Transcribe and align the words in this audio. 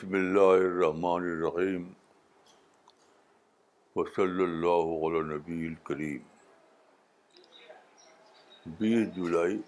بسم 0.00 0.12
اللہ 0.14 0.50
الرحمن 0.58 1.24
الرحیم 1.30 1.82
و 3.96 4.04
صلی 4.14 4.42
اللہ 4.42 4.92
علیہ 5.08 5.22
نبی 5.32 5.66
الکریم 5.66 6.22
بیس 8.78 9.08
جولائی 9.16 9.58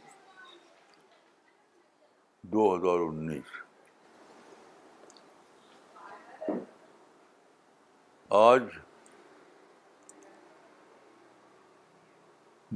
دو 2.52 2.64
ہزار 2.74 3.00
انیس 3.06 3.50
آج 8.40 8.62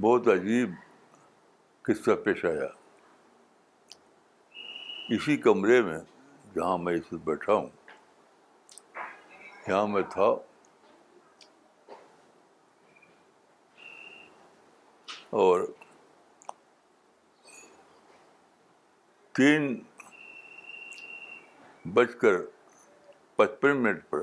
بہت 0.00 0.28
عجیب 0.34 0.74
قصہ 1.88 2.16
پیش 2.24 2.44
آیا 2.50 2.66
اسی 5.16 5.36
کمرے 5.48 5.80
میں 5.88 5.98
جہاں 6.56 6.76
میں 6.82 6.92
اس 6.94 7.12
وقت 7.12 7.22
بیٹھا 7.24 7.52
ہوں 7.52 7.68
یہاں 9.68 9.86
میں 9.88 10.02
تھا 10.12 10.28
اور 15.40 15.66
تین 19.36 19.74
بج 21.94 22.14
کر 22.20 22.40
پچپن 23.36 23.82
منٹ 23.82 24.08
پر 24.10 24.22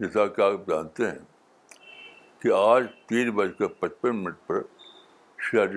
جیسا 0.00 0.26
کہ 0.34 0.40
آپ 0.42 0.66
جانتے 0.68 1.10
ہیں 1.10 1.78
کہ 2.42 2.52
آج 2.64 2.86
تین 3.08 3.30
بج 3.36 3.52
کر 3.58 3.66
پچپن 3.78 4.22
منٹ 4.24 4.46
پر 4.46 4.62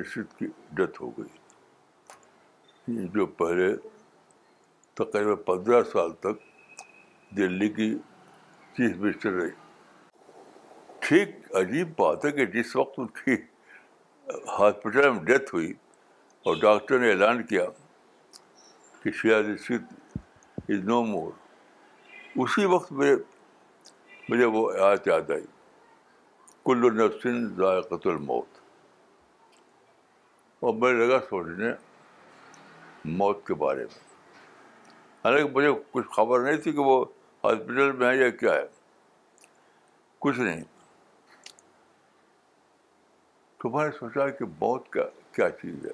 رشید 0.02 0.38
کی 0.38 0.46
ڈیتھ 0.76 1.02
ہو 1.02 1.10
گئی 1.18 3.08
جو 3.14 3.26
پہلے 3.42 3.74
تقریباً 5.04 5.36
پندرہ 5.46 5.82
سال 5.92 6.12
تک 6.20 6.42
دلی 7.38 7.68
کی 7.74 7.90
چیف 8.78 8.96
منسٹر 9.02 9.32
رہی 9.42 9.50
ٹھیک 11.08 11.30
عجیب 11.60 11.94
بات 12.00 12.26
ہے 12.26 12.32
کہ 12.32 12.46
جس 12.56 12.76
وقت 12.76 13.00
ان 13.00 13.08
کی 13.24 13.36
ہاسپٹل 14.60 15.10
میں 15.12 15.24
ڈیتھ 15.26 15.54
ہوئی 15.54 15.72
اور 16.48 16.56
ڈاکٹر 16.62 17.00
نے 17.00 17.10
اعلان 17.12 17.44
کیا 17.48 17.66
کہ 19.04 19.12
شیاز 19.22 19.46
رشید 19.50 19.84
از 20.70 20.84
نو 20.88 21.04
مور 21.06 21.32
اسی 22.44 22.66
وقت 22.74 22.92
میں 23.02 23.16
مجھے 24.30 24.46
وہ 24.46 24.72
آیت 24.86 25.08
یاد 25.08 25.32
آئی 25.32 25.44
کل 26.66 26.94
نفسن 27.02 27.46
ذائقت 27.58 28.08
الموت 28.08 28.60
اور 30.64 30.74
میں 30.82 30.94
لگا 30.94 31.20
سوچنے 31.30 31.72
موت 33.18 33.46
کے 33.48 33.54
بارے 33.66 33.84
میں 33.84 34.10
حالانکہ 35.24 35.50
مجھے 35.54 35.70
کچھ 35.92 36.08
خبر 36.16 36.40
نہیں 36.44 36.58
تھی 36.62 36.72
کہ 36.72 36.80
وہ 36.86 37.04
ہاسپٹل 37.44 37.92
میں 37.98 38.08
ہے 38.08 38.16
یا 38.18 38.30
کیا 38.40 38.54
ہے 38.56 38.64
کچھ 40.26 40.40
نہیں 40.40 40.62
تو 43.62 43.70
میں 43.70 43.84
نے 43.86 43.92
سوچا 44.00 44.28
کہ 44.38 44.46
موت 44.62 44.90
کا 44.94 45.04
کیا 45.36 45.50
چیز 45.62 45.86
ہے 45.86 45.92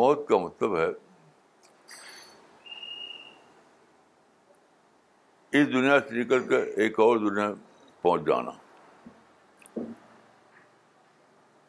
موت 0.00 0.26
کا 0.28 0.38
مطلب 0.44 0.76
ہے 0.78 0.86
اس 5.58 5.66
دنیا 5.72 5.98
سے 6.08 6.14
نکل 6.22 6.46
کر 6.48 6.62
ایک 6.82 7.00
اور 7.00 7.16
دنیا 7.30 7.50
پہنچ 8.02 8.26
جانا 8.26 8.50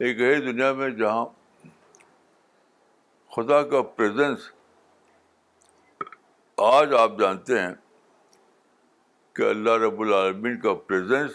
ایک 0.06 0.20
ایسی 0.20 0.40
دنیا 0.52 0.72
میں 0.80 0.88
جہاں 1.02 1.24
خدا 3.36 3.62
کا 3.70 3.82
پریزنس 3.96 4.50
آج 6.64 6.92
آپ 6.98 7.18
جانتے 7.18 7.58
ہیں 7.60 7.72
کہ 9.36 9.42
اللہ 9.48 9.70
رب 9.80 10.00
العالمین 10.00 10.58
کا 10.60 10.72
پریزنس 10.86 11.32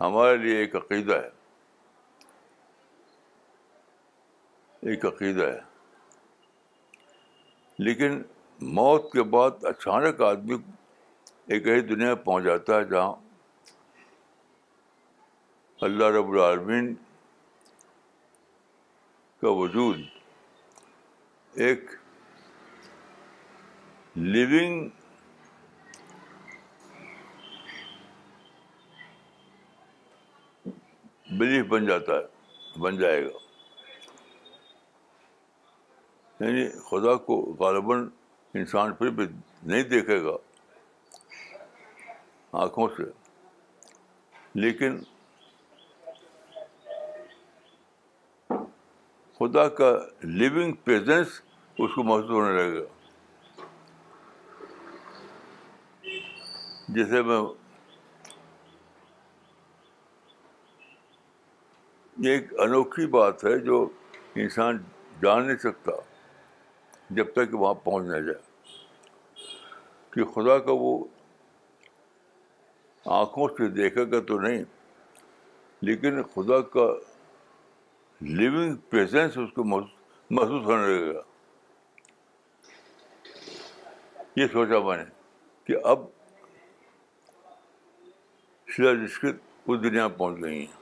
ہمارے 0.00 0.36
لیے 0.36 0.56
ایک 0.58 0.74
عقیدہ 0.76 1.14
ہے 1.16 1.28
ایک 4.90 5.04
عقیدہ 5.06 5.46
ہے 5.46 5.58
لیکن 7.78 8.20
موت 8.74 9.10
کے 9.12 9.22
بعد 9.36 9.64
اچانک 9.70 10.22
آدمی 10.30 10.56
ایک 11.46 11.68
ایسی 11.68 11.86
دنیا 11.94 12.14
پہنچ 12.24 12.44
جاتا 12.44 12.78
ہے 12.78 12.84
جہاں 12.90 13.12
اللہ 15.88 16.10
رب 16.18 16.30
العالمین 16.32 16.92
کا 19.40 19.50
وجود 19.62 20.00
ایک 21.66 21.90
لیونگ 24.20 24.88
بلیف 31.38 31.66
بن 31.72 31.86
جاتا 31.86 32.14
ہے 32.16 32.78
بن 32.82 32.96
جائے 32.98 33.24
گا 33.24 33.42
یعنی 36.44 36.66
خدا 36.88 37.14
کو 37.28 37.36
غالباً 37.60 38.08
انسان 38.60 38.92
پھر 38.98 39.10
بھی 39.20 39.26
نہیں 39.62 39.82
دیکھے 39.94 40.20
گا 40.24 40.36
آنکھوں 42.64 42.88
سے 42.96 43.02
لیکن 44.64 44.98
خدا 49.38 49.68
کا 49.80 49.92
لیونگ 50.38 50.72
پریزنس 50.84 51.40
اس 51.78 51.90
کو 51.94 52.02
محسوس 52.04 52.30
ہونے 52.30 52.52
لگے 52.58 52.78
گا 52.82 52.86
جسے 56.96 57.20
میں 57.22 57.36
یہ 62.24 62.30
ایک 62.32 62.52
انوکھی 62.60 63.06
بات 63.06 63.44
ہے 63.44 63.58
جو 63.64 63.86
انسان 64.44 64.78
جان 65.22 65.46
نہیں 65.46 65.56
سکتا 65.64 65.92
جب 67.18 67.32
تک 67.32 67.54
وہاں 67.54 67.74
پہنچ 67.84 68.04
نہ 68.10 68.20
جائے 68.26 69.44
کہ 70.12 70.24
خدا 70.34 70.58
کا 70.66 70.72
وہ 70.78 70.92
آنکھوں 73.20 73.48
سے 73.58 73.68
دیکھے 73.76 74.10
گا 74.10 74.20
تو 74.28 74.38
نہیں 74.40 74.62
لیکن 75.88 76.22
خدا 76.34 76.60
کا 76.74 76.86
لیونگ 78.40 78.74
پریزنس 78.90 79.38
اس 79.38 79.52
کو 79.54 79.64
محسوس 79.64 80.64
ہونے 80.64 80.86
لگے 80.86 81.14
گا 81.14 81.20
یہ 84.40 84.46
سوچا 84.52 84.78
میں 84.88 84.96
نے 84.96 85.04
کہ 85.66 85.76
اب 85.92 86.04
رشکت 88.78 89.36
اس 89.68 89.82
دنیا 89.82 90.08
پہنچ 90.18 90.40
گئی 90.42 90.66
ہیں 90.66 90.76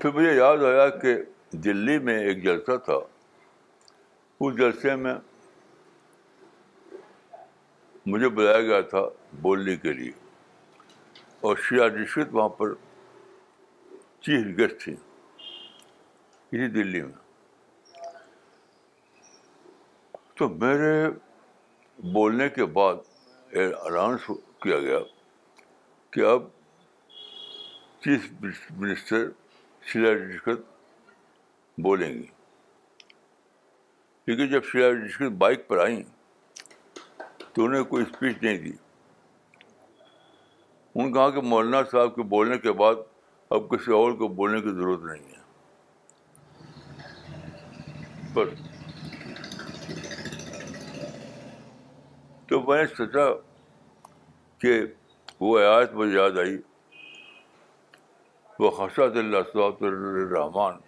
پھر 0.00 0.10
مجھے 0.14 0.32
یاد 0.36 0.62
آیا 0.66 0.88
کہ 0.98 1.16
دلی 1.64 1.98
میں 2.08 2.18
ایک 2.24 2.42
جلسہ 2.44 2.76
تھا 2.84 2.94
اس 4.44 4.56
جلسے 4.58 4.94
میں 4.96 5.14
مجھے 8.12 8.28
بلایا 8.36 8.60
گیا 8.60 8.80
تھا 8.92 9.02
بولنے 9.40 9.76
کے 9.82 9.92
لیے 9.92 10.10
اور 11.48 11.56
شیا 11.68 11.86
رشکت 12.02 12.34
وہاں 12.34 12.48
پر 12.60 12.74
چیف 14.26 14.56
گیسٹ 14.58 14.80
تھیں 14.84 14.94
اسی 14.96 16.66
دلی 16.80 17.02
میں 17.02 17.19
تو 20.40 20.48
میرے 20.48 20.92
بولنے 22.12 22.48
کے 22.48 22.64
بعد 22.76 22.94
اناؤنس 23.62 24.26
کیا 24.62 24.78
گیا 24.80 24.98
کہ 26.12 26.20
اب 26.26 26.42
چیف 28.04 28.28
منسٹر 28.84 29.28
شیلا 29.90 30.12
دشخت 30.22 30.62
بولیں 31.86 32.08
گی 32.12 32.24
لیکن 34.26 34.48
جب 34.52 34.64
شیلا 34.70 34.88
شیراج 35.16 35.32
بائک 35.44 35.68
پر 35.68 35.84
آئیں 35.84 36.02
تو 37.54 37.64
انہیں 37.64 37.84
کوئی 37.92 38.04
اسپیچ 38.04 38.42
نہیں 38.42 38.58
دی 38.64 38.72
انہوں 40.94 41.08
نے 41.08 41.12
کہا 41.18 41.28
کہ 41.34 41.40
مولانا 41.48 41.82
صاحب 41.92 42.16
کے 42.16 42.22
بولنے 42.34 42.58
کے 42.68 42.72
بعد 42.80 43.04
اب 43.58 43.68
کسی 43.70 43.92
اور 44.00 44.12
کو 44.22 44.28
بولنے 44.40 44.60
کی 44.62 44.74
ضرورت 44.78 45.04
نہیں 45.10 45.34
ہے 45.34 45.38
پر 48.34 48.48
تو 52.50 52.60
میں 52.66 52.76
نے 52.78 52.86
سوچا 52.96 53.24
کہ 54.60 54.70
وہ 55.40 55.58
عیات 55.58 55.92
مجھے 55.94 56.14
یاد 56.16 56.38
آئی 56.38 56.56
وہ 58.58 58.70
خشت 58.78 59.16
اللہ 59.22 59.42
صاحب 59.52 59.84
الرحمٰن 59.90 60.78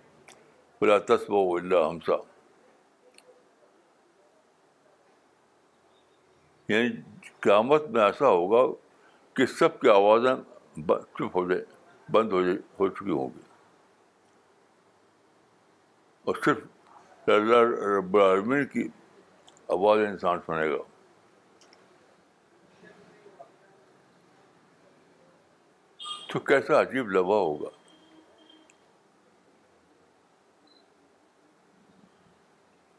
بلا 0.81 0.97
تسب 1.13 1.33
و 1.41 1.45
اللہ 1.57 1.87
ہمسا 1.89 2.17
یعنی 6.73 6.89
قیامت 7.41 7.89
میں 7.97 8.05
ایسا 8.05 8.29
ہوگا 8.29 8.65
کہ 9.37 9.47
سب 9.59 9.81
کی 9.81 9.89
آوازیں 10.01 10.35
چپ 10.87 11.25
ہو 11.37 11.49
جائیں 11.51 11.65
بند 12.13 12.33
ہو 12.33 12.43
جائے 12.43 12.57
ہو 12.81 12.89
چکی 12.89 13.11
ہوں 13.11 13.31
گی 13.35 13.43
اور 16.27 16.45
صرف 16.45 17.29
اللہ 17.39 17.69
رب 17.99 18.17
العالمین 18.17 18.65
کی 18.75 18.89
آواز 19.79 20.07
انسان 20.09 20.39
سنے 20.47 20.71
گا 20.71 20.91
تو 26.33 26.39
کیسا 26.49 26.81
عجیب 26.83 27.09
لبا 27.13 27.37
ہوگا 27.39 27.69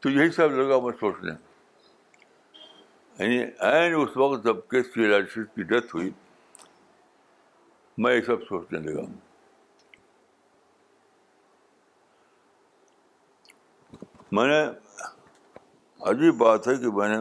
تو 0.02 0.10
یہی 0.10 0.30
سب 0.36 0.50
لگا 0.58 0.78
میں 0.80 0.90
سوچنے 1.00 1.32
یعنی 3.18 3.38
عین 3.70 3.94
اس 4.00 4.16
وقت 4.16 4.44
جب 4.44 4.56
کے 4.70 4.82
سیلائز 4.82 5.34
کی 5.54 5.62
ڈیتھ 5.72 5.94
ہوئی 5.94 6.10
میں 8.04 8.14
یہ 8.14 8.20
سب 8.26 8.42
سوچنے 8.48 8.78
لگا 8.86 9.00
ہوں 9.00 9.16
میں 14.38 14.46
نے 14.46 14.60
عجیب 16.10 16.36
بات 16.44 16.68
ہے 16.68 16.76
کہ 16.82 16.92
میں 16.98 17.08
نے 17.14 17.16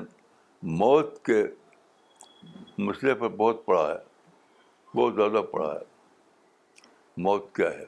موت 0.77 1.17
کے 1.25 1.43
مسئلے 2.89 3.13
پر 3.23 3.29
بہت 3.43 3.65
پڑھا 3.65 3.87
ہے 3.89 3.97
بہت 4.95 5.15
زیادہ 5.15 5.41
پڑھا 5.51 5.71
ہے 5.73 5.91
موت 7.25 7.53
کیا 7.55 7.69
ہے 7.73 7.85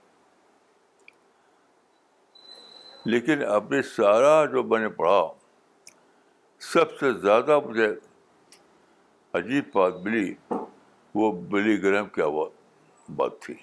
لیکن 3.06 3.44
ابھی 3.54 3.82
سارا 3.96 4.46
جو 4.52 4.64
میں 4.64 4.80
نے 4.80 4.90
پڑھا 5.00 5.22
سب 6.74 6.96
سے 7.00 7.12
زیادہ 7.22 7.60
مجھے 7.66 7.88
عجیب 9.40 9.66
بات 9.74 9.94
ملی 10.04 10.34
وہ 11.16 11.32
بلی 11.52 11.82
گرہ 11.84 12.04
کیا 12.16 12.26
بات 13.16 13.40
تھی 13.42 13.54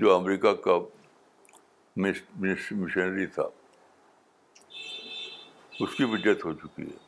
جو 0.00 0.14
امریکہ 0.16 0.52
کا 0.64 0.78
مشنری 2.40 3.26
تھا 3.34 3.42
اس 5.80 5.94
کی 5.94 6.04
بھی 6.06 6.16
ڈیتھ 6.22 6.46
ہو 6.46 6.52
چکی 6.62 6.82
ہے 6.82 7.02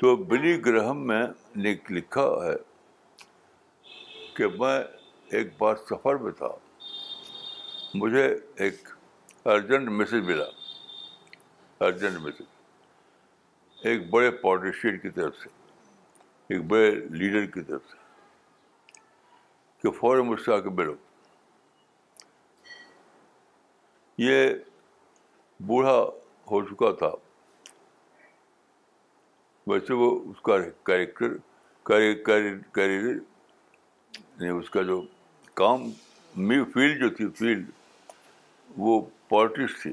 تو 0.00 0.14
بلی 0.30 0.54
گرہم 0.66 1.06
میں 1.06 1.24
لکھا 1.90 2.22
ہے 2.44 2.54
کہ 4.36 4.46
میں 4.58 4.78
ایک 5.36 5.48
بار 5.58 5.74
سفر 5.90 6.14
میں 6.22 6.30
تھا 6.38 6.48
مجھے 7.94 8.24
ایک 8.64 8.88
ارجنٹ 9.54 9.88
میسج 9.98 10.22
ملا 10.28 10.44
ارجنٹ 11.86 12.20
میسج 12.22 13.86
ایک 13.88 14.08
بڑے 14.10 14.30
پالٹیشن 14.44 14.98
کی 14.98 15.10
طرف 15.18 15.36
سے 15.42 15.48
ایک 16.54 16.64
بڑے 16.68 16.90
لیڈر 17.20 17.46
کی 17.54 17.62
طرف 17.68 17.82
سے 17.90 18.02
کہ 19.82 19.90
فوراً 19.98 20.26
مجھ 20.26 20.40
سے 20.40 20.52
آ 20.54 20.58
کے 20.64 20.70
ملو 20.80 20.94
یہ 24.22 24.48
بوڑھا 25.66 25.96
ہو 26.50 26.60
چکا 26.64 26.90
تھا 26.98 27.10
ویسے 29.70 29.94
وہ 30.02 30.10
اس 30.30 30.40
کا 30.48 30.58
کیریکٹر 30.86 31.36
کیریئر 31.90 33.12
یعنی 34.40 34.58
اس 34.58 34.70
کا 34.70 34.82
جو 34.82 35.00
کام 35.62 35.90
می 36.46 36.64
فیلڈ 36.72 37.00
جو 37.00 37.08
تھی 37.16 37.28
فیلڈ 37.38 37.70
وہ 38.76 39.00
پالٹکس 39.28 39.82
تھی 39.82 39.92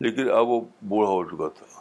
لیکن 0.00 0.30
اب 0.36 0.48
وہ 0.48 0.60
بوڑھا 0.88 1.10
ہو 1.10 1.22
چکا 1.28 1.48
تھا 1.58 1.80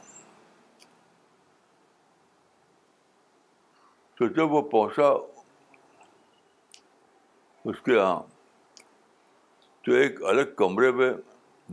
تو 4.19 4.27
جب 4.35 4.51
وہ 4.51 4.61
پہنچا 4.69 5.07
اس 7.69 7.81
کے 7.85 7.93
یہاں 7.95 8.19
تو 9.85 9.93
ایک 9.95 10.21
الگ 10.31 10.53
کمرے 10.57 10.91
میں 10.99 11.11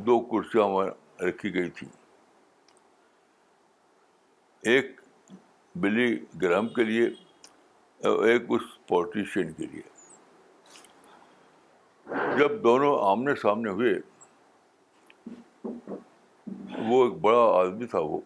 دو 0.06 0.18
کرسیاں 0.30 0.64
وہاں 0.74 0.88
رکھی 1.22 1.54
گئی 1.54 1.70
تھی 1.78 1.86
ایک 4.72 5.00
بلی 5.82 6.14
گرہم 6.42 6.68
کے 6.74 6.84
لیے 6.84 7.08
ایک 8.22 8.42
اس 8.54 8.60
پولیٹیشین 8.88 9.52
کے 9.52 9.66
لیے 9.72 9.82
جب 12.38 12.62
دونوں 12.62 12.96
آمنے 13.10 13.34
سامنے 13.42 13.70
ہوئے 13.70 13.92
وہ 16.88 17.04
ایک 17.04 17.14
بڑا 17.20 17.42
آدمی 17.58 17.86
تھا 17.90 17.98
وہ 18.04 18.20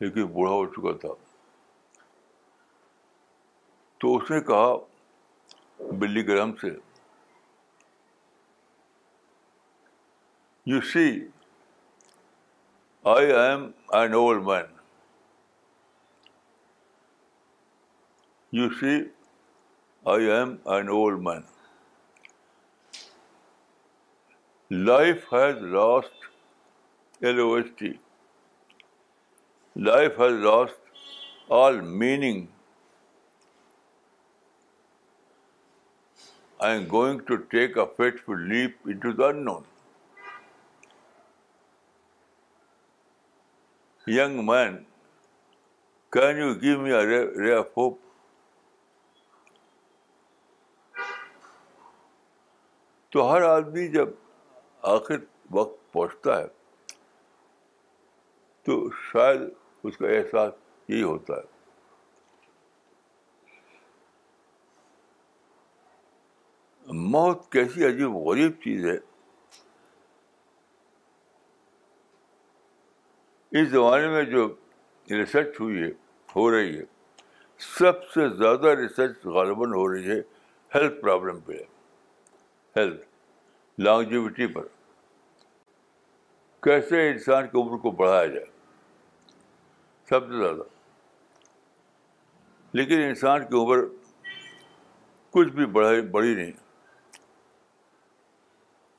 لیکن 0.00 0.24
بوڑھا 0.32 0.52
ہو 0.52 0.66
چکا 0.72 0.96
تھا 1.00 1.08
تو 4.00 4.16
اس 4.16 4.30
نے 4.30 4.40
کہا 4.46 4.72
بلی 5.98 6.26
گرام 6.28 6.54
سے 6.60 6.68
you 10.72 10.80
see 10.92 11.06
I 13.14 13.32
am 13.32 13.70
I 13.98 14.08
novel 14.08 14.38
man 14.46 14.71
You 18.56 18.66
see, 18.78 18.96
I 20.14 20.14
am 20.38 20.50
an 20.72 20.90
old 20.94 21.22
man. 21.26 21.44
Life 24.88 25.30
has 25.34 25.62
lost 25.76 26.26
LOST. 27.22 27.80
Life 29.90 30.20
has 30.24 30.36
lost 30.48 31.00
all 31.60 31.80
meaning. 32.02 32.42
I 36.60 36.72
am 36.74 36.86
going 36.88 37.24
to 37.32 37.42
take 37.56 37.82
a 37.86 37.86
fateful 37.86 38.46
leap 38.52 38.78
into 38.86 39.14
the 39.14 39.28
unknown. 39.28 39.64
Young 44.20 44.44
man, 44.44 44.78
can 46.10 46.44
you 46.44 46.54
give 46.54 46.80
me 46.80 46.96
a 47.00 47.02
ray 47.16 47.58
of 47.64 47.74
hope? 47.74 48.00
تو 53.12 53.30
ہر 53.32 53.42
آدمی 53.46 53.86
جب 53.92 54.08
آخر 54.90 55.16
وقت 55.54 55.92
پہنچتا 55.92 56.36
ہے 56.40 56.46
تو 58.66 58.76
شاید 58.98 59.40
اس 59.88 59.96
کا 59.96 60.06
احساس 60.18 60.52
یہی 60.88 61.02
ہوتا 61.02 61.36
ہے 61.36 61.50
موت 67.10 67.48
کیسی 67.52 67.84
عجیب 67.86 68.16
غریب 68.28 68.52
چیز 68.62 68.86
ہے 68.86 68.96
اس 73.60 73.68
زمانے 73.70 74.08
میں 74.14 74.22
جو 74.30 74.46
ریسرچ 75.10 75.60
ہوئی 75.60 75.82
ہے 75.82 75.90
ہو 76.36 76.50
رہی 76.54 76.76
ہے 76.78 76.84
سب 77.78 78.06
سے 78.14 78.28
زیادہ 78.36 78.74
ریسرچ 78.80 79.26
غالباً 79.36 79.74
ہو 79.80 79.86
رہی 79.94 80.10
ہے 80.10 80.20
ہیلتھ 80.74 81.00
پرابلم 81.02 81.40
پہ 81.46 81.60
ہیلتھ 82.76 83.80
لانگجیوٹی 83.82 84.46
پر 84.52 84.66
کیسے 86.62 87.08
انسان 87.10 87.46
کی 87.48 87.58
عمر 87.60 87.78
کو 87.80 87.90
بڑھایا 88.00 88.26
جائے 88.26 88.44
سب 90.08 90.28
سے 90.28 90.36
زیادہ 90.38 90.62
لیکن 92.80 93.00
انسان 93.08 93.44
کی 93.48 93.56
عمر 93.62 93.84
کچھ 95.34 95.48
بھی 95.58 95.66
بڑھائی 95.76 96.00
بڑھی 96.16 96.34
نہیں 96.34 96.50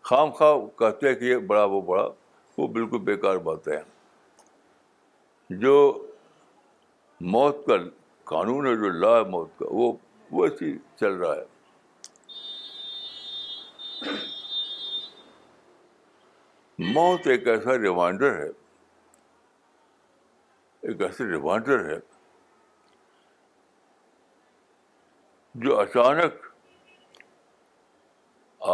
خام 0.10 0.32
خواہ 0.38 0.65
کہتے 0.80 1.08
ہیں 1.08 1.15
کہ 1.15 1.25
یہ 1.25 1.38
بڑا 1.51 1.63
وہ 1.74 1.82
بڑا 1.92 2.08
وہ 2.58 2.68
بالکل 2.77 3.00
بیکار 3.03 3.36
بات 3.48 3.68
ہے 3.68 3.82
جو 5.63 5.75
موت 7.36 7.65
کا 7.65 7.75
قانون 8.36 8.68
ہے 8.68 8.75
جو 8.75 8.89
لا 9.00 9.15
ہے 9.18 9.24
موت 9.30 9.58
کا 9.60 9.65
وہ 9.72 9.92
ویسے 10.32 10.65
ہی 10.65 10.77
چل 11.00 11.13
رہا 11.22 11.36
ہے 11.36 11.44
موت 16.80 17.27
ایک 17.27 17.48
ایسا 17.48 17.77
ریمائنڈر 17.82 18.39
ہے 18.39 18.48
ایک 20.82 21.01
ایسا 21.01 21.24
ریمائنڈر 21.32 21.86
ہے 21.89 21.98
جو 25.65 25.80
اچانک 25.80 26.46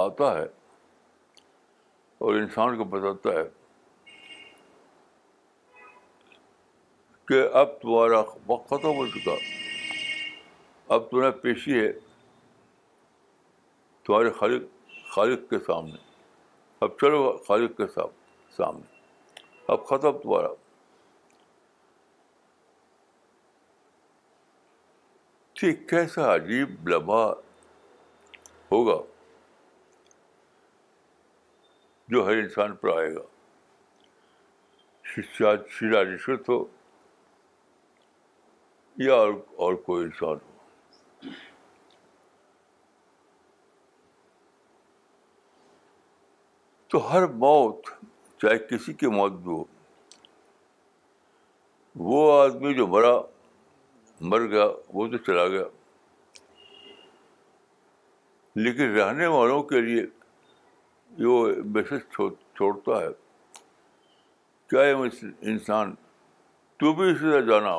آتا 0.06 0.32
ہے 0.38 0.46
اور 2.18 2.36
انسان 2.36 2.78
کو 2.78 2.84
بتاتا 2.98 3.38
ہے 3.40 3.44
کہ 7.28 7.42
اب 7.58 7.80
تمہارا 7.82 8.22
وقت 8.48 8.70
ختم 8.70 8.96
ہو 8.98 9.08
چکا 9.08 9.36
اب 10.96 11.10
تمہیں 11.10 11.32
پیشی 11.42 11.80
ہے 11.80 11.92
تمہارے 14.04 14.30
خالق 14.40 14.64
خالق 15.16 15.50
کے 15.50 15.60
سامنے 15.68 16.08
اب 16.86 16.90
چلو 17.00 17.22
خالق 17.48 17.76
کے 17.78 17.86
صاحب 17.94 18.10
سامنے 18.58 18.98
اب 19.74 19.84
ختم 19.86 20.18
تمہارا 20.18 20.48
ٹھیک 25.60 25.88
کیسا 25.90 26.34
عجیب 26.36 26.88
لمحہ 26.90 27.26
ہوگا 28.72 28.98
جو 32.14 32.26
ہر 32.28 32.38
انسان 32.44 32.76
پر 32.82 32.96
آئے 32.98 33.14
گا 33.16 33.26
شیرا 35.78 36.04
رشوت 36.14 36.50
ہو 36.50 36.64
یا 39.08 39.16
اور 39.66 39.74
کوئی 39.90 40.04
انسان 40.06 40.38
ہو 40.46 40.59
تو 46.92 47.00
ہر 47.12 47.26
موت 47.44 47.88
چاہے 48.42 48.58
کسی 48.70 48.94
کی 49.02 49.08
موت 49.16 49.32
بھی 49.42 49.52
ہو 49.52 49.64
وہ 52.12 52.32
آدمی 52.42 52.74
جو 52.74 52.88
مرا 52.88 53.20
مر 54.32 54.46
گیا 54.52 54.66
وہ 54.94 55.08
تو 55.12 55.18
چلا 55.26 55.48
گیا 55.48 55.64
لیکن 58.64 58.92
رہنے 58.98 59.28
والوں 59.36 59.64
کے 59.72 59.82
لیے 59.82 60.02
یہ 61.26 61.62
میسج 61.76 62.18
چھوڑتا 62.56 63.00
ہے 63.02 63.08
کیا 64.70 64.82
انسان 65.52 65.94
تو 66.80 66.94
بھی 66.94 67.10
اسی 67.12 67.30
طرح 67.32 67.42
جانا 67.52 67.76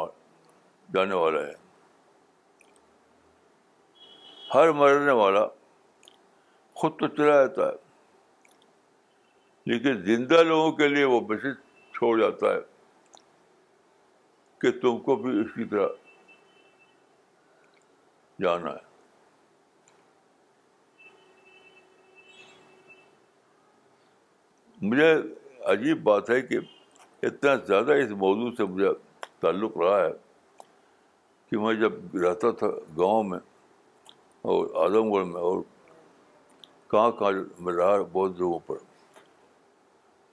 جانے 0.94 1.14
والا 1.24 1.40
ہے 1.46 1.52
ہر 4.54 4.72
مرنے 4.82 5.12
والا 5.24 5.46
خود 6.80 6.92
تو 7.00 7.06
چلا 7.16 7.44
جاتا 7.46 7.66
ہے 7.68 7.88
لیکن 9.70 10.00
زندہ 10.04 10.42
لوگوں 10.46 10.70
کے 10.78 10.86
لیے 10.88 11.04
وہ 11.10 11.18
میسج 11.28 11.58
چھوڑ 11.96 12.10
جاتا 12.20 12.52
ہے 12.54 12.60
کہ 14.60 14.70
تم 14.80 14.96
کو 15.08 15.14
بھی 15.26 15.30
اس 15.40 15.52
کی 15.56 15.64
طرح 15.74 15.86
جانا 18.44 18.70
ہے 18.72 18.88
مجھے 24.88 25.12
عجیب 25.74 26.02
بات 26.10 26.30
ہے 26.36 26.40
کہ 26.48 26.58
اتنا 27.28 27.54
زیادہ 27.68 27.98
اس 28.04 28.10
موضوع 28.26 28.50
سے 28.56 28.64
مجھے 28.74 28.92
تعلق 29.40 29.78
رہا 29.84 30.00
ہے 30.04 30.10
کہ 31.50 31.58
میں 31.66 31.74
جب 31.86 32.16
رہتا 32.26 32.50
تھا 32.62 32.68
گاؤں 32.98 33.22
میں 33.32 33.38
اور 34.50 34.74
اعظم 34.84 35.12
گڑھ 35.16 35.26
میں 35.34 35.40
اور 35.50 35.62
کہاں 36.90 37.10
کہاں 37.18 37.32
میں 37.64 37.76
رہا 37.82 37.96
بہت 38.12 38.38
جگہوں 38.38 38.58
پر 38.68 38.88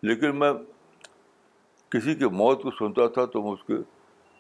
لیکن 0.06 0.36
میں 0.39 0.51
کسی 1.92 2.13
کے 2.16 2.27
موت 2.42 2.62
کو 2.63 2.72
سنتا 2.80 3.08
تھا 3.13 3.25
تو 3.34 3.42
میں 3.44 3.51
اس 3.51 3.63
کے 3.68 3.74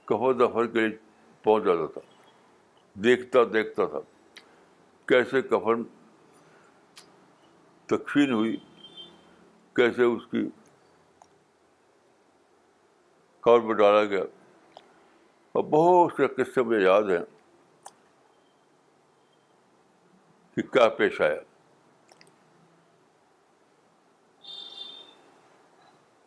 کفر 0.07 0.33
دفر 0.45 0.67
کے 0.73 0.87
لیے 0.87 0.95
پہنچ 1.43 1.63
جاتا 1.65 1.85
تھا 1.93 2.01
دیکھتا 3.03 3.39
دیکھتا 3.53 3.85
تھا 3.93 3.99
کیسے 5.07 5.41
کفن 5.41 5.83
تکفین 7.95 8.31
ہوئی 8.33 8.55
کیسے 9.75 10.03
اس 10.03 10.25
کی 10.31 10.47
کور 13.43 13.59
میں 13.67 13.75
ڈالا 13.75 14.03
گیا 14.09 14.23
اور 15.57 15.63
بہت 15.69 16.11
سے 16.17 16.27
قصے 16.41 16.61
مجھے 16.63 16.83
یاد 16.85 17.09
ہیں 17.11 17.23
کہ 20.55 20.61
کیا 20.73 20.87
پیش 20.97 21.21
آیا 21.21 21.35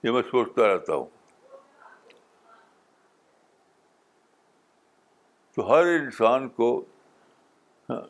یہ 0.04 0.10
میں 0.10 0.22
سوچتا 0.30 0.66
رہتا 0.72 0.94
ہوں 0.94 1.06
تو 5.54 5.66
ہر 5.70 5.86
انسان 5.98 6.48
کو 6.58 6.68
ہاں، 7.90 8.00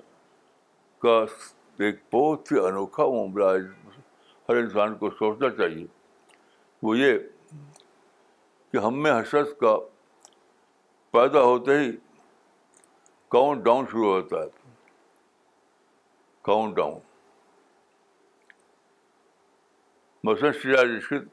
کا 1.03 1.19
ایک 1.85 1.99
بہت 2.15 2.53
ہی 2.53 2.59
انوکھا 2.67 3.07
معاملہ 3.15 3.45
ہے 3.51 3.99
ہر 4.49 4.57
انسان 4.63 4.95
کو 4.99 5.11
سوچنا 5.19 5.49
چاہیے 5.57 5.87
وہ 6.83 6.97
یہ 6.99 7.19
کہ 8.73 8.77
ہم 8.85 9.03
میں 9.03 9.13
حسرت 9.21 9.59
کا 9.61 9.77
پیدا 11.13 11.43
ہوتے 11.43 11.79
ہی 11.79 11.91
کاؤنٹ 13.37 13.65
ڈاؤن 13.65 13.85
شروع 13.91 14.13
ہوتا 14.13 14.43
ہے 14.43 14.49
کاؤنٹ 16.45 16.77
ڈاؤن 16.77 16.99
مثلاً 20.25 20.53
رشید 20.97 21.29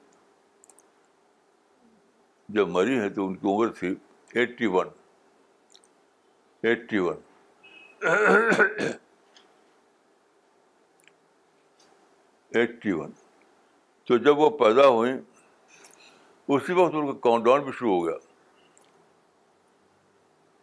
جب 2.55 2.67
مری 2.71 2.99
ہیں 2.99 3.09
تو 3.15 3.25
ان 3.27 3.35
کی 3.35 3.47
عمر 3.53 3.71
تھی 3.79 3.93
eighty 4.39 4.65
one 4.73 4.87
eighty 6.67 6.97
one 6.99 7.15
eighty 12.59 12.91
one 12.91 13.11
تو 14.07 14.17
جب 14.25 14.39
وہ 14.39 14.49
پیدا 14.57 14.87
ہوئیں 14.87 15.13
اسی 15.17 16.73
وقت 16.73 16.95
ان 16.95 17.11
کا 17.11 17.17
کاؤنٹ 17.23 17.45
ڈاؤن 17.45 17.63
بھی 17.63 17.71
شروع 17.79 17.91
ہو 17.93 18.05
گیا 18.05 18.15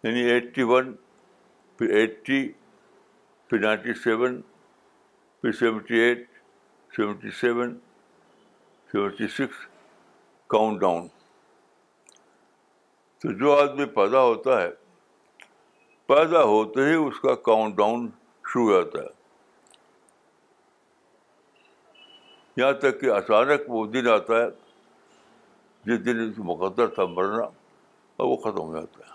یعنی 0.07 0.21
ایٹی 0.31 0.63
ون 0.73 0.93
پھر 1.79 1.91
ایٹی 1.97 2.43
پھر 3.49 3.59
نائنٹی 3.67 3.95
سیون 4.05 4.41
پھر 5.43 5.53
seventy 5.59 5.99
eight 6.01 6.27
seventy 6.97 7.31
seven 7.41 7.77
seventy 8.93 9.29
six 9.37 9.67
count 10.55 10.81
down 10.81 11.07
تو 13.25 13.33
جو 13.41 13.53
آدمی 13.59 13.85
پیدا 13.93 14.23
ہوتا 14.23 14.61
ہے 14.63 14.69
پیدا 16.09 16.43
ہوتے 16.45 16.81
ہی 16.89 16.95
اس 16.95 17.21
کا 17.21 17.35
کاؤنٹ 17.45 17.75
ڈاؤن 17.77 18.07
شروع 18.49 18.65
ہو 18.65 18.73
جاتا 18.81 19.03
ہے 19.03 19.13
یہاں 22.61 22.73
تک 22.83 23.01
کہ 23.01 23.11
اچانک 23.13 23.71
وہ 23.71 23.87
دن 23.95 24.09
آتا 24.15 24.43
ہے 24.43 24.51
جس 25.87 26.05
دن 26.07 26.21
اس 26.27 26.39
مقدر 26.51 26.87
تھا 26.99 27.05
مرنا 27.15 27.45
اور 27.45 28.27
وہ 28.29 28.37
ختم 28.45 28.61
ہو 28.63 28.73
جاتا 28.79 29.07
ہے 29.07 29.13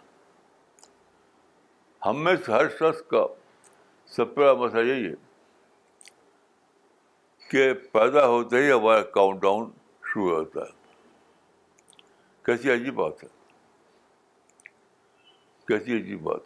ہم 2.09 2.35
سے 2.35 2.51
ہر 2.51 2.67
شخص 2.79 3.01
کا 3.11 3.25
سب 4.15 4.33
بڑا 4.37 4.53
مسئلہ 4.65 4.89
یہی 4.91 5.05
ہے 5.07 5.15
کہ 7.49 7.73
پیدا 7.93 8.25
ہوتے 8.27 8.65
ہی 8.65 8.71
ہمارا 8.71 9.01
کاؤنٹ 9.19 9.41
ڈاؤن 9.41 9.69
شروع 10.13 10.29
ہو 10.31 10.43
جاتا 10.43 10.65
ہے 10.69 10.95
کیسی 12.45 12.71
عجیب 12.73 12.95
بات 12.95 13.23
ہے 13.23 13.37
کیسی 15.69 15.95
عجیب 15.95 16.21
بات 16.27 16.45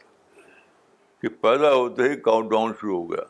کہ 1.21 1.27
پیدا 1.41 1.71
ہوتے 1.73 2.07
ہی 2.09 2.15
کاؤنٹ 2.21 2.49
ڈاؤن 2.51 2.73
شروع 2.79 2.95
ہو 2.99 3.05
گیا 3.11 3.23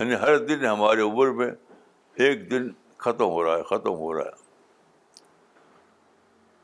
یعنی 0.00 0.14
ہر 0.22 0.38
دن 0.50 0.64
ہمارے 0.64 1.00
عمر 1.08 1.30
میں 1.42 1.50
ایک 2.26 2.50
دن 2.50 2.68
ختم 3.06 3.28
ہو 3.34 3.42
رہا 3.44 3.56
ہے 3.56 3.62
ختم 3.72 3.94
ہو 4.04 4.12
رہا 4.18 4.24
ہے 4.28 4.44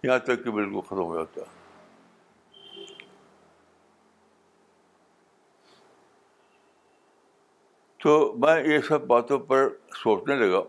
یہاں 0.06 0.18
تک 0.30 0.44
کہ 0.44 0.50
بالکل 0.60 0.80
ختم 0.88 1.02
ہو 1.10 1.16
جاتا 1.16 1.50
ہے 1.50 1.60
تو 8.02 8.14
میں 8.44 8.56
یہ 8.72 8.78
سب 8.88 9.06
باتوں 9.14 9.38
پر 9.50 9.68
سوچنے 10.02 10.34
لگا 10.46 10.62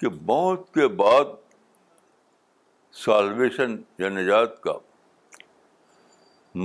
کہ 0.00 0.08
موت 0.32 0.72
کے 0.74 0.86
بعد 1.02 1.38
سالویشن 3.02 3.72
یا 4.02 4.08
نجات 4.18 4.60
کا 4.62 4.72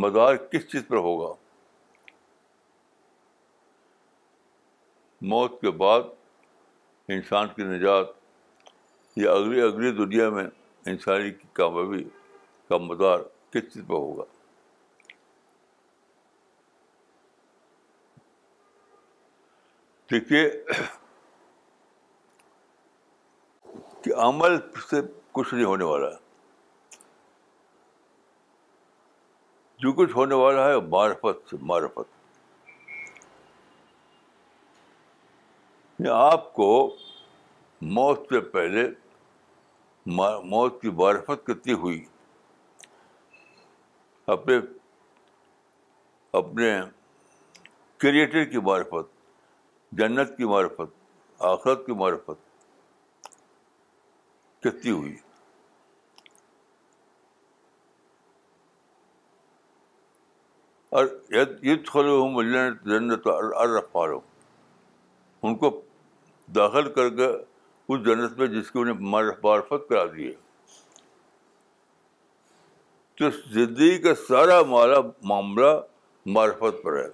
مدار 0.01 0.35
کس 0.51 0.65
چیز 0.71 0.83
پر 0.87 0.97
ہوگا 1.07 1.33
موت 5.33 5.59
کے 5.61 5.71
بعد 5.81 6.07
انسان 7.15 7.47
کی 7.55 7.63
نجات 7.73 8.07
یا 9.23 9.31
اگلی 9.31 9.61
اگلی 9.61 9.91
دنیا 9.97 10.29
میں 10.37 10.45
انسانی 10.93 11.29
کی 11.31 11.47
کامیابی 11.59 12.03
کا 12.69 12.77
مدار 12.87 13.19
کس 13.53 13.73
چیز 13.73 13.83
پر 13.87 13.93
ہوگا 14.05 14.23
دیکھیے 20.11 20.49
کہ 24.03 24.13
عمل 24.27 24.57
سے 24.89 25.01
کچھ 25.31 25.53
نہیں 25.53 25.65
ہونے 25.65 25.83
والا 25.91 26.07
ہے 26.09 26.21
جو 29.83 29.91
کچھ 29.93 30.13
ہونے 30.15 30.35
والا 30.39 30.65
ہے 30.67 30.75
معرفت 30.91 31.41
سے 31.49 31.57
معرفت 31.69 32.07
یعنی 35.99 36.11
آپ 36.17 36.45
کو 36.53 36.67
موت 37.97 38.21
سے 38.33 38.39
پہلے 38.53 38.83
موت 40.53 40.71
کی 40.81 40.89
معرفت 41.01 41.39
کتنی 41.47 41.73
ہوئی 41.83 41.99
اپنے 44.35 44.55
اپنے 46.41 46.69
کریٹر 48.05 48.43
کی 48.53 48.59
معرفت 48.69 49.11
جنت 49.99 50.29
کی 50.37 50.45
معرفت 50.53 50.89
آخرت 51.53 51.79
کی 51.85 51.93
معرفت 52.03 52.37
کتنی 54.63 54.91
ہوئی 54.91 55.15
اور 61.00 61.05
خلو 61.91 62.15
مجنت 62.31 62.83
جنت 62.89 63.27
الرفاروں 63.27 64.19
ان 65.47 65.55
کو 65.63 65.69
داخل 66.55 66.91
کر 66.97 67.09
کے 67.17 67.27
اس 67.93 68.03
جنت 68.05 68.38
میں 68.39 68.47
جس 68.47 68.69
کی 68.71 68.79
انہیں 68.79 69.00
معرفت 69.43 69.88
کرا 69.89 70.03
دیے 70.15 70.31
تو 73.21 73.29
زندگی 73.53 73.97
کا 74.05 74.13
سارا 74.27 74.62
مالا 74.75 75.00
معاملہ 75.33 75.71
معرفت 76.38 76.81
پر 76.83 77.00
ہے 77.00 77.09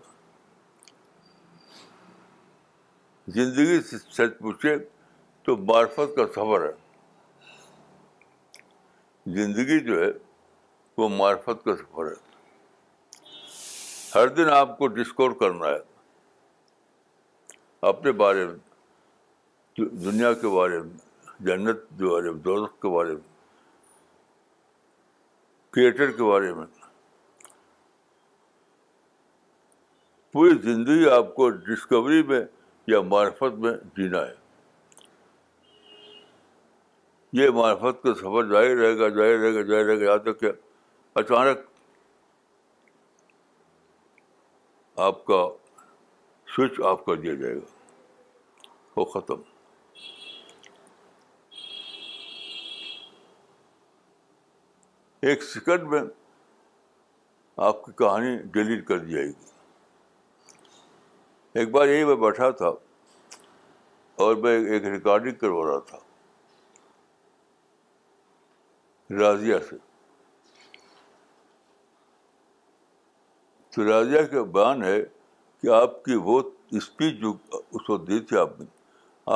زندگی 3.42 3.82
سے 3.90 3.98
سچ 3.98 4.38
پوچھے 4.40 4.78
تو 5.46 5.58
معرفت 5.72 6.16
کا 6.16 6.28
سفر 6.36 6.66
ہے 6.68 6.78
زندگی 9.42 9.80
جو 9.92 10.04
ہے 10.06 10.12
وہ 10.98 11.10
معرفت 11.20 11.64
کا 11.66 11.76
سفر 11.84 12.12
ہے 12.12 12.28
ہر 14.14 14.28
دن 14.38 14.50
آپ 14.58 14.78
کو 14.78 14.88
ڈسکور 14.96 15.32
کرنا 15.40 15.68
ہے 15.68 15.78
اپنے 17.90 18.12
بارے 18.22 18.46
میں 18.46 19.86
دنیا 20.06 20.32
کے 20.42 20.48
بارے 20.56 20.80
میں 20.82 21.46
جنت 21.48 21.82
کے 21.98 22.06
بارے 22.12 22.32
میں 22.32 22.40
دولت 22.46 22.82
کے 22.82 22.88
بارے 22.96 23.12
میں 23.14 23.22
کریٹر 25.76 26.12
کے 26.12 26.24
بارے 26.32 26.54
میں 26.54 26.66
پوری 30.34 30.56
زندگی 30.64 31.10
آپ 31.18 31.34
کو 31.36 31.50
ڈسکوری 31.70 32.22
میں 32.28 32.42
یا 32.88 33.02
معرفت 33.14 33.58
میں 33.66 33.72
جینا 33.98 34.22
ہے 34.26 34.36
یہ 37.42 37.50
معرفت 37.56 38.04
کا 38.04 38.14
سفر 38.20 38.50
جاری 38.52 38.76
رہے 38.82 38.98
گا 39.00 39.10
جاری 39.18 39.38
رہے 39.42 39.54
گا 39.56 39.62
جاری 39.62 39.84
رہے 39.88 40.00
گا 40.00 40.04
یہاں 40.06 40.18
تک 40.30 40.40
کہ 40.40 40.52
اچانک 41.22 41.66
آپ 45.04 45.24
کا 45.26 45.36
سوئچ 46.56 46.80
آف 46.88 47.04
کر 47.06 47.16
دیا 47.26 47.34
جائے 47.42 47.56
گا 47.56 48.66
وہ 48.96 49.04
ختم 49.14 49.42
ایک 55.28 55.44
سیکنڈ 55.52 55.88
میں 55.94 56.02
آپ 57.70 57.86
کی 57.86 57.92
کہانی 58.04 58.36
ڈیلیٹ 58.58 58.86
کر 58.88 58.98
دی 59.06 59.12
جائے 59.14 59.26
گی 59.28 59.58
ایک 61.60 61.72
بار 61.72 61.88
یہی 61.88 62.04
میں 62.06 62.16
بیٹھا 62.28 62.50
تھا 62.64 62.72
اور 64.26 64.36
میں 64.48 64.58
ایک 64.74 64.86
ریکارڈنگ 64.96 65.36
کروا 65.46 65.66
رہا 65.72 65.80
تھا 65.92 66.00
راضیہ 69.20 69.58
سے 69.70 69.76
راجیہ 73.88 74.22
کا 74.32 74.44
بیان 74.54 74.84
ہے 74.84 75.00
کہ 75.62 75.68
آپ 75.82 76.04
کی 76.04 76.16
وہ 76.24 76.42
اسپیچ 76.80 77.16
جو 77.22 77.34
اس 77.58 77.90
وقت 77.90 78.08
دی 78.10 78.20
تھی 78.30 78.38
آپ 78.38 78.60
نے 78.60 78.66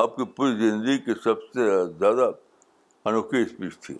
آپ 0.01 0.15
کی 0.15 0.25
پوری 0.35 0.57
زندگی 0.69 0.97
کی 1.05 1.13
سب 1.23 1.41
سے 1.53 1.63
زیادہ 1.99 2.31
انوکھی 3.09 3.41
اسپیچ 3.41 3.79
تھی 3.85 3.95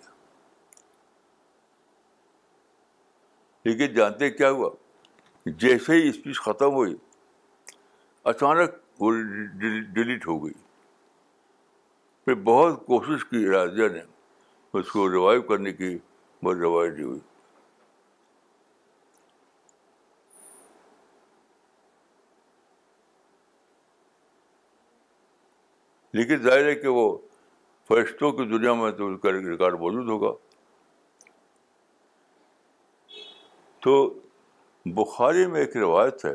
لیکن 3.64 3.94
جانتے 3.94 4.30
کیا 4.30 4.50
ہوا 4.50 4.70
جیسے 5.58 5.92
ہی 6.02 6.08
اسپیچ 6.08 6.40
ختم 6.40 6.74
ہوئی 6.74 6.94
اچانک 8.32 8.74
وہ 9.00 9.12
ڈیلیٹ 9.94 10.26
ہو 10.28 10.44
گئی 10.44 10.52
پھر 12.24 12.34
بہت 12.44 12.84
کوشش 12.86 13.24
کی 13.30 13.46
راجیہ 13.50 13.88
نے 13.92 14.00
اس 14.78 14.90
کو 14.90 15.10
ریوائو 15.12 15.42
کرنے 15.48 15.72
کی 15.72 15.96
بہت 16.44 16.56
روایت 16.60 16.98
ہوئی 17.00 17.18
لیکن 26.18 26.36
ظاہر 26.42 26.64
ہے 26.68 26.74
کہ 26.80 26.88
وہ 26.96 27.04
فرشتوں 27.88 28.30
کی 28.32 28.44
دنیا 28.48 28.72
میں 28.80 28.90
تو 28.98 29.06
اس 29.12 29.18
کا 29.22 29.28
ایک 29.28 29.46
ریکارڈ 29.46 29.78
موجود 29.78 30.08
ہوگا 30.08 30.30
تو 33.86 33.94
بخاری 35.00 35.46
میں 35.54 35.60
ایک 35.60 35.76
روایت 35.76 36.24
ہے 36.24 36.32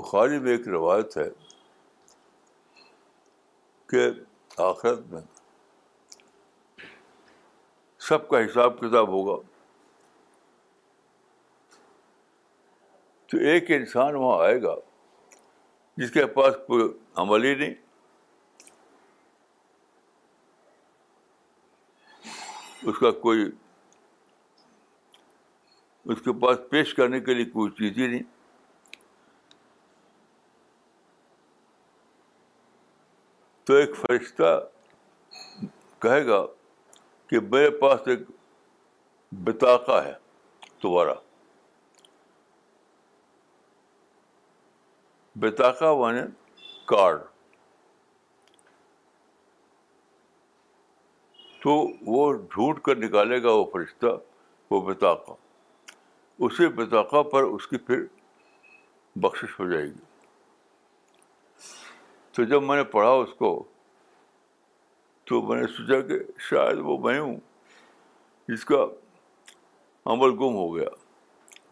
بخاری 0.00 0.38
میں 0.44 0.52
ایک 0.52 0.68
روایت 0.76 1.16
ہے 1.18 1.28
کہ 3.90 4.06
آخرت 4.68 5.00
میں 5.12 5.20
سب 8.10 8.28
کا 8.28 8.44
حساب 8.44 8.78
کتاب 8.80 9.08
ہوگا 9.18 9.40
تو 13.30 13.38
ایک 13.52 13.70
انسان 13.80 14.14
وہاں 14.14 14.40
آئے 14.46 14.62
گا 14.62 14.74
جس 16.02 16.10
کے 16.10 16.24
پاس 16.36 16.54
کوئی 16.66 16.84
عمل 17.22 17.44
ہی 17.44 17.54
نہیں 17.54 17.74
اس 22.90 22.98
کا 22.98 23.10
کوئی 23.24 23.44
اس 26.12 26.22
کے 26.24 26.32
پاس 26.46 26.58
پیش 26.70 26.94
کرنے 27.00 27.20
کے 27.28 27.34
لیے 27.34 27.44
کوئی 27.52 27.70
چیز 27.78 27.98
ہی 27.98 28.06
نہیں 28.06 28.22
تو 33.66 33.74
ایک 33.82 33.94
فرشتہ 33.96 34.58
کہے 36.02 36.24
گا 36.26 36.44
کہ 37.30 37.40
میرے 37.50 37.70
پاس 37.82 38.08
ایک 38.14 38.26
بتاقا 39.44 40.04
ہے 40.04 40.12
تمہارا 40.82 41.14
بتاقا 45.40 45.90
ون 45.98 46.16
کارڈ 46.86 47.20
تو 51.62 51.70
وہ 52.12 52.32
ڈھونڈ 52.32 52.80
کر 52.84 52.96
نکالے 52.96 53.42
گا 53.42 53.50
وہ 53.52 53.64
فرشتہ 53.72 54.06
وہ 54.70 54.80
بتاقا 54.88 55.34
اسی 56.46 56.68
بتاقا 56.82 57.22
پر 57.32 57.42
اس 57.44 57.66
کی 57.66 57.78
پھر 57.86 58.02
بخشش 59.24 59.58
ہو 59.60 59.68
جائے 59.70 59.84
گی 59.84 60.00
تو 62.34 62.44
جب 62.50 62.62
میں 62.62 62.76
نے 62.76 62.84
پڑھا 62.92 63.10
اس 63.22 63.34
کو 63.38 63.52
تو 65.28 65.40
میں 65.48 65.60
نے 65.60 65.66
سوچا 65.76 66.00
کہ 66.08 66.18
شاید 66.48 66.78
وہ 66.84 66.98
میں 67.04 67.18
ہوں 67.20 67.36
جس 68.48 68.64
کا 68.64 68.84
عمل 70.12 70.30
گم 70.40 70.54
ہو 70.54 70.74
گیا 70.74 70.88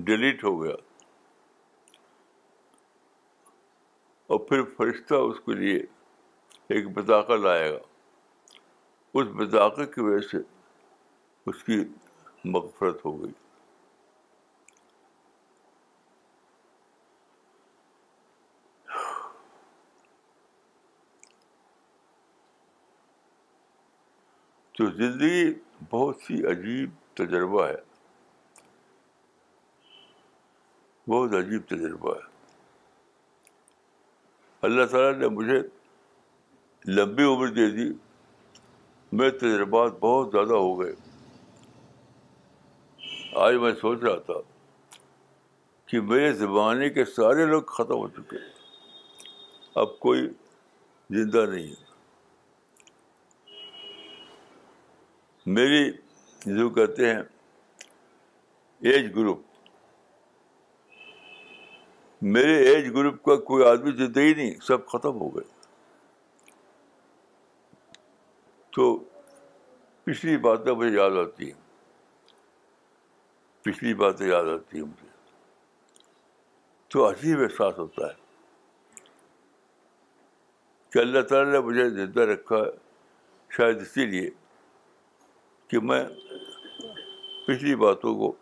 ڈیلیٹ 0.05 0.45
ہو 0.45 0.63
گیا 0.63 0.75
اور 4.33 4.39
پھر 4.49 4.61
فرشتہ 4.77 5.15
اس 5.29 5.39
کے 5.47 5.55
لیے 5.61 5.79
ایک 6.75 6.89
بتاخہ 6.97 7.33
لائے 7.45 7.71
گا 7.73 7.79
اس 9.21 9.27
بتاخے 9.39 9.87
کی 9.95 10.01
وجہ 10.09 10.21
سے 10.29 10.39
اس 11.51 11.65
کی 11.65 11.79
مغفرت 12.53 13.05
ہو 13.05 13.15
گئی 13.23 13.33
تو 24.79 24.91
زندگی 24.97 25.53
بہت 25.91 26.21
سی 26.27 26.45
عجیب 26.55 26.91
تجربہ 27.19 27.67
ہے 27.67 27.81
بہت 31.11 31.35
عجیب 31.45 31.67
تجربہ 31.71 32.15
ہے 32.17 32.29
اللہ 34.69 34.85
تعالیٰ 34.93 35.13
نے 35.19 35.29
مجھے 35.37 35.59
لمبی 36.97 37.25
عمر 37.25 37.47
دے 37.59 37.69
دی 37.77 37.89
میرے 39.19 39.31
تجربات 39.39 39.93
بہت 40.01 40.31
زیادہ 40.33 40.55
ہو 40.65 40.79
گئے 40.81 40.93
آج 43.45 43.55
میں 43.63 43.73
سوچ 43.81 44.03
رہا 44.05 44.19
تھا 44.27 44.35
کہ 45.91 46.01
میرے 46.11 46.33
زمانے 46.43 46.89
کے 46.99 47.05
سارے 47.17 47.47
لوگ 47.47 47.63
ختم 47.77 47.97
ہو 47.97 48.09
چکے 48.17 48.43
اب 49.81 49.99
کوئی 50.01 50.29
زندہ 51.17 51.45
نہیں 51.55 51.73
میری 55.59 55.91
جو 56.59 56.69
کہتے 56.79 57.13
ہیں 57.15 57.21
ایج 58.93 59.07
گروپ 59.17 59.49
میرے 62.33 62.55
ایج 62.71 62.89
گروپ 62.95 63.23
کا 63.25 63.35
کوئی 63.45 63.65
آدمی 63.69 63.91
زندہ 63.97 64.21
ہی 64.21 64.33
نہیں 64.35 64.55
سب 64.67 64.87
ختم 64.87 65.21
ہو 65.21 65.29
گئے 65.37 65.45
تو 68.77 68.95
پچھلی 70.05 70.37
باتیں 70.47 70.73
مجھے 70.73 70.97
یاد 70.97 71.17
آتی 71.25 71.45
ہیں 71.53 71.59
پچھلی 73.65 73.95
باتیں 74.05 74.27
یاد 74.29 74.49
آتی 74.55 74.79
ہیں 74.79 74.85
مجھے 74.87 75.09
تو 76.93 77.09
عجیب 77.09 77.41
احساس 77.43 77.79
ہوتا 77.79 78.07
ہے 78.07 78.19
کہ 80.93 80.99
اللہ 80.99 81.21
تعالیٰ 81.29 81.53
نے 81.53 81.59
مجھے 81.67 81.89
زندہ 81.91 82.21
رکھا 82.33 82.57
ہے 82.57 82.71
شاید 83.57 83.81
اسی 83.83 84.07
لیے 84.07 84.31
کہ 85.71 85.81
میں 85.91 86.05
پچھلی 87.47 87.75
باتوں 87.85 88.15
کو 88.19 88.33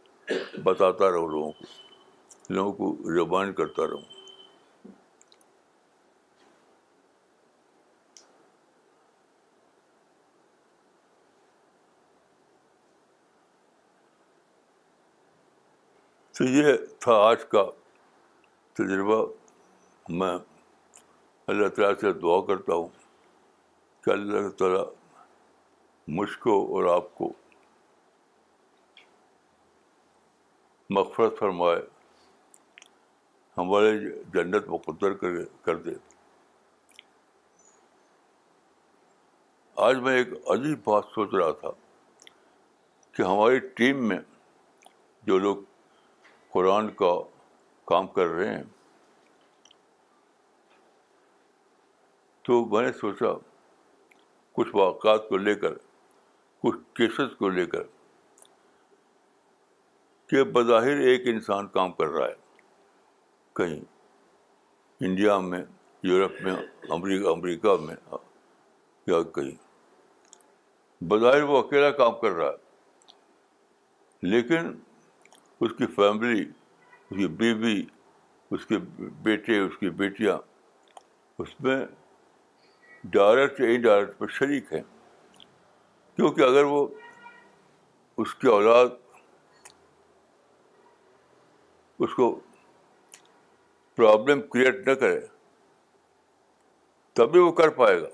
بتاتا 0.64 1.10
رہوں 1.10 1.28
لوگوں 1.30 1.50
کو 1.52 1.86
لوگوں 2.56 2.72
کو 2.94 3.10
ریمائنڈ 3.14 3.54
کرتا 3.56 3.86
رہوں 3.90 4.16
تو 16.38 16.44
یہ 16.44 16.72
تھا 17.00 17.12
آج 17.26 17.44
کا 17.50 17.62
تجربہ 18.78 19.24
میں 20.18 20.36
اللہ 21.52 21.68
تعالیٰ 21.76 21.94
سے 22.00 22.12
دعا 22.20 22.40
کرتا 22.46 22.74
ہوں 22.74 22.88
کہ 24.04 24.10
اللہ 24.10 24.48
تعالیٰ 24.58 24.84
مجھ 26.18 26.30
کو 26.44 26.56
اور 26.76 26.94
آپ 26.96 27.14
کو 27.14 27.32
مغفرت 30.98 31.38
فرمائے 31.38 31.80
ہمارے 33.58 33.90
جنت 34.34 34.68
مقدر 34.68 35.12
کر, 35.20 35.36
کر 35.64 35.76
دے 35.86 35.90
آج 39.86 39.96
میں 40.06 40.16
ایک 40.18 40.32
عجیب 40.54 40.78
بات 40.84 41.04
سوچ 41.14 41.34
رہا 41.34 41.50
تھا 41.60 41.70
کہ 43.16 43.22
ہماری 43.22 43.58
ٹیم 43.80 44.06
میں 44.08 44.18
جو 45.30 45.38
لوگ 45.46 45.56
قرآن 46.52 46.90
کا 47.02 47.12
کام 47.92 48.06
کر 48.18 48.26
رہے 48.36 48.54
ہیں 48.54 48.62
تو 52.46 52.64
میں 52.72 52.82
نے 52.86 52.92
سوچا 53.00 53.32
کچھ 54.56 54.74
واقعات 54.74 55.28
کو 55.28 55.36
لے 55.36 55.54
کر 55.64 55.72
کچھ 56.62 56.76
کیسز 56.98 57.36
کو 57.38 57.48
لے 57.58 57.66
کر 57.74 57.82
کہ 60.28 60.42
بظاہر 60.54 61.00
ایک 61.10 61.26
انسان 61.34 61.66
کام 61.78 61.92
کر 62.02 62.08
رہا 62.16 62.26
ہے 62.28 62.46
کہیں 63.58 63.80
انڈیا 65.06 65.38
میں 65.52 65.60
یورپ 66.08 66.40
میں 66.44 66.52
امریکہ 66.96 67.28
امریکہ 67.28 67.76
میں 67.86 67.94
یا 69.12 69.20
کہیں 69.38 69.56
بظاہر 71.12 71.42
وہ 71.50 71.58
اکیلا 71.62 71.90
کام 72.02 72.20
کر 72.20 72.30
رہا 72.40 72.46
ہے 72.50 74.30
لیکن 74.34 74.70
اس 75.66 75.72
کی 75.78 75.86
فیملی 75.96 76.40
اس 76.42 77.16
کی 77.18 77.26
بیوی 77.42 77.74
اس 78.56 78.66
کے 78.66 78.78
بیٹے 79.26 79.58
اس 79.66 79.76
کی 79.80 79.90
بیٹیاں 80.02 80.36
اس 81.42 81.54
میں 81.66 81.78
ڈائریکٹ 83.16 83.60
یا 83.60 83.68
انڈائریکٹ 83.74 84.18
پر 84.18 84.34
شریک 84.38 84.72
ہیں 84.72 84.82
کیونکہ 86.16 86.48
اگر 86.52 86.64
وہ 86.74 86.86
اس 88.24 88.34
کی 88.42 88.48
اولاد 88.56 88.94
اس 92.06 92.14
کو 92.14 92.28
پرابلم 93.98 94.40
کریٹ 94.50 94.86
نہ 94.88 94.94
کرے 95.00 95.18
تبھی 97.16 97.40
وہ 97.40 97.50
کر 97.60 97.68
پائے 97.78 98.00
گا 98.02 98.08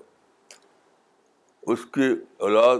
اس 1.73 1.83
کی 1.97 2.07
اولاد 2.47 2.79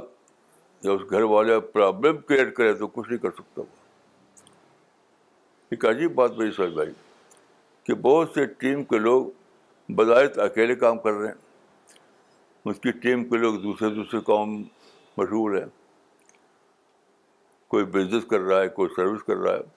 یا 0.83 0.91
اس 0.91 1.01
گھر 1.11 1.21
والے 1.33 1.59
پرابلم 1.73 2.17
کریٹ 2.27 2.53
کرے 2.55 2.73
تو 2.79 2.87
کچھ 2.95 3.09
نہیں 3.09 3.19
کر 3.25 3.31
سکتا 3.39 3.61
وہ 3.61 4.45
ایک 5.75 5.85
عجیب 5.93 6.13
بات 6.21 6.37
میری 6.37 6.51
سمجھ 6.55 6.73
بھائی 6.73 6.89
کہ 7.85 7.93
بہت 8.07 8.33
سے 8.35 8.45
ٹیم 8.65 8.83
کے 8.93 8.99
لوگ 8.99 9.25
بظاہر 10.01 10.39
اکیلے 10.49 10.75
کام 10.85 10.97
کر 11.05 11.11
رہے 11.19 11.27
ہیں 11.27 12.71
اس 12.73 12.79
کی 12.83 12.91
ٹیم 13.05 13.23
کے 13.29 13.37
لوگ 13.43 13.59
دوسرے 13.67 13.89
دوسرے 13.95 14.19
کام 14.31 14.57
مشہور 15.17 15.57
ہیں 15.57 15.65
کوئی 17.75 17.85
بزنس 17.99 18.25
کر 18.29 18.39
رہا 18.49 18.61
ہے 18.61 18.69
کوئی 18.81 18.89
سروس 18.95 19.23
کر 19.27 19.37
رہا 19.47 19.55
ہے 19.57 19.74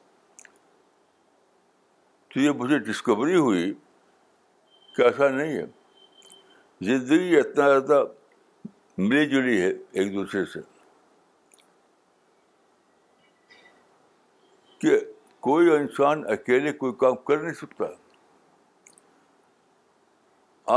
تو 2.38 2.42
یہ 2.42 2.50
مجھے 2.58 2.76
ڈسکوری 2.86 3.34
ہوئی 3.34 3.72
کہ 4.96 5.02
ایسا 5.02 5.28
نہیں 5.28 5.56
ہے 5.58 5.64
زندگی 6.86 7.36
اتنا 7.38 7.64
زیادہ 7.68 8.02
ملی 8.98 9.24
جلی 9.30 9.60
ہے 9.60 9.68
ایک 10.00 10.12
دوسرے 10.14 10.44
سے 10.52 10.60
کہ 14.80 14.98
کوئی 15.48 15.70
انسان 15.76 16.22
اکیلے 16.32 16.72
کوئی 16.82 16.92
کام 17.00 17.16
کر 17.28 17.42
نہیں 17.42 17.54
سکتا 17.60 17.84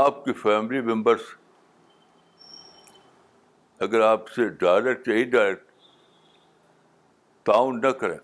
آپ 0.04 0.24
کی 0.24 0.32
فیملی 0.42 0.80
ممبرس 0.92 1.30
اگر 3.88 4.00
آپ 4.08 4.28
سے 4.36 4.48
ڈائریکٹ 4.66 5.08
یا 5.08 5.24
ڈائریکٹ 5.32 5.70
تعاون 7.46 7.80
نہ 7.80 7.90
کریں 8.02 8.18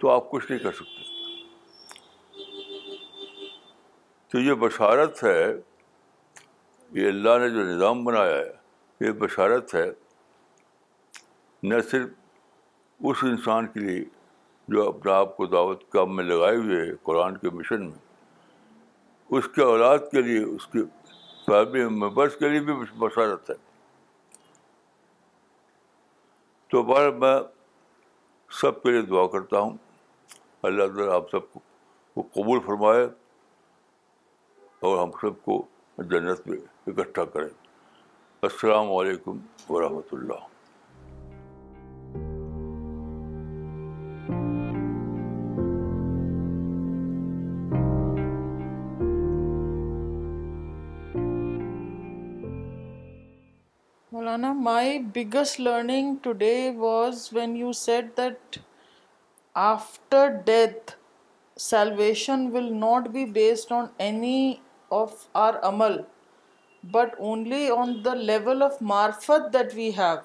تو 0.00 0.10
آپ 0.10 0.30
کچھ 0.30 0.50
نہیں 0.50 0.62
کر 0.62 0.72
سکتے 0.72 1.06
تو 4.32 4.38
یہ 4.40 4.52
بشارت 4.64 5.22
ہے 5.24 5.40
یہ 7.00 7.06
اللہ 7.08 7.38
نے 7.40 7.48
جو 7.50 7.62
نظام 7.72 8.04
بنایا 8.04 8.36
ہے 8.36 9.06
یہ 9.06 9.12
بشارت 9.22 9.74
ہے 9.74 9.86
نہ 11.70 11.80
صرف 11.90 12.08
اس 13.08 13.24
انسان 13.30 13.66
کے 13.74 13.80
لیے 13.80 14.04
جو 14.74 14.86
اپنے 14.88 15.12
آپ 15.12 15.36
کو 15.36 15.46
دعوت 15.54 15.88
کام 15.92 16.14
میں 16.16 16.24
لگائے 16.24 16.56
ہوئے 16.56 16.80
ہے 16.80 16.94
قرآن 17.02 17.36
کے 17.44 17.50
مشن 17.56 17.86
میں 17.86 17.98
اس 19.38 19.48
کے 19.54 19.62
اولاد 19.62 19.98
کے 20.10 20.22
لیے 20.22 20.42
اس 20.44 20.66
کے 20.74 20.78
فیملی 21.46 21.84
ممبرس 21.98 22.36
کے 22.36 22.48
لیے 22.48 22.60
بھی 22.68 22.74
بشارت 22.98 23.50
ہے 23.50 23.54
تو 26.72 26.82
بار 26.92 27.10
میں 27.24 27.36
سب 28.60 28.82
کے 28.82 28.90
لیے 28.90 29.02
دعا 29.12 29.26
کرتا 29.32 29.58
ہوں 29.60 29.76
اللہ 30.66 30.86
تعالیٰ 30.94 31.14
آپ 31.14 31.28
سب 31.30 31.52
کو 32.14 32.22
قبول 32.34 32.60
فرمائے 32.66 33.04
اور 34.86 34.98
ہم 35.02 35.10
سب 35.20 35.42
کو 35.44 35.58
جنت 36.10 36.46
میں 36.46 36.56
اکٹھا 36.92 37.24
کریں 37.34 37.48
السلام 38.48 38.90
علیکم 38.96 39.38
ورحمۃ 39.68 40.10
اللہ 40.12 40.46
مولانا 54.12 54.52
my 54.68 54.98
biggest 55.14 55.60
learning 55.60 56.14
today 56.22 56.54
was 56.78 57.28
when 57.34 57.56
you 57.56 57.72
said 57.86 58.16
that 58.16 58.58
after 59.64 60.40
death, 60.46 60.94
salvation 61.56 62.50
will 62.52 62.70
not 62.70 63.12
be 63.12 63.24
based 63.24 63.72
on 63.72 63.90
any 63.98 64.62
of 64.90 65.26
our 65.34 65.58
amal, 65.70 66.06
but 66.82 67.16
only 67.18 67.68
on 67.68 68.02
the 68.04 68.14
level 68.14 68.62
of 68.62 68.78
marifat 68.78 69.50
that 69.52 69.74
we 69.74 69.90
have. 69.90 70.24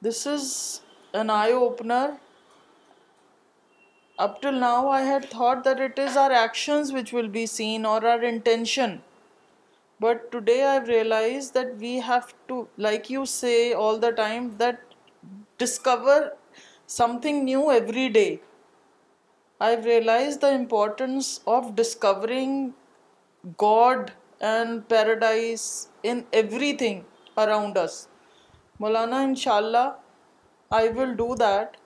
This 0.00 0.26
is 0.26 0.80
an 1.12 1.30
eye-opener. 1.30 2.18
Up 4.18 4.40
till 4.40 4.60
now 4.64 4.88
I 4.88 5.02
had 5.02 5.28
thought 5.28 5.62
that 5.64 5.80
it 5.80 5.98
is 5.98 6.16
our 6.16 6.32
actions 6.32 6.92
which 6.92 7.12
will 7.12 7.28
be 7.28 7.44
seen 7.44 7.84
or 7.84 8.06
our 8.06 8.22
intention. 8.22 9.02
But 10.00 10.32
today 10.32 10.64
I've 10.64 10.88
realized 10.88 11.52
that 11.54 11.76
we 11.76 11.96
have 11.96 12.34
to, 12.48 12.66
like 12.76 13.10
you 13.10 13.26
say 13.26 13.72
all 13.72 13.98
the 13.98 14.12
time, 14.12 14.56
that 14.56 14.80
discover 15.58 16.32
something 16.86 17.44
new 17.44 17.70
every 17.70 18.08
day. 18.08 18.40
I've 19.60 19.84
realized 19.84 20.40
the 20.40 20.52
importance 20.52 21.40
of 21.46 21.74
discovering 21.74 22.74
God 23.56 24.12
and 24.40 24.86
paradise 24.88 25.88
in 26.02 26.26
everything 26.32 27.04
around 27.38 27.76
us. 27.76 28.08
Maulana, 28.80 29.22
inshallah, 29.24 29.96
I 30.70 30.88
will 30.88 31.14
do 31.14 31.34
that. 31.36 31.76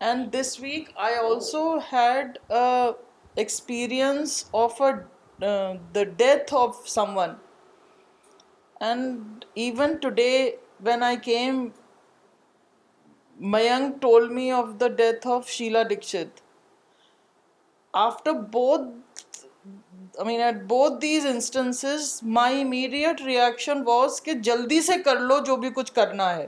And 0.00 0.30
this 0.30 0.60
week 0.60 0.92
I 0.96 1.16
also 1.16 1.78
had 1.78 2.38
an 2.50 2.94
experience 3.36 4.50
of 4.52 4.78
uh, 4.80 4.94
the 5.38 6.04
death 6.04 6.52
of 6.52 6.76
someone. 6.86 7.36
And 8.80 9.44
even 9.54 10.00
today 10.00 10.56
when 10.78 11.02
I 11.02 11.16
came 11.16 11.70
Meg 13.50 13.86
told 14.00 14.28
me 14.32 14.50
of 14.52 14.66
the 14.80 14.88
death 14.98 15.26
of 15.28 15.48
Sheila 15.50 15.82
Dikshit 15.90 16.40
after 18.06 18.32
بہت 18.52 18.80
بہت 20.68 21.00
these 21.02 21.26
instance 21.26 21.86
my 22.36 22.60
immediate 22.62 23.20
reaction 23.22 23.82
was 23.86 24.20
کہ 24.22 24.32
جلدی 24.48 24.80
سے 24.88 24.98
کر 25.04 25.20
لو 25.20 25.38
جو 25.46 25.56
بھی 25.64 25.70
کچھ 25.76 25.92
کرنا 25.94 26.28
ہے 26.36 26.46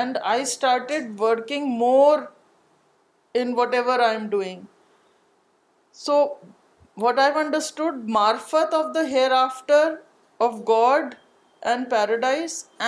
and 0.00 0.18
I 0.32 0.42
started 0.42 1.10
working 1.20 1.76
more 1.78 2.18
in 3.40 3.54
whatever 3.74 3.98
I 4.08 4.16
am 4.16 4.28
doing 4.30 4.60
so 6.04 6.22
what 7.02 7.18
I 7.18 7.32
understood 7.44 8.08
مارفت 8.18 8.74
of 8.74 8.94
the 8.94 9.06
hereafter 9.42 9.94
of 10.46 10.54
God 10.68 11.14
معرفت 11.64 12.78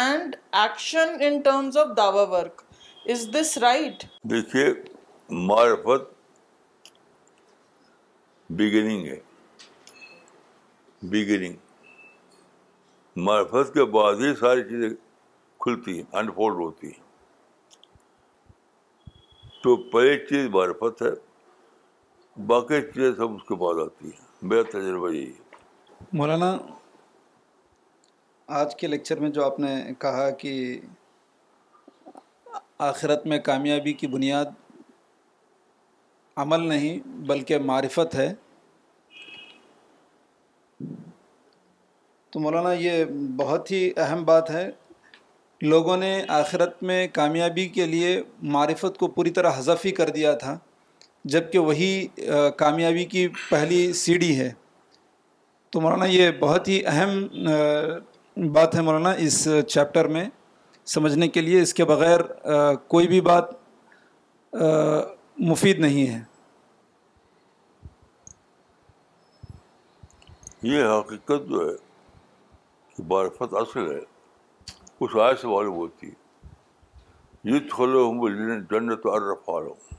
کے 13.74 13.84
بعد 13.90 14.20
ہی 14.20 14.34
ساری 14.40 14.62
چیزیں 14.68 14.88
کھلتی 15.60 16.00
ہیں 16.00 16.92
تو 19.62 19.76
پہلی 19.90 20.16
چیز 20.28 20.46
معرفت 20.54 21.02
ہے 21.02 21.10
باقی 22.46 22.80
چیزیں 22.94 23.12
سب 23.16 23.34
اس 23.34 23.42
کے 23.48 23.54
بعد 23.54 23.80
آتی 23.84 24.06
ہیں 24.08 24.46
میرا 24.50 24.62
تجربہ 24.70 25.10
یہی 25.10 25.28
ہے 25.30 25.42
مولانا 26.18 26.56
آج 28.52 28.74
کے 28.80 28.86
لیکچر 28.86 29.20
میں 29.20 29.28
جو 29.34 29.44
آپ 29.44 29.58
نے 29.60 29.74
کہا 30.00 30.28
کہ 30.38 30.52
آخرت 32.86 33.26
میں 33.26 33.38
کامیابی 33.44 33.92
کی 33.92 34.06
بنیاد 34.06 34.46
عمل 36.40 36.66
نہیں 36.68 36.98
بلکہ 37.28 37.58
معرفت 37.64 38.14
ہے 38.14 38.32
تو 42.32 42.40
مولانا 42.40 42.72
یہ 42.72 43.04
بہت 43.36 43.70
ہی 43.70 43.90
اہم 44.02 44.24
بات 44.24 44.50
ہے 44.50 44.68
لوگوں 45.62 45.96
نے 45.96 46.12
آخرت 46.42 46.82
میں 46.82 47.06
کامیابی 47.12 47.66
کے 47.74 47.86
لیے 47.86 48.20
معرفت 48.56 48.98
کو 48.98 49.08
پوری 49.16 49.30
طرح 49.38 49.60
ہی 49.84 49.90
کر 50.00 50.08
دیا 50.14 50.32
تھا 50.44 50.56
جب 51.34 51.50
کہ 51.52 51.58
وہی 51.68 52.06
کامیابی 52.56 53.04
کی 53.14 53.26
پہلی 53.50 53.92
سیڑھی 54.04 54.38
ہے 54.40 54.50
تو 55.72 55.80
مولانا 55.80 56.04
یہ 56.06 56.30
بہت 56.40 56.68
ہی 56.68 56.80
اہم 56.86 57.18
بات 58.52 58.74
ہے 58.74 58.80
مولانا 58.82 59.10
اس 59.24 59.46
چیپٹر 59.68 60.04
میں 60.14 60.24
سمجھنے 60.92 61.26
کے 61.28 61.40
لیے 61.40 61.60
اس 61.62 61.72
کے 61.74 61.84
بغیر 61.90 62.20
کوئی 62.92 63.06
بھی 63.08 63.20
بات 63.28 63.50
مفید 65.50 65.78
نہیں 65.80 66.06
ہے 66.14 66.20
یہ 70.72 70.84
حقیقت 70.98 71.48
جو 71.50 71.68
ہے 71.68 71.74
کہ 72.96 73.02
بارفت 73.08 73.54
اصل 73.60 73.90
ہے 73.92 74.00
اس 75.04 75.16
آئے 75.24 75.34
سے 75.40 75.46
معلوم 75.48 75.74
ہوتی 75.76 76.08
ہے 76.08 76.12
جنت 77.44 77.62
یہ 77.62 78.94
چھولے 78.94 79.93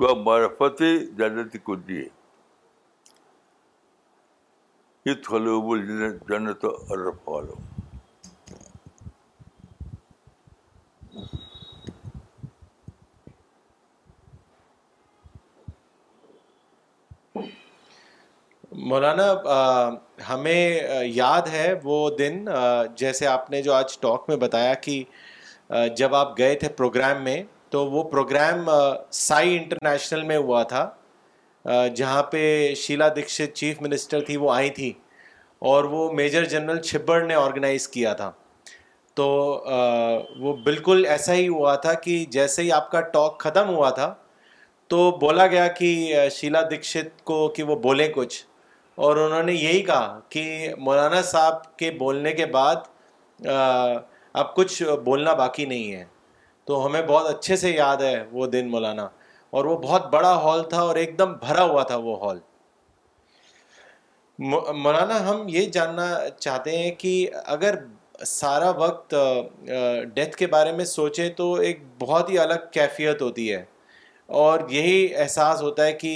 گو 0.00 0.14
معرفت 0.24 0.80
جنت 1.18 1.56
کو 1.64 1.74
دیے 1.86 2.04
ہت 5.08 5.26
خلو 5.28 5.60
بول 5.66 5.86
جنت 5.86 6.28
جنت 6.28 6.64
ارف 6.64 7.28
والو 7.28 7.56
مولانا 18.86 19.30
ہمیں 20.28 20.80
یاد 21.04 21.48
ہے 21.52 21.72
وہ 21.84 21.98
دن 22.18 22.44
جیسے 22.98 23.26
آپ 23.26 23.50
نے 23.50 23.62
جو 23.62 23.72
آج 23.74 23.98
ٹاک 24.00 24.24
میں 24.28 24.36
بتایا 24.46 24.74
کہ 24.86 25.02
جب 25.96 26.14
آپ 26.14 26.36
گئے 26.38 26.54
تھے 26.58 26.68
پروگرام 26.76 27.22
میں 27.24 27.42
تو 27.72 27.84
وہ 27.90 28.02
پروگرام 28.10 28.68
سائی 29.18 29.56
انٹرنیشنل 29.58 30.22
میں 30.30 30.36
ہوا 30.36 30.62
تھا 30.72 30.88
جہاں 31.96 32.22
پہ 32.32 32.40
شیلا 32.76 33.08
دکشت 33.16 33.54
چیف 33.56 33.80
منسٹر 33.82 34.20
تھی 34.24 34.36
وہ 34.42 34.52
آئی 34.54 34.70
تھی 34.78 34.92
اور 35.70 35.84
وہ 35.94 36.10
میجر 36.18 36.44
جنرل 36.54 36.80
چھبڑ 36.88 37.22
نے 37.26 37.34
آرگنائز 37.34 37.88
کیا 37.94 38.12
تھا 38.20 38.30
تو 39.20 39.26
وہ 40.40 40.52
بالکل 40.66 41.04
ایسا 41.08 41.34
ہی 41.34 41.48
ہوا 41.48 41.74
تھا 41.86 41.92
کہ 42.04 42.24
جیسے 42.38 42.62
ہی 42.62 42.72
آپ 42.72 42.90
کا 42.90 43.00
ٹاک 43.16 43.40
ختم 43.44 43.68
ہوا 43.76 43.90
تھا 44.00 44.12
تو 44.92 45.10
بولا 45.20 45.46
گیا 45.56 45.66
کہ 45.78 45.88
شیلا 46.40 46.62
دکشت 46.76 47.24
کو 47.30 47.46
کہ 47.56 47.62
وہ 47.72 47.76
بولیں 47.88 48.08
کچھ 48.14 48.42
اور 49.04 49.16
انہوں 49.26 49.42
نے 49.42 49.52
یہی 49.54 49.82
کہا 49.82 50.18
کہ 50.30 50.44
مولانا 50.88 51.22
صاحب 51.32 51.76
کے 51.78 51.90
بولنے 52.04 52.32
کے 52.42 52.46
بعد 52.58 53.46
اب 53.52 54.54
کچھ 54.56 54.82
بولنا 55.04 55.32
باقی 55.44 55.64
نہیں 55.74 55.92
ہے 55.92 56.04
تو 56.66 56.84
ہمیں 56.86 57.02
بہت 57.06 57.26
اچھے 57.26 57.56
سے 57.56 57.70
یاد 57.70 58.02
ہے 58.02 58.22
وہ 58.32 58.46
دن 58.46 58.68
مولانا 58.70 59.08
اور 59.58 59.64
وہ 59.64 59.76
بہت 59.78 60.06
بڑا 60.12 60.32
ہال 60.42 60.62
تھا 60.70 60.80
اور 60.90 60.96
ایک 60.96 61.18
دم 61.18 61.32
بھرا 61.46 61.62
ہوا 61.72 61.82
تھا 61.90 61.96
وہ 62.04 62.18
ہال 62.24 62.38
مولانا 64.82 65.18
ہم 65.30 65.44
یہ 65.54 65.66
جاننا 65.72 66.06
چاہتے 66.38 66.76
ہیں 66.78 66.90
کہ 66.98 67.12
اگر 67.54 67.74
سارا 68.26 68.68
وقت 68.78 69.14
ڈیتھ 70.14 70.36
کے 70.36 70.46
بارے 70.54 70.72
میں 70.72 70.84
سوچیں 70.84 71.28
تو 71.36 71.52
ایک 71.68 71.82
بہت 71.98 72.30
ہی 72.30 72.38
الگ 72.38 72.70
کیفیت 72.72 73.22
ہوتی 73.22 73.52
ہے 73.52 73.64
اور 74.44 74.60
یہی 74.70 75.14
احساس 75.22 75.62
ہوتا 75.62 75.86
ہے 75.86 75.92
کہ 76.02 76.14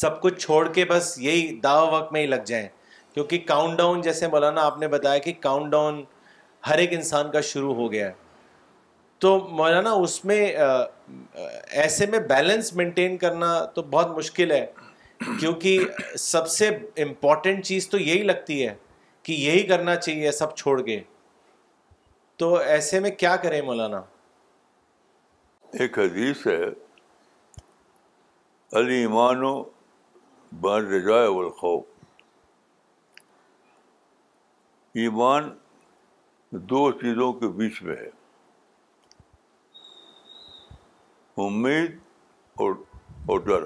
سب 0.00 0.20
کچھ 0.22 0.38
چھوڑ 0.44 0.66
کے 0.72 0.84
بس 0.90 1.16
یہی 1.20 1.46
دعو 1.64 1.86
وقت 1.92 2.12
میں 2.12 2.20
ہی 2.22 2.26
لگ 2.26 2.42
جائیں 2.46 2.66
کیونکہ 3.14 3.38
کاؤنٹ 3.46 3.78
ڈاؤن 3.78 4.00
جیسے 4.00 4.28
مولانا 4.34 4.64
آپ 4.66 4.78
نے 4.78 4.88
بتایا 4.88 5.18
کہ 5.28 5.32
کاؤنٹ 5.40 5.70
ڈاؤن 5.72 6.02
ہر 6.68 6.78
ایک 6.78 6.92
انسان 6.92 7.30
کا 7.30 7.40
شروع 7.52 7.74
ہو 7.74 7.90
گیا 7.92 8.08
ہے 8.08 8.12
تو 9.20 9.30
مولانا 9.56 9.90
اس 10.02 10.14
میں 10.24 10.40
ایسے 11.80 12.04
میں 12.10 12.18
بیلنس 12.28 12.66
مینٹین 12.76 13.12
کرنا 13.24 13.46
تو 13.74 13.80
بہت 13.94 14.08
مشکل 14.16 14.48
ہے 14.52 14.64
کیونکہ 15.40 15.80
سب 16.18 16.46
سے 16.48 16.68
امپورٹنٹ 17.06 17.64
چیز 17.66 17.88
تو 17.90 17.98
یہی 17.98 18.22
لگتی 18.30 18.66
ہے 18.66 18.74
کہ 19.22 19.32
یہی 19.32 19.62
کرنا 19.72 19.96
چاہیے 19.96 20.30
سب 20.32 20.54
چھوڑ 20.56 20.80
کے 20.82 21.00
تو 22.42 22.54
ایسے 22.74 22.96
میں 23.06 23.10
کیا 23.22 23.34
کریں 23.42 23.60
مولانا 23.62 24.00
ایک 25.80 25.92
حدیث 25.98 26.46
ہے 26.46 26.62
علی 28.78 29.04
والخوف 29.06 31.84
ایمان 35.02 35.42
دو 36.72 36.80
چیزوں 37.02 37.30
کے 37.40 37.46
بیچ 37.58 37.76
میں 37.82 37.96
ہے 37.96 38.08
امید 41.46 41.96
اور 42.62 42.72
اور 43.32 43.40
ڈر 43.46 43.64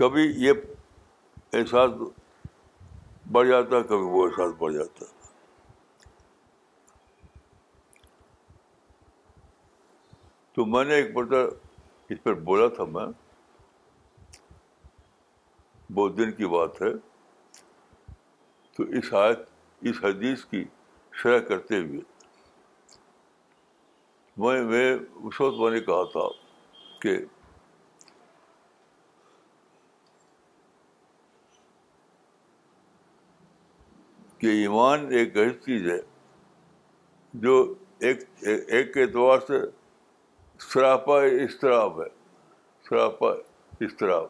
کبھی 0.00 0.22
یہ 0.44 1.56
احساس 1.58 1.90
بڑھ 3.32 3.48
جاتا 3.48 3.76
ہے 3.76 3.82
کبھی 3.88 4.06
وہ 4.14 4.26
احساس 4.26 4.52
بڑھ 4.58 4.72
جاتا 4.74 5.04
ہے 5.04 5.14
تو 10.54 10.64
میں 10.74 10.84
نے 10.84 10.94
ایک 11.00 11.14
پتا 11.14 11.36
اس 12.14 12.22
پر 12.22 12.34
بولا 12.50 12.68
تھا 12.76 12.84
میں 12.94 13.06
بہت 15.94 16.16
دن 16.18 16.32
کی 16.40 16.46
بات 16.58 16.82
ہے 16.82 16.92
تو 18.76 18.82
اس 18.98 19.12
آیت 19.24 19.48
اس 19.90 20.04
حدیث 20.04 20.44
کی 20.54 20.64
شرح 21.22 21.38
کرتے 21.48 21.80
ہوئے 21.86 22.00
میں 24.38 24.52
میں 24.52 24.62
میں 24.70 24.96
اس 25.26 25.40
وقت 25.40 25.60
نے 25.72 25.80
کہا 25.80 26.02
تھا 26.12 26.26
کہ 27.00 27.14
کہ 34.38 34.46
ایمان 34.62 35.06
ایک 35.18 35.36
ایسی 35.36 35.58
چیز 35.64 35.88
ہے 35.90 35.98
جو 37.44 37.54
ایک 38.08 38.18
ایک 38.50 38.96
اعتبار 38.98 39.38
سے 39.46 39.60
شراپا 40.72 41.20
اضطراب 41.24 42.00
ہے 42.02 42.08
شراپا 42.88 43.30
اضطراب 43.80 44.26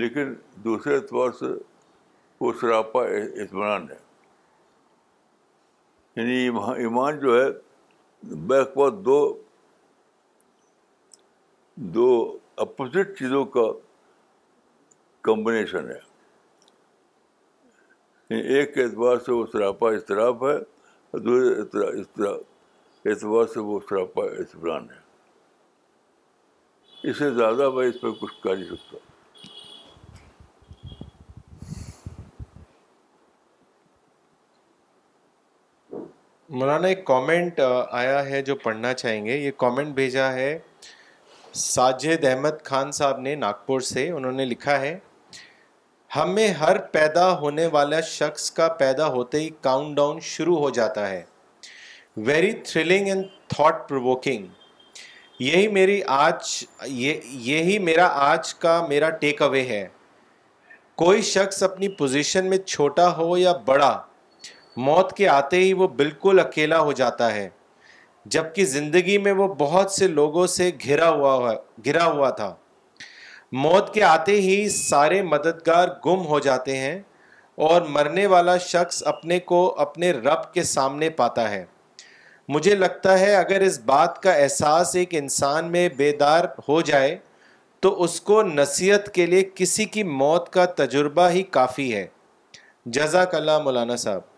لیکن 0.00 0.34
دوسرے 0.64 0.94
اعتبار 0.96 1.30
سے 1.40 1.46
وہ 2.40 2.52
شراپا 2.60 3.04
اطمینان 3.42 3.88
ہے 3.90 3.96
یعنی 6.16 6.82
ایمان 6.84 7.18
جو 7.20 7.40
ہے 7.42 7.48
بیکوا 8.46 8.88
دو 9.04 9.18
دو 11.94 12.10
اپوزٹ 12.62 13.10
چیزوں 13.18 13.42
کا 13.54 13.62
کمبنیشن 15.24 15.84
ہے 15.90 16.00
ایک 18.40 18.68
اعتبار 18.78 19.16
سے 19.26 19.30
وہ 19.32 19.44
سراپا 19.52 19.86
اضطراف 19.94 20.36
ہے 20.42 20.56
اور 20.56 21.18
دوسرے 21.18 21.86
اعتبار 23.10 23.44
سے 23.54 23.60
وہ 23.68 23.76
سراپا 23.88 24.22
اطمینان 24.40 24.84
ہے 24.90 25.00
اس 27.10 27.16
سے 27.18 27.28
زیادہ 27.34 27.64
میں 27.74 27.84
اس 27.88 27.96
پہ 28.00 28.08
کچھ 28.20 28.34
کر 28.42 28.54
نہیں 28.56 28.70
سکتا 28.74 29.07
مولانا 36.58 36.88
ایک 36.88 37.04
کامنٹ 37.04 37.60
آیا 37.62 38.24
ہے 38.28 38.40
جو 38.42 38.54
پڑھنا 38.62 38.92
چاہیں 38.94 39.24
گے 39.24 39.36
یہ 39.36 39.50
کامنٹ 39.58 39.94
بھیجا 39.94 40.32
ہے 40.32 40.48
ساجد 41.64 42.24
احمد 42.30 42.64
خان 42.64 42.90
صاحب 42.92 43.20
نے 43.26 43.34
ناگپور 43.42 43.80
سے 43.90 44.08
انہوں 44.10 44.32
نے 44.40 44.44
لکھا 44.44 44.78
ہے 44.80 44.94
ہمیں 46.16 46.48
ہر 46.60 46.78
پیدا 46.96 47.30
ہونے 47.40 47.66
والا 47.74 48.00
شخص 48.10 48.50
کا 48.58 48.66
پیدا 48.82 49.06
ہوتے 49.16 49.40
ہی 49.40 49.48
کاؤنٹ 49.66 49.96
ڈاؤن 49.96 50.18
شروع 50.30 50.56
ہو 50.58 50.70
جاتا 50.80 51.08
ہے 51.10 51.22
very 52.30 52.52
thrilling 52.70 53.06
and 53.14 53.26
thought 53.54 53.88
provoking 53.88 54.46
یہی 55.50 55.68
میری 55.78 56.00
آج 56.18 56.54
یہ 57.06 57.20
یہی 57.52 57.78
میرا 57.90 58.08
آج 58.30 58.54
کا 58.64 58.80
میرا 58.88 59.10
ٹیک 59.24 59.42
اوے 59.48 59.62
ہے 59.68 59.86
کوئی 61.04 61.22
شخص 61.34 61.62
اپنی 61.70 61.88
پوزیشن 62.02 62.50
میں 62.50 62.58
چھوٹا 62.66 63.10
ہو 63.16 63.36
یا 63.38 63.52
بڑا 63.72 63.96
موت 64.86 65.12
کے 65.16 65.26
آتے 65.28 65.56
ہی 65.60 65.72
وہ 65.78 65.86
بالکل 65.98 66.38
اکیلا 66.40 66.78
ہو 66.88 66.92
جاتا 66.98 67.32
ہے 67.34 67.48
جبکہ 68.34 68.64
زندگی 68.72 69.16
میں 69.18 69.32
وہ 69.38 69.46
بہت 69.58 69.90
سے 69.92 70.08
لوگوں 70.08 70.46
سے 70.54 70.70
گھرا 70.84 71.08
ہوا 71.10 71.52
گھرا 71.84 72.04
ہوا 72.10 72.28
تھا 72.40 72.54
موت 73.64 73.92
کے 73.94 74.02
آتے 74.10 74.40
ہی 74.40 74.68
سارے 74.74 75.20
مددگار 75.32 75.88
گم 76.06 76.24
ہو 76.26 76.38
جاتے 76.46 76.76
ہیں 76.76 76.98
اور 77.68 77.82
مرنے 77.96 78.26
والا 78.34 78.56
شخص 78.66 79.02
اپنے 79.14 79.38
کو 79.50 79.60
اپنے 79.86 80.10
رب 80.18 80.52
کے 80.54 80.62
سامنے 80.74 81.08
پاتا 81.20 81.48
ہے 81.50 81.64
مجھے 82.56 82.74
لگتا 82.84 83.18
ہے 83.20 83.34
اگر 83.36 83.60
اس 83.70 83.78
بات 83.92 84.22
کا 84.22 84.32
احساس 84.44 84.94
ایک 84.96 85.14
انسان 85.24 85.70
میں 85.72 85.88
بیدار 85.96 86.44
ہو 86.68 86.80
جائے 86.92 87.16
تو 87.86 87.94
اس 88.02 88.20
کو 88.30 88.42
نصیحت 88.54 89.10
کے 89.14 89.26
لیے 89.32 89.50
کسی 89.54 89.84
کی 89.96 90.02
موت 90.24 90.48
کا 90.52 90.64
تجربہ 90.82 91.28
ہی 91.30 91.42
کافی 91.58 91.94
ہے 91.94 92.06
جزاک 92.98 93.34
اللہ 93.34 93.58
مولانا 93.64 93.96
صاحب 94.06 94.36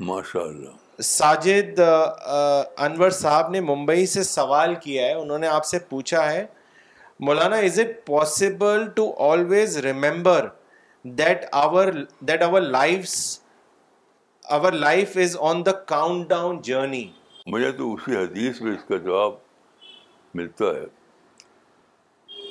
ماشاء 0.00 0.40
اللہ 0.46 1.00
ساجد 1.02 1.78
انور 1.80 3.10
صاحب 3.10 3.50
نے 3.50 3.60
ممبئی 3.60 4.06
سے 4.06 4.22
سوال 4.24 4.74
کیا 4.82 5.06
ہے 5.06 5.12
انہوں 5.14 5.38
نے 5.38 5.46
آپ 5.46 5.64
سے 5.66 5.78
پوچھا 5.88 6.22
ہے 6.32 6.44
مولانا 7.26 7.56
is 7.66 7.78
it 7.80 7.90
possible 8.06 8.86
to 8.94 9.12
always 9.30 9.76
remember 9.84 10.48
that 11.18 11.44
our 11.62 11.92
that 12.28 12.42
our 12.42 12.60
life 12.62 13.06
our 14.54 14.72
life 14.86 15.16
is 15.24 15.36
on 15.50 15.64
the 15.66 15.72
count 15.94 16.28
down 16.30 16.60
journey 16.64 17.04
مجھے 17.52 17.70
تو 17.78 17.92
اسی 17.94 18.16
حدیث 18.16 18.60
میں 18.62 18.72
اس 18.72 18.84
کا 18.88 18.96
جواب 18.96 19.34
ملتا 20.34 20.74
ہے 20.74 20.84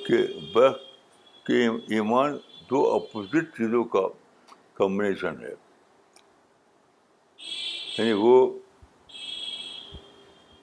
کہ 0.07 0.17
بخت 0.55 0.81
کہ 1.47 1.67
ایمان 1.97 2.37
دو 2.69 2.85
اپوزٹ 2.93 3.53
چیزوں 3.57 3.83
کا 3.95 4.07
کمبنیشن 4.77 5.43
ہے 5.43 5.53
یعنی 7.97 8.11
وہ 8.19 8.37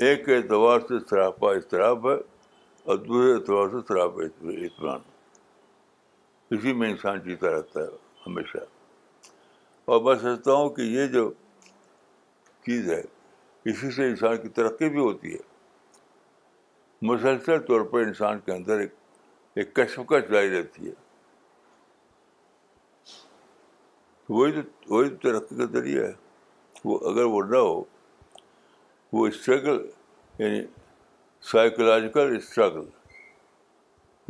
ایک 0.04 0.28
اعتبار 0.28 0.80
سے 0.88 0.98
سراپا 1.08 1.50
اضطراب 1.54 2.08
ہے 2.10 2.14
اور 2.84 2.96
دوسرے 2.98 3.32
اعتبار 3.32 3.68
سے 3.72 3.86
سراپا 3.88 4.22
اطمینان 4.24 4.98
اسی 6.54 6.72
میں 6.78 6.90
انسان 6.90 7.18
جیتا 7.24 7.50
رہتا 7.56 7.80
ہے 7.80 7.86
ہمیشہ 8.26 8.58
اور 9.90 10.00
میں 10.02 10.14
سمجھتا 10.22 10.52
ہوں 10.52 10.68
کہ 10.78 10.82
یہ 10.82 11.06
جو 11.12 11.30
چیز 12.66 12.90
ہے 12.92 13.00
اسی 13.70 13.90
سے 13.94 14.08
انسان 14.08 14.36
کی 14.42 14.48
ترقی 14.56 14.88
بھی 14.88 15.00
ہوتی 15.00 15.32
ہے 15.34 15.38
مسلسل 17.10 17.58
طور 17.68 17.80
پر 17.92 18.00
انسان 18.02 18.40
کے 18.46 18.52
اندر 18.52 18.78
ایک 18.80 18.94
ایک 19.60 19.72
کشمکش 19.74 20.30
لائی 20.30 20.50
رہتی 20.50 20.86
ہے 20.88 20.92
وہی 24.38 24.52
تو 24.52 24.60
وہی 24.94 25.08
تو 25.08 25.16
ترقی 25.28 25.56
کا 25.56 25.64
ذریعہ 25.78 26.04
ہے 26.06 26.12
وہ 26.84 26.98
اگر 27.10 27.24
وہ 27.32 27.42
نہ 27.48 27.56
ہو 27.56 27.82
وہ 29.12 29.26
اسٹرگل 29.26 29.78
یعنی 30.38 30.60
سائیکولوجیکل 31.50 32.36
اسٹرگل 32.36 32.84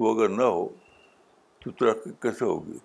وہ 0.02 0.14
اگر 0.14 0.28
نہ 0.36 0.42
ہو 0.42 0.66
تو 1.64 1.70
ترقی 1.80 2.10
کیسے 2.22 2.44
ہوگی 2.44 2.78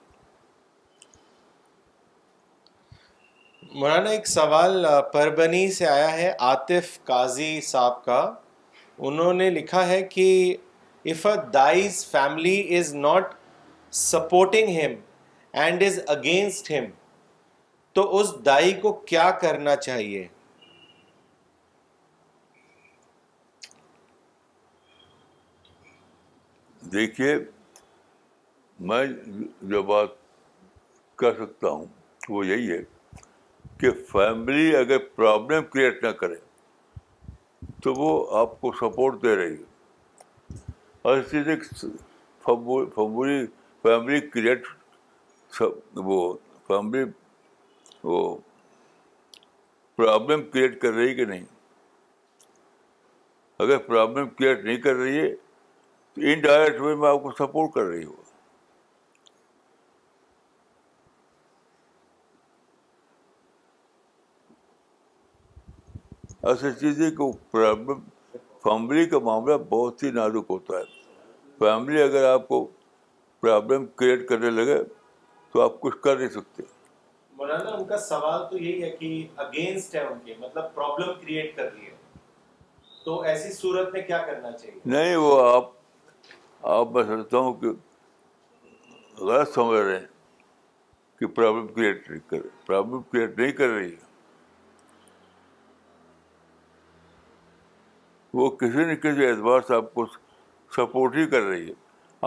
مولانا 3.80 4.10
ایک 4.10 4.28
سوال 4.28 4.86
پربنی 5.14 5.72
سے 5.78 5.86
آیا 5.88 6.12
ہے 6.18 6.32
عاطف 6.48 6.98
قاضی 7.06 7.52
صاحب 7.70 8.04
کا 8.06 8.20
انہوں 9.08 9.34
نے 9.34 9.50
لکھا 9.50 9.86
ہے 9.88 10.02
کہ 10.12 10.28
a 11.10 11.14
this 11.54 12.06
family 12.12 12.60
is 12.78 12.94
not 12.96 13.34
supporting 14.04 14.78
him 14.80 14.94
and 15.64 15.84
is 15.84 16.00
against 16.18 16.72
him 16.72 16.86
تو 17.96 18.04
اس 18.20 18.32
دائی 18.46 18.74
کو 18.82 18.92
کیا 19.10 19.30
کرنا 19.42 19.76
چاہیے 19.84 20.28
دیکھیے 26.94 27.36
میں 28.90 29.02
جو 29.70 29.82
بات 29.94 30.10
کہہ 31.20 31.34
سکتا 31.40 31.70
ہوں 31.70 31.86
وہ 32.30 32.46
یہی 32.48 32.70
ہے 32.72 32.78
کہ 33.80 33.92
فیملی 34.12 34.76
اگر 34.78 34.98
پرابلم 35.16 35.64
کریٹ 35.74 36.04
نہ 36.04 36.12
کرے 36.22 36.36
تو 37.84 37.94
وہ 38.04 38.10
آپ 38.40 38.60
کو 38.62 38.72
سپورٹ 38.82 39.22
دے 39.24 39.36
رہی 39.36 39.56
ہے 39.58 40.56
اور 41.12 41.18
اس 41.18 41.86
فبولی 42.46 43.44
فیملی 43.84 44.20
کریٹ 44.32 44.66
وہ 46.06 46.34
فیملی 46.68 47.04
وہ 48.06 48.20
پرابلم 49.96 50.44
کریٹ 50.54 50.80
کر 50.82 50.94
رہی 50.94 51.14
کہ 51.16 51.26
نہیں 51.26 51.46
اگر 53.64 53.78
پرابلم 53.88 54.30
کریٹ 54.40 54.64
نہیں 54.66 54.78
کر 54.82 54.96
رہی 54.96 55.20
ہے 55.20 55.28
تو 56.16 56.22
ان 56.32 56.40
ڈائریکٹ 56.42 56.82
وے 56.82 56.96
میں 56.96 57.10
آپ 57.10 57.22
کو 57.24 57.32
سپورٹ 57.40 57.74
کر 57.76 57.84
رہی 57.84 58.04
ہوں 58.06 58.24
ایسا 66.52 66.72
چیز 66.80 67.02
ہے 67.02 67.10
کہ 67.16 67.32
پرابلم 67.52 68.00
فیملی 68.64 69.06
کا 69.10 69.20
معاملہ 69.30 69.54
بہت 69.70 70.04
ہی 70.04 70.12
نازک 70.20 70.50
ہوتا 70.56 70.78
ہے 70.78 70.84
فیملی 71.60 72.02
اگر 72.02 72.30
آپ 72.34 72.48
کو 72.48 72.64
پرابلم 73.42 73.86
کریٹ 74.02 74.28
کرنے 74.30 74.50
لگے 74.60 74.84
تو 75.54 75.62
آپ 75.62 75.80
کچھ 75.82 75.98
کر 76.04 76.18
نہیں 76.20 76.30
سکتے 76.40 76.74
مولانا 77.38 77.72
ان 77.78 77.84
کا 77.88 77.98
سوال 78.00 78.44
تو 78.50 78.58
یہی 78.58 78.84
ہے 78.84 78.90
کہ 78.98 79.08
اگینسٹ 79.46 79.96
ہے 79.96 80.02
ان 80.08 80.20
کے 80.26 80.34
مطلب 80.40 80.74
پرابلم 80.76 81.14
کریٹ 81.22 81.56
کر 81.56 81.72
رہی 81.72 81.86
ہے 81.86 81.94
تو 83.06 83.20
ایسی 83.32 83.52
صورت 83.54 83.92
میں 83.94 84.02
کیا 84.02 84.18
کرنا 84.26 84.52
چاہیے 84.52 84.80
نہیں 84.94 85.16
وہ 85.24 85.40
آپ 85.50 85.70
آپ 86.76 86.92
میں 86.96 87.04
سمجھتا 87.04 87.38
ہوں 87.38 87.54
کہ 87.64 87.68
غلط 89.20 89.54
سمجھ 89.56 89.80
رہے 89.80 89.98
ہیں 89.98 90.06
کہ 91.20 91.28
پرابلم 91.36 91.68
کریٹ 91.74 92.10
نہیں 92.10 92.20
کر 92.30 92.48
پرابلم 92.66 93.02
کریٹ 93.12 93.38
نہیں 93.40 93.52
کر 93.60 93.68
رہی 93.70 93.92
ہے 93.92 94.04
وہ 98.38 98.50
کسی 98.62 98.86
نہ 98.86 98.96
کسی 99.04 99.26
اعتبار 99.26 99.60
سے 99.68 99.76
آپ 99.76 99.94
کو 99.94 100.06
سپورٹ 100.76 101.16
ہی 101.16 101.26
کر 101.36 101.42
رہی 101.42 101.68
ہے 101.68 101.74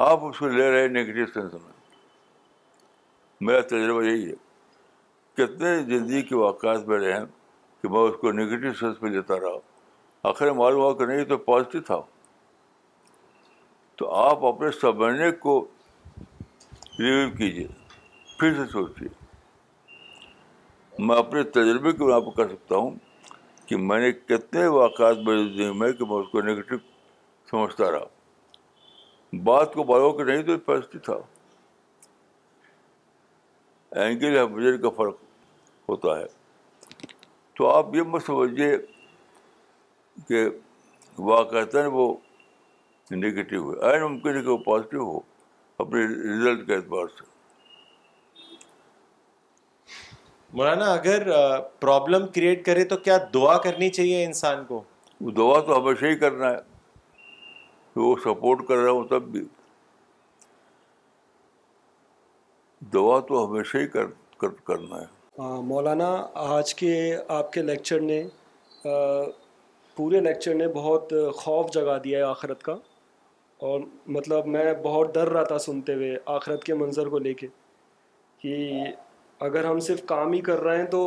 آپ 0.06 0.24
اس 0.26 0.38
کو 0.38 0.48
لے 0.48 0.70
رہے 0.70 0.80
ہیں 0.80 0.88
نگیٹو 0.88 1.26
سینس 1.34 1.52
میں 1.54 1.72
میرا 3.46 3.60
تجربہ 3.72 4.02
یہی 4.04 4.28
ہے 4.30 4.34
کتنے 5.38 5.74
زندگی 5.88 6.12
جی 6.14 6.20
کے 6.28 6.34
واقعات 6.36 6.86
میرے 6.88 7.12
ہیں 7.12 7.24
کہ 7.82 7.88
میں 7.88 8.00
اس 8.08 8.14
کو 8.20 8.30
نگیٹو 8.36 8.72
سینس 8.78 9.02
میں 9.02 9.10
لیتا 9.10 9.36
رہا 9.40 10.28
آخر 10.30 10.50
معلوم 10.60 10.80
ہوا 10.80 10.94
کہ 10.98 11.06
نہیں 11.06 11.24
تو 11.24 11.36
پازیٹیو 11.50 11.80
تھا 11.90 12.00
تو 13.98 14.10
آپ 14.14 14.44
اپنے 14.44 14.70
سمجھنے 14.80 15.30
کو 15.44 15.54
ریویو 16.98 17.28
کیجیے 17.36 17.66
پھر 18.38 18.54
سے 18.56 18.66
سوچیے 18.72 19.08
میں 21.06 21.16
اپنے 21.16 21.42
تجربے 21.58 21.92
کے 21.92 22.04
بنا 22.04 22.18
پر 22.26 22.36
کر 22.42 22.48
سکتا 22.54 22.76
ہوں 22.76 22.90
کہ 23.66 23.76
میں 23.90 24.00
نے 24.00 24.10
کتنے 24.12 24.66
واقعات 24.78 25.16
میری 25.28 25.44
زندگی 25.44 25.78
میں 25.84 25.92
کہ 26.00 26.04
میں 26.12 26.16
اس 26.22 26.26
کو 26.32 26.40
نگیٹو 26.48 26.76
سمجھتا 27.50 27.90
رہا 27.92 29.36
بات 29.52 29.72
کو 29.74 29.84
بالو 29.92 30.12
کہ 30.18 30.24
نہیں 30.32 30.42
تو 30.50 30.58
پازیٹیو 30.72 31.00
تھا 31.10 31.18
اینگل 34.04 34.36
ہے 34.38 34.44
مجھے 34.56 34.76
کا 34.78 34.90
فرق 34.96 35.26
ہوتا 35.88 36.18
ہے 36.18 36.24
تو 37.58 37.68
آپ 37.68 37.94
یہ 37.94 38.02
مت 38.12 38.22
سمجھیے 38.26 38.68
کہ 40.28 40.38
وہ 41.28 41.36
ہے 41.54 41.62
ہیں 41.82 41.88
ممکن 44.00 44.32
ہے 44.34 44.40
کہ 44.40 44.50
وہ 44.50 44.56
پازیٹیو 44.66 45.00
ہو 45.10 45.18
اپنے 45.84 46.00
رزلٹ 46.04 46.60
کے 46.66 46.72
اعتبار 46.74 47.06
سے 47.18 47.22
مولانا 50.58 50.86
اگر 50.92 51.20
پرابلم 51.80 52.22
کریٹ 52.34 52.58
کرے 52.66 52.82
تو 52.92 52.96
کیا 53.08 53.16
دعا 53.34 53.54
کرنی 53.66 53.88
چاہیے 53.98 54.16
انسان 54.24 54.58
کو 54.68 54.76
وہ 55.20 55.30
دعا 55.40 55.56
تو 55.66 55.70
ہمیشہ 55.80 56.04
ہی 56.06 56.16
کرنا 56.24 56.46
ہے 56.50 56.60
وہ 58.00 58.14
سپورٹ 58.24 58.58
کر 58.68 58.76
رہا 58.76 58.90
ہوں 58.90 59.04
تب 59.10 59.22
بھی 59.32 59.42
دعا 62.94 63.16
تو 63.28 63.34
ہمیشہ 63.46 63.76
ہی 63.78 63.86
کرنا 63.96 64.96
ہے 65.00 65.08
مولانا 65.40 66.06
آج 66.34 66.74
کے 66.74 66.94
آپ 67.30 67.52
کے 67.52 67.62
لیکچر 67.62 68.00
نے 68.00 68.22
پورے 69.96 70.20
لیکچر 70.20 70.54
نے 70.54 70.66
بہت 70.74 71.12
خوف 71.42 71.70
جگا 71.74 71.96
دیا 72.04 72.18
ہے 72.18 72.22
آخرت 72.30 72.62
کا 72.62 72.74
اور 73.68 73.80
مطلب 74.16 74.46
میں 74.54 74.72
بہت 74.82 75.14
ڈر 75.14 75.28
رہا 75.32 75.42
تھا 75.50 75.58
سنتے 75.66 75.94
ہوئے 75.94 76.16
آخرت 76.38 76.64
کے 76.64 76.74
منظر 76.82 77.08
کو 77.08 77.18
لے 77.18 77.34
کے 77.40 77.46
کہ 78.42 78.70
اگر 79.48 79.64
ہم 79.64 79.80
صرف 79.88 80.04
کام 80.06 80.32
ہی 80.32 80.40
کر 80.50 80.60
رہے 80.62 80.78
ہیں 80.78 80.86
تو 80.96 81.02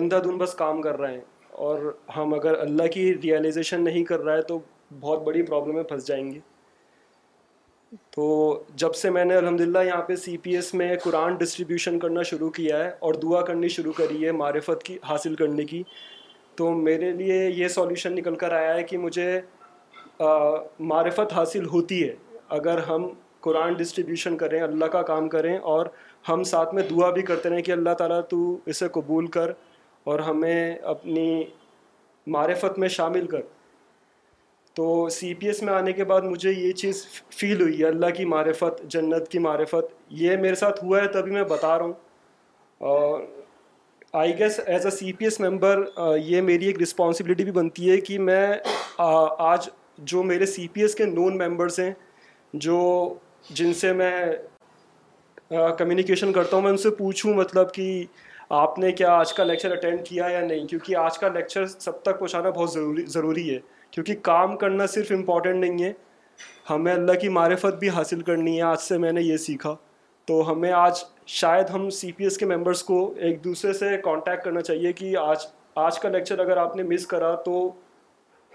اندھا 0.00 0.18
دھن 0.24 0.38
بس 0.38 0.54
کام 0.64 0.82
کر 0.82 0.98
رہے 1.00 1.12
ہیں 1.14 1.20
اور 1.66 1.92
ہم 2.16 2.34
اگر 2.34 2.58
اللہ 2.60 2.86
کی 2.94 3.12
ریئلائزیشن 3.22 3.84
نہیں 3.84 4.04
کر 4.12 4.20
رہا 4.24 4.36
ہے 4.36 4.42
تو 4.52 4.58
بہت 5.00 5.22
بڑی 5.26 5.42
پرابلم 5.46 5.74
میں 5.74 5.82
پھنس 5.92 6.06
جائیں 6.06 6.30
گے 6.32 6.38
تو 8.14 8.24
جب 8.80 8.94
سے 8.94 9.10
میں 9.10 9.24
نے 9.24 9.36
الحمد 9.36 9.60
للہ 9.60 9.78
یہاں 9.86 10.02
پہ 10.06 10.16
سی 10.24 10.36
پی 10.42 10.54
ایس 10.56 10.72
میں 10.74 10.94
قرآن 11.04 11.34
ڈسٹریبیوشن 11.40 11.98
کرنا 11.98 12.22
شروع 12.30 12.48
کیا 12.56 12.82
ہے 12.84 12.90
اور 13.06 13.14
دعا 13.22 13.40
کرنی 13.44 13.68
شروع 13.76 13.92
کری 13.96 14.24
ہے 14.24 14.32
معرفت 14.32 14.82
کی 14.84 14.96
حاصل 15.08 15.34
کرنے 15.34 15.64
کی 15.64 15.82
تو 16.56 16.70
میرے 16.74 17.10
لیے 17.16 17.38
یہ 17.54 17.68
سولیوشن 17.74 18.14
نکل 18.14 18.34
کر 18.36 18.52
آیا 18.56 18.74
ہے 18.74 18.82
کہ 18.84 18.98
مجھے 18.98 19.28
معرفت 20.92 21.32
حاصل 21.32 21.66
ہوتی 21.72 22.02
ہے 22.08 22.14
اگر 22.58 22.78
ہم 22.88 23.06
قرآن 23.46 23.72
ڈسٹریبیوشن 23.78 24.36
کریں 24.36 24.60
اللہ 24.60 24.86
کا 24.92 25.02
کام 25.14 25.28
کریں 25.34 25.56
اور 25.74 25.86
ہم 26.28 26.42
ساتھ 26.52 26.74
میں 26.74 26.82
دعا 26.90 27.10
بھی 27.18 27.22
کرتے 27.22 27.48
رہیں 27.48 27.62
کہ 27.62 27.72
اللہ 27.72 27.94
تعالیٰ 27.98 28.20
تو 28.30 28.56
اسے 28.66 28.88
قبول 28.92 29.26
کر 29.38 29.50
اور 30.10 30.18
ہمیں 30.28 30.74
اپنی 30.94 31.44
معرفت 32.36 32.78
میں 32.78 32.88
شامل 32.96 33.26
کر 33.26 33.40
تو 34.78 35.08
سی 35.10 35.32
پی 35.34 35.46
ایس 35.46 35.62
میں 35.62 35.72
آنے 35.74 35.92
کے 35.92 36.04
بعد 36.08 36.22
مجھے 36.30 36.50
یہ 36.50 36.72
چیز 36.80 37.02
فیل 37.36 37.60
ہوئی 37.62 37.78
ہے 37.80 37.86
اللہ 37.86 38.10
کی 38.16 38.24
معرفت 38.32 38.80
جنت 38.92 39.26
کی 39.28 39.38
معرفت 39.46 39.92
یہ 40.18 40.36
میرے 40.42 40.54
ساتھ 40.60 40.82
ہوا 40.84 41.00
ہے 41.02 41.06
تبھی 41.12 41.32
میں 41.32 41.42
بتا 41.52 41.76
رہا 41.78 41.84
ہوں 41.84 41.92
اور 42.90 43.22
I 44.20 44.38
guess 44.38 44.58
as 44.66 44.84
a 44.86 44.90
C 44.98 45.12
P 45.12 45.24
S 45.26 45.38
member 45.40 45.82
یہ 46.26 46.40
میری 46.50 46.66
ایک 46.66 46.80
رسپانسبلٹی 46.82 47.44
بھی 47.44 47.52
بنتی 47.52 47.90
ہے 47.90 47.96
کہ 48.00 48.18
میں 48.28 48.46
آج 49.08 49.68
جو 50.12 50.22
میرے 50.22 50.46
سی 50.54 50.66
پی 50.72 50.82
ایس 50.82 50.94
کے 51.00 51.04
نون 51.14 51.38
ممبرس 51.38 51.78
ہیں 51.80 51.92
جو 52.66 52.78
جن 53.50 53.72
سے 53.80 53.92
میں 54.02 54.12
کمیونیکیشن 55.78 56.32
کرتا 56.32 56.56
ہوں 56.56 56.62
میں 56.62 56.70
ان 56.70 56.76
سے 56.86 56.90
پوچھوں 57.02 57.34
مطلب 57.36 57.72
کہ 57.74 57.90
آپ 58.60 58.78
نے 58.78 58.92
کیا 59.02 59.12
آج 59.18 59.32
کا 59.40 59.44
لیکچر 59.44 59.72
اٹینڈ 59.76 60.04
کیا 60.04 60.26
یا 60.32 60.40
نہیں 60.46 60.66
کیونکہ 60.68 60.96
آج 61.06 61.18
کا 61.18 61.28
لیکچر 61.34 61.66
سب 61.66 62.00
تک 62.02 62.18
پہنچانا 62.18 62.50
بہت 62.50 62.72
ضروری 62.72 63.04
ضروری 63.18 63.48
ہے 63.54 63.58
کیونکہ 63.90 64.14
کام 64.22 64.56
کرنا 64.56 64.86
صرف 64.94 65.12
امپورٹنٹ 65.12 65.64
نہیں 65.64 65.82
ہے 65.84 65.92
ہمیں 66.70 66.92
اللہ 66.92 67.12
کی 67.20 67.28
معرفت 67.36 67.78
بھی 67.78 67.88
حاصل 67.90 68.20
کرنی 68.22 68.56
ہے 68.56 68.62
آج 68.62 68.80
سے 68.82 68.98
میں 69.04 69.12
نے 69.12 69.20
یہ 69.22 69.36
سیکھا 69.46 69.74
تو 70.26 70.40
ہمیں 70.50 70.70
آج 70.72 71.02
شاید 71.40 71.70
ہم 71.74 71.88
سی 71.98 72.10
پی 72.16 72.24
ایس 72.24 72.36
کے 72.38 72.46
ممبرس 72.46 72.82
کو 72.84 72.98
ایک 73.26 73.42
دوسرے 73.44 73.72
سے 73.78 73.96
کانٹیکٹ 74.04 74.44
کرنا 74.44 74.60
چاہیے 74.62 74.92
کہ 75.00 75.16
آج 75.20 75.46
آج 75.86 75.98
کا 76.00 76.08
لیکچر 76.08 76.38
اگر 76.44 76.56
آپ 76.56 76.76
نے 76.76 76.82
مس 76.82 77.06
کرا 77.06 77.34
تو 77.44 77.68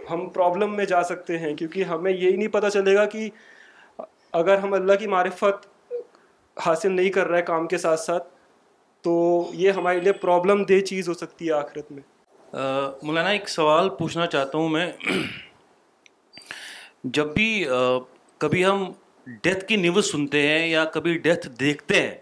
ہم 0.09 0.27
پرابلم 0.33 0.75
میں 0.75 0.85
جا 0.85 1.01
سکتے 1.09 1.37
ہیں 1.39 1.53
کیونکہ 1.55 1.83
ہمیں 1.93 2.11
یہی 2.11 2.35
نہیں 2.35 2.47
پتہ 2.53 2.69
چلے 2.73 2.95
گا 2.95 3.05
کہ 3.15 3.29
اگر 4.41 4.57
ہم 4.57 4.73
اللہ 4.73 4.93
کی 4.99 5.07
معرفت 5.07 5.65
حاصل 6.65 6.91
نہیں 6.91 7.09
کر 7.11 7.27
رہے 7.27 7.41
کام 7.41 7.67
کے 7.67 7.77
ساتھ 7.83 7.99
ساتھ 7.99 8.27
تو 9.03 9.13
یہ 9.61 9.71
ہمارے 9.77 9.99
لیے 9.99 10.11
پرابلم 10.25 10.63
دہ 10.69 10.79
چیز 10.85 11.09
ہو 11.09 11.13
سکتی 11.23 11.47
ہے 11.47 11.51
آخرت 11.53 11.91
میں 11.91 12.03
مولانا 12.53 13.29
ایک 13.29 13.47
سوال 13.49 13.89
پوچھنا 13.99 14.25
چاہتا 14.33 14.57
ہوں 14.57 14.69
میں 14.69 14.85
جب 17.13 17.33
بھی 17.35 17.65
کبھی 18.39 18.65
ہم 18.65 18.91
ڈیتھ 19.43 19.63
کی 19.67 19.75
نیوز 19.75 20.11
سنتے 20.11 20.47
ہیں 20.47 20.67
یا 20.67 20.83
کبھی 20.93 21.17
ڈیتھ 21.23 21.47
دیکھتے 21.59 22.01
ہیں 22.01 22.13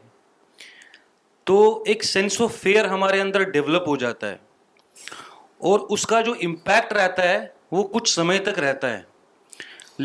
تو 1.50 1.58
ایک 1.88 2.04
سینس 2.04 2.40
آف 2.42 2.54
فیئر 2.62 2.86
ہمارے 2.90 3.22
اندر 3.22 3.44
ڈیولپ 3.52 3.88
ہو 3.88 3.96
جاتا 4.04 4.30
ہے 4.30 4.38
اور 5.70 5.80
اس 5.96 6.06
کا 6.08 6.22
جو 6.28 6.34
امپیکٹ 6.46 6.94
رہتا 6.94 7.28
ہے 7.30 7.40
وہ 7.72 7.84
کچھ 7.94 8.10
سمے 8.14 8.38
تک 8.46 8.60
رہتا 8.60 8.90
ہے 8.98 9.02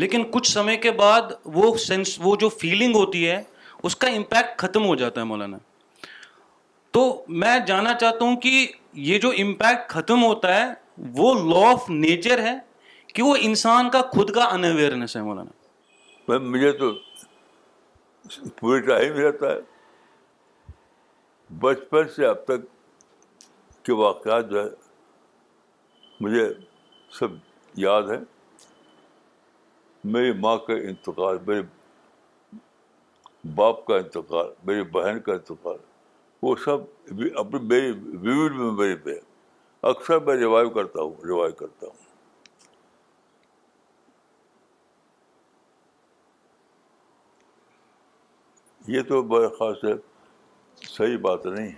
لیکن 0.01 0.23
کچھ 0.31 0.51
سمے 0.51 0.75
کے 0.77 0.91
بعد 1.03 1.31
وہ 1.55 1.75
سینس 1.87 2.17
وہ 2.23 2.35
جو 2.39 2.49
فیلنگ 2.59 2.95
ہوتی 2.95 3.27
ہے 3.29 3.41
اس 3.87 3.95
کا 3.95 4.07
امپیکٹ 4.17 4.57
ختم 4.61 4.85
ہو 4.85 4.95
جاتا 4.95 5.21
ہے 5.21 5.25
مولانا 5.25 5.57
تو 6.97 7.01
میں 7.41 7.57
جانا 7.67 7.93
چاہتا 8.01 8.25
ہوں 8.25 8.35
کہ 8.41 8.49
یہ 9.07 9.19
جو 9.23 9.29
امپیکٹ 9.41 9.89
ختم 9.89 10.23
ہوتا 10.23 10.53
ہے 10.55 10.63
وہ 11.17 11.33
لا 11.49 11.67
آف 11.71 11.89
نیچر 11.89 12.39
ہے 12.43 12.53
کہ 13.15 13.23
وہ 13.23 13.35
انسان 13.49 13.89
کا 13.95 14.01
خود 14.13 14.29
کا 14.37 14.43
ان 14.53 14.63
اویئرنیس 14.69 15.15
ہے 15.17 15.21
مولانا 15.23 16.37
مجھے 16.53 16.71
تو 16.79 16.91
پورے 18.59 18.79
ٹائم 18.87 19.19
رہتا 19.19 19.51
ہے 19.51 20.73
بچپن 21.65 22.07
سے 22.15 22.25
اب 22.27 22.43
تک 22.45 22.65
کے 23.85 23.93
واقعات 24.01 24.49
جو 24.51 24.63
ہے 24.63 24.69
مجھے 26.25 26.47
سب 27.19 27.35
یاد 27.83 28.09
ہے 28.13 28.17
میری 30.15 30.31
ماں 30.47 30.57
کا 30.67 30.73
انتقال 30.89 31.37
میرے 31.47 31.61
باپ 33.61 33.85
کا 33.87 33.97
انتقال 34.05 34.49
میری 34.71 34.81
بہن 34.97 35.19
کا 35.25 35.33
انتقال 35.33 35.77
وہ 36.43 36.55
سب 36.65 36.81
اپنی 37.39 37.59
میری 37.67 37.91
ویوڈ 38.25 38.55
میموری 38.55 38.95
پہ 39.03 39.13
اکثر 39.89 40.19
میں 40.25 40.35
ریوائو 40.37 40.69
کرتا 40.69 41.01
ہوں 41.01 41.13
ریوائو 41.27 41.51
کرتا 41.61 41.85
ہوں 41.87 42.05
یہ 48.95 49.01
تو 49.07 49.21
بڑے 49.33 49.47
خاص 49.57 49.83
ہے 49.83 49.93
صحیح 50.87 51.17
بات 51.21 51.45
نہیں 51.45 51.71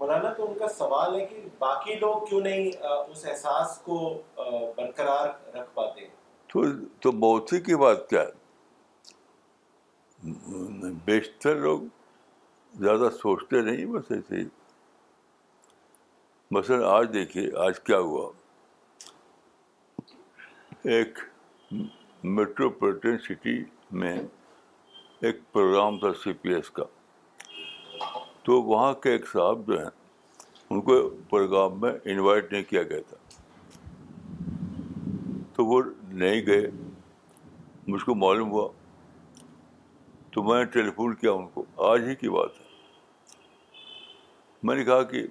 مولانا 0.00 0.32
تو 0.36 0.48
ان 0.50 0.58
کا 0.58 0.68
سوال 0.78 1.14
ہے 1.20 1.24
کہ 1.26 1.40
باقی 1.58 1.94
لوگ 2.00 2.24
کیوں 2.28 2.40
نہیں 2.40 2.70
اس 3.10 3.24
احساس 3.30 3.76
کو 3.84 3.96
برقرار 4.76 5.26
رکھ 5.56 5.74
پاتے 5.74 6.06
تو, 6.52 6.62
تو 7.00 7.12
بہت 7.26 7.52
ہی 7.52 7.60
کی 7.68 7.76
بات 7.82 8.08
کیا 8.10 8.20
ہے 8.20 8.42
بیشتر 11.04 11.56
لوگ 11.62 11.80
زیادہ 12.80 13.08
سوچتے 13.22 13.60
نہیں 13.62 13.84
بس 13.92 14.10
ایسے 14.12 14.36
ہی 14.36 14.44
مثلاً 16.50 16.82
آج 16.92 17.08
دیکھیے 17.12 17.46
آج 17.64 17.80
کیا 17.86 17.98
ہوا 17.98 18.30
ایک 20.94 21.18
میٹروپولیٹن 22.36 23.18
سٹی 23.26 23.58
میں 24.00 24.16
ایک 25.22 25.38
پروگرام 25.52 25.98
تھا 25.98 26.12
سی 26.22 26.32
پی 26.42 26.54
ایس 26.54 26.70
کا 26.78 26.84
تو 28.44 28.60
وہاں 28.62 28.92
کے 29.02 29.12
ایک 29.12 29.26
صاحب 29.32 29.66
جو 29.66 29.78
ہیں 29.80 29.90
ان 30.70 30.80
کو 30.88 30.96
پروگرام 31.30 31.80
میں 31.80 31.92
انوائٹ 32.12 32.52
نہیں 32.52 32.62
کیا 32.70 32.82
گیا 32.92 33.00
تھا 33.08 33.80
تو 35.56 35.64
وہ 35.66 35.82
نہیں 36.10 36.46
گئے 36.46 36.70
مجھ 37.88 38.04
کو 38.04 38.14
معلوم 38.26 38.50
ہوا 38.52 38.68
تو 40.34 40.42
میں 40.42 40.58
نے 40.58 40.64
ٹیلیفون 40.74 41.12
کیا 41.14 41.32
ان 41.32 41.46
کو 41.54 41.64
آج 41.88 42.04
ہی 42.08 42.14
کی 42.20 42.28
بات 42.36 42.58
ہے 42.60 42.62
میں 44.68 44.74
نے 44.76 44.84
کہا 44.84 45.02
کہ 45.10 45.22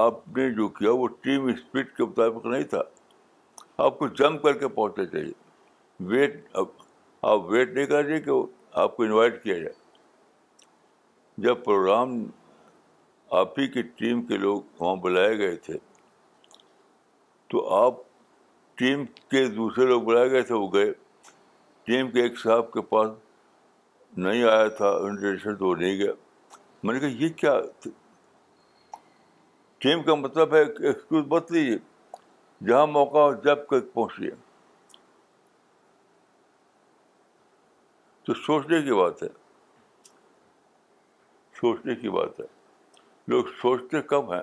آپ 0.00 0.36
نے 0.36 0.48
جو 0.54 0.68
کیا 0.78 0.90
وہ 1.00 1.06
ٹیم 1.24 1.46
اسپرٹ 1.54 1.90
کے 1.96 2.04
مطابق 2.04 2.46
نہیں 2.46 2.62
تھا 2.70 2.80
آپ 3.86 3.98
کو 3.98 4.06
جم 4.20 4.38
کر 4.44 4.52
کے 4.58 4.68
پہنچنا 4.78 5.04
چاہیے 5.06 5.32
ویٹ 6.12 6.40
اب 6.62 6.66
آپ 7.32 7.44
ویٹ 7.50 7.74
نہیں 7.76 7.86
کر 7.86 8.04
رہے 8.04 8.20
کہ 8.20 8.30
آپ 8.84 8.96
کو 8.96 9.02
انوائٹ 9.02 9.42
کیا 9.42 9.58
جائے 9.58 9.72
جب 11.46 11.62
پروگرام 11.64 12.14
آپ 13.40 13.58
ہی 13.58 13.66
کی 13.76 13.82
ٹیم 14.00 14.22
کے 14.26 14.36
لوگ 14.46 14.62
وہاں 14.80 14.94
بلائے 15.02 15.36
گئے 15.38 15.56
تھے 15.66 15.76
تو 17.50 17.68
آپ 17.84 17.96
ٹیم 18.82 19.04
کے 19.30 19.46
دوسرے 19.60 19.86
لوگ 19.92 20.02
بلائے 20.10 20.30
گئے 20.30 20.42
تھے 20.50 20.54
وہ 20.54 20.72
گئے 20.74 20.92
ٹیم 21.90 22.10
کے 22.10 22.22
ایک 22.22 22.38
صاحب 22.44 22.70
کے 22.72 22.80
پاس 22.94 23.10
نہیں 24.20 24.42
آیا 24.44 24.66
تھا 24.78 24.88
انویٹیشن 25.02 25.54
تو 25.56 25.74
نہیں 25.74 25.96
گیا 25.98 26.12
میں 26.82 26.94
نے 26.94 27.00
کہا 27.00 27.22
یہ 27.22 27.28
کیا 27.42 27.52
ٹیم 29.82 30.02
کا 30.06 30.14
مطلب 30.14 30.54
ہے 30.54 30.60
ایکسکیوز 30.62 31.24
مت 31.30 31.52
لیجیے 31.52 31.76
جہاں 32.68 32.86
موقع 32.86 33.18
ہو 33.18 33.32
جب 33.44 33.64
تک 33.66 33.92
پہنچیے 33.94 34.30
تو 38.24 38.34
سوچنے 38.46 38.82
کی 38.82 38.92
بات 39.00 39.22
ہے 39.22 39.28
سوچنے 41.60 41.94
کی 42.00 42.08
بات 42.10 42.40
ہے 42.40 42.44
لوگ 43.28 43.44
سوچتے 43.62 44.02
کم 44.12 44.32
ہیں 44.32 44.42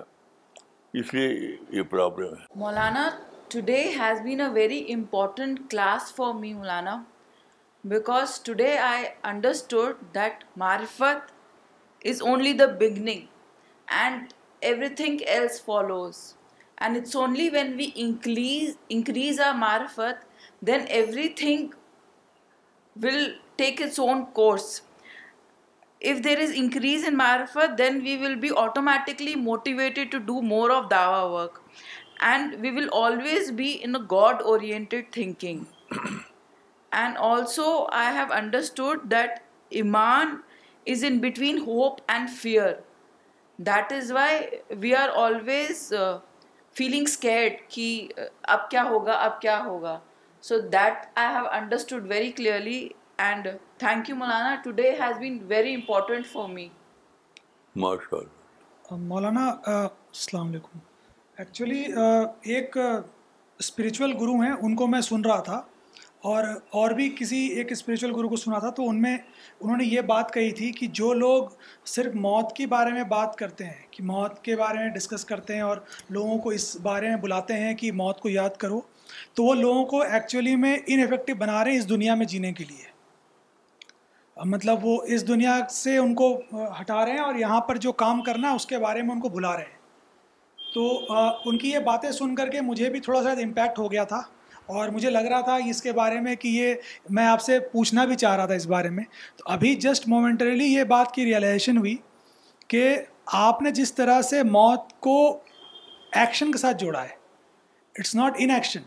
اس 1.00 1.14
لیے 1.14 1.56
یہ 1.78 1.82
پرابلم 1.90 2.34
ہے 2.34 2.44
مولانا 2.64 3.08
today 3.52 3.82
has 3.98 4.20
been 4.24 4.40
a 4.40 4.48
very 4.52 4.84
important 4.94 5.60
class 5.70 6.14
for 6.14 6.34
me 6.40 6.52
Maulana 6.54 7.00
Because 7.88 8.38
today 8.38 8.76
I 8.78 9.14
understood 9.24 9.96
that 10.12 10.44
Marifat 10.54 11.22
is 12.02 12.20
only 12.20 12.52
the 12.52 12.68
beginning 12.68 13.28
and 13.88 14.34
everything 14.60 15.26
else 15.26 15.58
follows. 15.58 16.34
And 16.76 16.94
it's 16.94 17.14
only 17.14 17.48
when 17.48 17.78
we 17.78 17.86
increase 17.94 19.38
our 19.38 19.54
Marifat, 19.54 20.18
then 20.60 20.88
everything 20.90 21.72
will 22.96 23.32
take 23.56 23.80
its 23.80 23.98
own 23.98 24.26
course. 24.26 24.82
If 26.02 26.22
there 26.22 26.38
is 26.38 26.50
increase 26.50 27.08
in 27.08 27.16
Marifat, 27.16 27.78
then 27.78 28.02
we 28.02 28.18
will 28.18 28.36
be 28.36 28.50
automatically 28.50 29.36
motivated 29.36 30.10
to 30.10 30.20
do 30.20 30.42
more 30.42 30.70
of 30.70 30.90
Dawah 30.90 31.32
work. 31.32 31.62
And 32.20 32.60
we 32.60 32.72
will 32.72 32.88
always 32.92 33.50
be 33.50 33.82
in 33.82 33.96
a 33.96 34.00
God-oriented 34.00 35.12
thinking. 35.12 35.66
And 36.98 37.18
also 37.30 37.64
I 37.98 38.16
have 38.16 38.32
understood 38.36 39.02
that 39.10 39.38
ایمان 39.80 40.34
is 40.92 41.04
in 41.08 41.18
between 41.20 41.58
hope 41.66 42.00
and 42.12 42.30
fear 42.38 42.72
that 43.66 43.92
is 43.92 44.10
why 44.12 44.74
we 44.80 44.94
are 44.96 45.08
always 45.24 45.92
feeling 46.78 47.02
scared 47.08 47.60
کہ 47.68 47.86
اب 48.56 48.68
کیا 48.70 48.82
ہوگا 48.88 49.12
اب 49.24 49.40
کیا 49.40 49.60
ہوگا 49.64 49.98
so 50.48 50.58
that 50.72 51.06
I 51.20 51.34
have 51.34 51.48
understood 51.60 52.06
very 52.10 52.30
clearly 52.36 52.88
and 53.28 53.48
thank 53.78 54.08
you 54.10 54.16
Maulana 54.16 54.54
today 54.64 54.90
has 55.00 55.18
been 55.18 55.38
very 55.48 55.74
important 55.74 56.26
for 56.32 56.48
me 56.48 56.68
ماشاء 57.82 58.16
اللہ 58.18 58.94
مولانا 59.08 59.46
السلام 59.74 60.48
علیکم 60.48 60.78
ایکچولی 61.38 61.82
ایک 62.54 62.76
اسپریچول 62.78 64.12
گرو 64.20 64.40
ہیں 64.40 64.52
ان 64.62 64.74
کو 64.76 64.86
میں 64.86 65.00
سن 65.00 65.24
رہا 65.24 65.40
تھا 65.42 65.60
اور 66.28 66.44
اور 66.78 66.90
بھی 66.96 67.08
کسی 67.18 67.36
ایک 67.58 67.70
اسپریچول 67.72 68.10
گرو 68.16 68.28
کو 68.28 68.36
سنا 68.36 68.58
تھا 68.58 68.70
تو 68.76 68.88
ان 68.88 69.00
میں 69.02 69.16
انہوں 69.60 69.76
نے 69.76 69.84
یہ 69.84 70.00
بات 70.08 70.32
کہی 70.32 70.50
تھی 70.58 70.70
کہ 70.78 70.86
جو 70.98 71.12
لوگ 71.14 71.44
صرف 71.94 72.14
موت 72.24 72.52
کے 72.56 72.66
بارے 72.72 72.90
میں 72.92 73.02
بات 73.10 73.36
کرتے 73.36 73.64
ہیں 73.64 73.86
کہ 73.90 74.02
موت 74.10 74.38
کے 74.44 74.56
بارے 74.56 74.78
میں 74.78 74.88
ڈسکس 74.94 75.24
کرتے 75.24 75.54
ہیں 75.54 75.60
اور 75.68 75.76
لوگوں 76.16 76.36
کو 76.38 76.50
اس 76.58 76.74
بارے 76.82 77.08
میں 77.08 77.16
بلاتے 77.22 77.54
ہیں 77.60 77.74
کہ 77.74 77.92
موت 78.02 78.20
کو 78.20 78.28
یاد 78.28 78.56
کرو 78.64 78.80
تو 79.34 79.44
وہ 79.44 79.54
لوگوں 79.60 79.84
کو 79.94 80.00
ایکچولی 80.02 80.54
میں 80.64 80.76
ان 80.86 81.02
افیکٹو 81.02 81.34
بنا 81.38 81.62
رہے 81.64 81.72
ہیں 81.72 81.78
اس 81.78 81.88
دنیا 81.88 82.14
میں 82.14 82.26
جینے 82.34 82.52
کے 82.58 82.64
لیے 82.68 82.88
مطلب 84.50 84.84
وہ 84.86 84.98
اس 85.14 85.26
دنیا 85.28 85.58
سے 85.70 85.96
ان 85.98 86.14
کو 86.14 86.28
ہٹا 86.80 87.04
رہے 87.04 87.12
ہیں 87.12 87.18
اور 87.24 87.34
یہاں 87.38 87.60
پر 87.68 87.76
جو 87.86 87.92
کام 88.02 88.20
کرنا 88.28 88.50
ہے 88.50 88.56
اس 88.56 88.66
کے 88.66 88.78
بارے 88.84 89.02
میں 89.02 89.14
ان 89.14 89.20
کو 89.20 89.28
بھلا 89.28 89.54
رہے 89.56 89.64
ہیں 89.70 89.78
تو 90.74 91.14
ان 91.48 91.58
کی 91.58 91.70
یہ 91.70 91.78
باتیں 91.86 92.10
سن 92.18 92.34
کر 92.34 92.48
کے 92.50 92.60
مجھے 92.68 92.90
بھی 92.90 93.00
تھوڑا 93.06 93.22
سا 93.22 93.30
امپیکٹ 93.42 93.78
ہو 93.78 93.90
گیا 93.92 94.04
تھا 94.12 94.20
اور 94.78 94.88
مجھے 94.94 95.10
لگ 95.10 95.24
رہا 95.30 95.40
تھا 95.46 95.54
اس 95.68 95.80
کے 95.82 95.92
بارے 95.92 96.20
میں 96.20 96.34
کہ 96.40 96.48
یہ 96.48 96.74
میں 97.16 97.24
آپ 97.26 97.40
سے 97.42 97.58
پوچھنا 97.72 98.04
بھی 98.10 98.16
چاہ 98.22 98.36
رہا 98.36 98.46
تھا 98.46 98.54
اس 98.54 98.66
بارے 98.66 98.90
میں 98.98 99.04
تو 99.36 99.44
ابھی 99.52 99.74
جسٹ 99.86 100.08
مومنٹریلی 100.08 100.64
یہ 100.74 100.84
بات 100.92 101.12
کی 101.14 101.24
ریئلائزیشن 101.24 101.76
ہوئی 101.78 101.96
کہ 102.74 102.84
آپ 103.38 103.62
نے 103.62 103.70
جس 103.80 103.94
طرح 103.94 104.20
سے 104.30 104.42
موت 104.58 104.92
کو 105.06 105.16
ایکشن 106.22 106.52
کے 106.52 106.58
ساتھ 106.58 106.76
جوڑا 106.84 107.02
ہے 107.04 107.18
اٹس 108.00 108.14
ناٹ 108.14 108.34
ان 108.44 108.50
ایکشن 108.56 108.80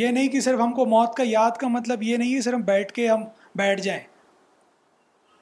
یہ 0.00 0.08
نہیں 0.14 0.28
کہ 0.28 0.40
صرف 0.46 0.60
ہم 0.60 0.72
کو 0.74 0.86
موت 0.96 1.14
کا 1.16 1.22
یاد 1.26 1.56
کا 1.60 1.68
مطلب 1.78 2.02
یہ 2.02 2.16
نہیں 2.22 2.40
صرف 2.40 2.54
ہم 2.54 2.62
بیٹھ 2.72 2.92
کے 2.92 3.08
ہم 3.08 3.24
بیٹھ 3.62 3.80
جائیں 3.80 4.00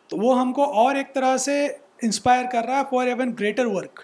تو 0.09 0.17
وہ 0.23 0.39
ہم 0.41 0.53
کو 0.59 0.65
اور 0.87 0.95
ایک 1.01 1.15
طرح 1.15 1.37
سے 1.49 1.65
انسپائر 2.09 2.45
کر 2.53 2.65
رہا 2.67 2.79
ہے 2.79 2.85
فور 2.91 3.07
ایون 3.07 3.33
گریٹر 3.41 3.67
ورک 3.77 4.01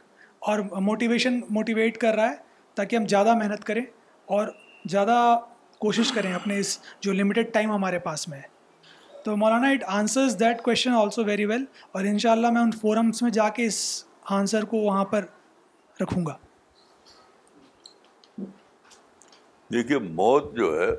اور 0.51 0.59
موٹیویشن 0.89 1.41
موٹیویٹ 1.59 1.97
کر 2.05 2.14
رہا 2.20 2.28
ہے 2.31 2.37
تاکہ 2.74 2.97
ہم 2.97 3.07
زیادہ 3.12 3.35
محنت 3.39 3.64
کریں 3.64 3.83
اور 4.37 4.49
زیادہ 4.91 5.16
کوشش 5.85 6.11
کریں 6.12 6.33
اپنے 6.35 6.59
اس 6.59 6.76
جو 7.05 7.12
لمیٹڈ 7.18 7.53
ٹائم 7.53 7.70
ہمارے 7.72 7.99
پاس 8.07 8.26
میں 8.28 8.39
ہے 8.39 8.59
تو 9.24 9.37
مولانا 9.43 9.68
it 9.70 9.85
answers 9.97 10.39
that 10.41 10.61
question 10.62 10.93
also 10.95 11.24
very 11.24 11.45
well 11.51 11.64
اور 11.93 12.05
ان 12.11 12.18
شاء 12.24 12.31
اللہ 12.33 12.51
میں 12.55 12.62
ان 12.62 12.70
فورمس 12.81 13.22
میں 13.22 13.31
جا 13.37 13.49
کے 13.57 13.66
اس 13.66 13.78
آنسر 14.39 14.64
کو 14.72 14.76
وہاں 14.85 15.05
پر 15.12 15.24
رکھوں 16.01 16.24
گا 16.26 16.37
دیکھیے 19.72 19.99
موت 20.20 20.55
جو 20.57 20.72
ہے 20.81 20.91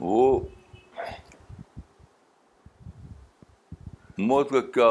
وہ 0.00 0.38
موت 4.30 4.50
کا 4.50 4.60
کیا 4.74 4.90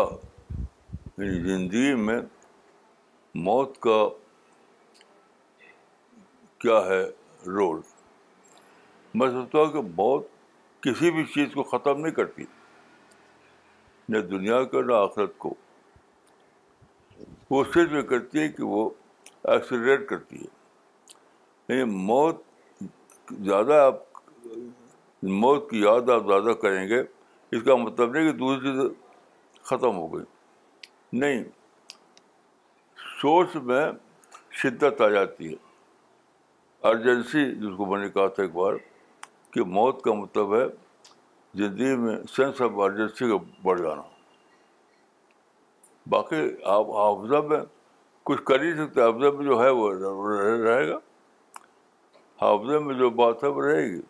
یعنی 1.24 1.40
زندگی 1.52 1.94
میں 2.06 2.20
موت 3.50 3.78
کا 3.88 4.02
کیا 6.62 6.80
ہے 6.90 7.04
رول 7.56 7.82
میں 9.14 9.30
سمجھتا 9.30 9.58
ہوں 9.60 9.72
کہ 9.72 9.82
موت 9.96 10.26
کسی 10.84 11.12
بھی 11.12 11.24
چیز 11.34 11.54
کو 11.54 11.64
ختم 11.64 12.00
نہیں 12.02 12.14
کرتی 12.16 12.44
نہ 14.10 14.18
دنیا 14.32 14.64
کو 14.72 14.82
نہ 14.82 14.94
آخرت 14.94 15.38
کو 15.38 15.54
وہ 17.50 17.64
صرف 17.74 17.92
یہ 17.94 18.02
کرتی 18.10 18.40
ہے 18.40 18.48
کہ 18.50 18.64
وہ 18.64 18.90
ایکسیلریٹ 19.56 20.08
کرتی 20.10 20.42
ہے 20.44 21.76
یعنی 21.78 21.84
موت 22.08 22.42
زیادہ 23.46 23.74
آپ 23.86 24.02
موت 25.44 25.70
کی 25.70 25.82
یاد 25.82 26.10
آپ 26.16 26.26
زیادہ 26.28 26.54
کریں 26.62 26.88
گے 26.88 27.00
اس 27.02 27.64
کا 27.66 27.76
مطلب 27.76 28.12
نہیں 28.14 28.32
کہ 28.32 28.38
دوسری 28.38 28.72
چیز 28.72 28.86
ختم 29.70 29.96
ہو 29.98 30.08
گئی 30.16 30.24
نہیں 31.20 31.44
سوچ 33.22 33.56
میں 33.70 33.86
شدت 34.62 35.02
آ 35.02 35.08
جاتی 35.10 35.50
ہے 35.52 35.56
ارجنسی 36.88 37.46
جس 37.52 37.76
کو 37.78 37.86
میں 37.86 38.00
نے 38.00 38.10
کہا 38.10 38.28
تھا 38.36 38.44
ایک 38.44 38.52
بار 38.54 38.74
کہ 39.54 39.64
موت 39.78 40.02
کا 40.04 40.14
مطلب 40.14 40.56
ہے 40.56 40.64
زندگی 41.58 41.96
میں 41.98 42.16
سینس 42.36 42.62
آف 42.62 42.70
ایمرجنسی 42.70 43.30
کا 43.30 43.36
بڑھ 43.64 43.82
جانا 43.82 44.02
باقی 46.10 46.42
آپ 46.74 46.90
حافظہ 46.96 47.42
میں 47.48 47.60
کچھ 48.26 48.42
کر 48.48 48.62
ہی 48.64 48.72
سکتے 48.78 49.02
افزا 49.02 49.30
میں 49.38 49.46
جو 49.46 49.62
ہے 49.64 49.70
وہ 49.80 49.90
رہے 49.94 50.88
گا 50.90 50.96
حافظ 52.42 52.70
میں 52.86 52.96
جو 52.98 53.10
بات 53.22 53.44
ہے 53.44 53.48
وہ 53.58 53.62
رہے 53.66 53.86
گی 53.92 54.02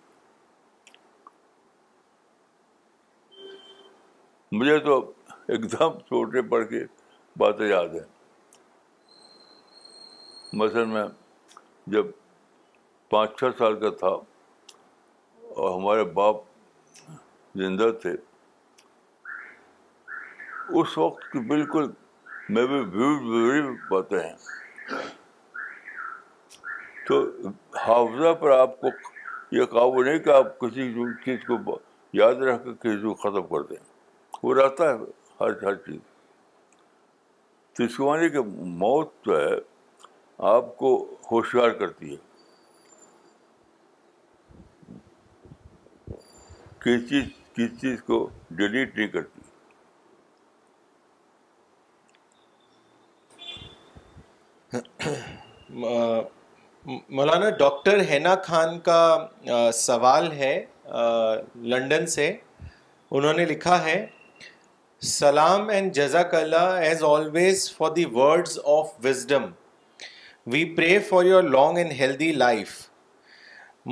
مجھے 4.51 4.77
تو 4.85 4.99
ایک 5.53 5.71
دم 5.71 5.97
چھوٹے 6.07 6.41
پڑھ 6.49 6.67
کے 6.69 6.83
باتیں 7.39 7.67
یاد 7.67 7.93
ہیں 7.95 8.05
مثلاً 10.59 10.89
میں 10.89 11.03
جب 11.95 12.05
پانچ 13.09 13.39
چھ 13.39 13.57
سال 13.57 13.79
کا 13.79 13.89
تھا 13.99 14.15
ہمارے 15.75 16.03
باپ 16.13 16.41
زندہ 17.61 17.89
تھے 18.01 18.11
اس 20.79 20.97
وقت 20.97 21.31
کی 21.31 21.39
بالکل 21.47 21.89
میں 22.55 22.65
بھی 22.67 22.83
بھیڑ 22.97 23.63
باتیں 23.89 24.19
ہیں 24.19 24.99
تو 27.07 27.21
حافظہ 27.87 28.33
پر 28.39 28.51
آپ 28.59 28.79
کو 28.81 28.87
یہ 29.55 29.65
قابو 29.71 30.03
نہیں 30.03 30.19
کہ 30.19 30.29
آپ 30.29 30.57
کسی 30.59 30.91
چیز 31.25 31.39
کو 31.47 31.77
یاد 32.19 32.35
رکھ 32.49 32.63
کے 32.63 32.71
کسی 32.81 33.01
کو 33.01 33.13
ختم 33.23 33.47
کر 33.53 33.61
دیں 33.69 33.77
وہ 34.43 34.53
رہتا 34.55 34.89
ہے 34.89 34.95
ہر 35.41 35.63
ہر 35.65 35.75
چیز 35.87 35.99
تو 37.95 38.05
معنی 38.05 38.29
کہ 38.29 38.39
موت 38.83 39.11
جو 39.25 39.39
ہے 39.39 39.55
آپ 40.55 40.75
کو 40.77 40.95
ہوشیار 41.31 41.69
کرتی 41.79 42.11
ہے 42.11 42.25
چیز 47.09 47.61
چیز 47.81 48.01
کو 48.07 48.17
ڈیلیٹ 48.57 48.97
نہیں 48.97 49.07
کرتی 49.07 49.41
مولانا 57.15 57.49
ڈاکٹر 57.59 57.99
حنا 58.11 58.35
خان 58.43 58.79
کا 58.87 58.99
سوال 59.73 60.31
ہے 60.37 60.53
لنڈن 61.73 62.05
سے 62.17 62.31
انہوں 63.17 63.33
نے 63.37 63.45
لکھا 63.45 63.83
ہے 63.85 64.05
سلام 65.13 65.69
اینڈ 65.69 65.93
جزاک 65.95 66.35
اللہ 66.35 66.67
as 66.85 67.03
always 67.09 67.71
for 67.77 67.91
the 67.95 68.05
words 68.13 68.59
of 68.77 68.93
wisdom 69.03 69.49
we 70.53 70.63
pray 70.75 70.97
for 71.09 71.25
your 71.25 71.43
long 71.43 71.77
and 71.77 71.91
healthy 71.99 72.31
life 72.33 72.81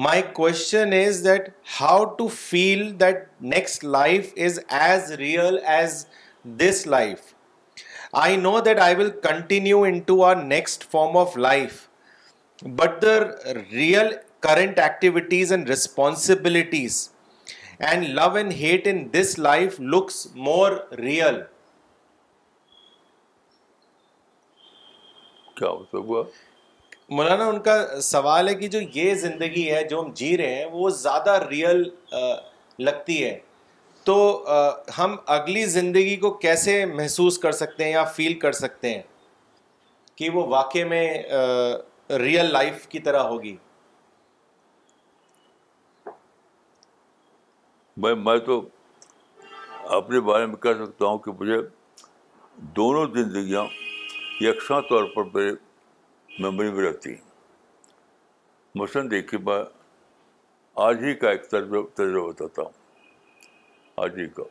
My 0.03 0.21
question 0.21 0.91
is 0.91 1.19
that 1.23 1.53
how 1.63 2.15
to 2.15 2.27
feel 2.27 2.93
that 2.97 3.29
next 3.39 3.81
life 3.81 4.33
is 4.35 4.59
as 4.67 5.15
real 5.17 5.57
as 5.65 6.07
this 6.43 6.85
life. 6.85 7.33
I 8.13 8.35
know 8.35 8.59
that 8.59 8.77
I 8.77 8.93
will 8.93 9.11
continue 9.11 9.85
into 9.85 10.21
our 10.21 10.35
next 10.35 10.83
form 10.83 11.15
of 11.15 11.37
life, 11.37 11.87
but 12.65 12.99
the 12.99 13.63
real 13.71 14.17
current 14.41 14.79
activities 14.79 15.51
and 15.51 15.69
responsibilities 15.69 17.11
and 17.79 18.13
love 18.13 18.35
and 18.35 18.51
hate 18.51 18.87
in 18.87 19.11
this 19.11 19.37
life 19.37 19.79
looks 19.79 20.27
more 20.35 20.83
real. 20.99 21.45
مولانا 27.09 27.45
ان 27.49 27.59
کا 27.63 27.73
سوال 28.01 28.47
ہے 28.49 28.53
کہ 28.55 28.67
جو 28.73 28.79
یہ 28.93 29.13
زندگی 29.23 29.69
ہے 29.71 29.83
جو 29.89 29.99
ہم 30.01 30.11
جی 30.15 30.37
رہے 30.37 30.55
ہیں 30.55 30.65
وہ 30.71 30.89
زیادہ 31.01 31.37
ریئل 31.49 31.83
لگتی 32.85 33.23
ہے 33.23 33.37
تو 34.03 34.15
ہم 34.97 35.15
اگلی 35.35 35.65
زندگی 35.73 36.15
کو 36.23 36.31
کیسے 36.45 36.83
محسوس 36.93 37.37
کر 37.39 37.51
سکتے 37.59 37.83
ہیں 37.83 37.91
یا 37.91 38.03
فیل 38.15 38.33
کر 38.39 38.51
سکتے 38.51 38.93
ہیں 38.93 39.01
کہ 40.17 40.29
وہ 40.33 40.45
واقع 40.47 40.83
میں 40.89 41.07
ریئل 42.19 42.51
لائف 42.53 42.87
کی 42.87 42.99
طرح 43.07 43.21
ہوگی 43.33 43.55
میں 48.15 48.37
تو 48.45 48.61
اپنے 49.97 50.19
بارے 50.29 50.45
میں 50.45 50.55
کہہ 50.63 50.83
سکتا 50.85 51.05
ہوں 51.05 51.17
کہ 51.27 51.31
مجھے 51.39 51.57
دونوں 52.75 53.05
زندگیاں 53.15 53.63
یکساں 54.41 54.81
طور 54.89 55.03
پر 55.15 55.23
میرے 55.33 55.51
میموری 56.43 56.69
بھی 56.75 56.83
رہتی 56.87 57.13
مثلاً 58.79 59.07
دیکھیے 59.11 59.39
میں 59.45 59.63
آج 60.85 61.03
ہی 61.03 61.13
کا 61.19 61.29
ایک 61.29 61.43
تجربہ 61.49 61.81
تجربہ 61.95 62.31
بتاتا 62.31 62.61
ہوں 62.61 62.69
آج 64.03 64.17
ہی 64.19 64.27
کا 64.35 64.43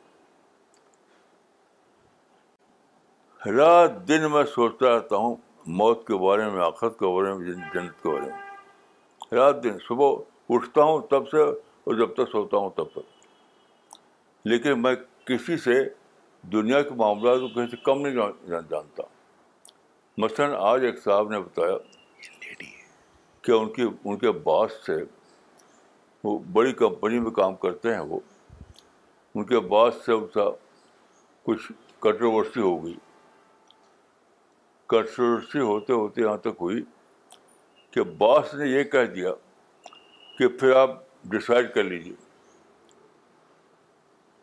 رات 3.57 4.07
دن 4.09 4.31
میں 4.33 4.43
سوچتا 4.55 4.95
رہتا 4.95 5.17
ہوں 5.25 5.35
موت 5.81 6.07
کے 6.07 6.17
بارے 6.25 6.49
میں 6.51 6.65
آخت 6.67 6.99
کے 6.99 7.15
بارے 7.15 7.35
میں 7.35 7.47
جنت 7.75 8.03
کے 8.03 8.09
بارے 8.09 8.27
میں 8.31 9.37
رات 9.39 9.63
دن 9.65 9.79
صبح 9.89 10.17
اٹھتا 10.55 10.83
ہوں 10.85 11.01
تب 11.11 11.29
سے 11.29 11.43
اور 11.43 11.95
جب 11.99 12.15
تک 12.15 12.31
سوتا 12.33 12.57
ہوں 12.57 12.71
تب 12.77 12.89
تک 12.95 13.27
لیکن 14.53 14.83
میں 14.83 14.95
کسی 15.27 15.57
سے 15.65 15.83
دنیا 16.53 16.83
کے 16.89 16.95
معاملات 16.95 17.41
کو 17.41 17.49
کہیں 17.55 17.67
سے 17.67 17.77
کم 17.85 18.07
نہیں 18.07 18.57
جانتا 18.71 19.03
مثلاً 20.23 20.55
آج 20.65 20.85
ایک 20.85 20.99
صاحب 21.05 21.31
نے 21.31 21.39
بتایا 21.41 21.77
کہ 23.45 23.53
ان 23.53 23.73
کی 23.73 23.83
ان 23.83 24.19
کے 24.19 24.31
باس 24.45 24.73
سے 24.85 24.97
وہ 26.25 26.39
بڑی 26.53 26.73
کمپنی 26.73 27.19
میں 27.21 27.31
کام 27.39 27.55
کرتے 27.65 27.95
ہیں 27.95 28.01
وہ 28.11 28.19
ان 29.37 29.45
کے 29.47 29.61
باس 29.73 29.95
سے 30.05 30.13
ان 30.13 30.27
کا 30.35 30.49
کچھ 31.47 31.71
کنٹروورسی 32.03 32.61
ہو 32.61 32.77
گئی 32.85 32.95
کنٹروورسی 34.89 35.61
ہوتے 35.61 35.93
ہوتے 35.93 36.23
یہاں 36.23 36.37
تک 36.47 36.61
ہوئی 36.61 36.83
کہ 37.95 38.03
باس 38.19 38.55
نے 38.55 38.67
یہ 38.69 38.83
کہہ 38.95 39.07
دیا 39.15 39.33
کہ 40.39 40.49
پھر 40.61 40.77
آپ 40.77 40.97
ڈسائڈ 41.33 41.73
کر 41.75 41.85
لیجیے 41.85 42.15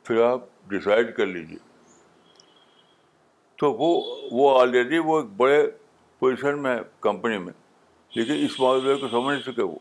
پھر 0.04 0.22
آپ 0.26 0.46
ڈسائڈ 0.70 1.16
کر 1.18 1.26
لیجیے 1.26 1.58
تو 3.62 3.72
وہ 3.78 3.88
وہ 4.32 4.50
آلریڈی 4.60 4.98
وہ 5.06 5.16
ایک 5.22 5.30
بڑے 5.38 5.56
پوزیشن 6.20 6.54
میں 6.62 6.72
ہے 6.76 6.80
کمپنی 7.02 7.38
میں 7.38 7.54
لیکن 8.16 8.34
اس 8.46 8.54
معاملے 8.60 8.96
کو 9.02 9.08
سمجھ 9.08 9.34
نہیں 9.36 9.44
سکے 9.52 9.64
وہ 9.64 9.76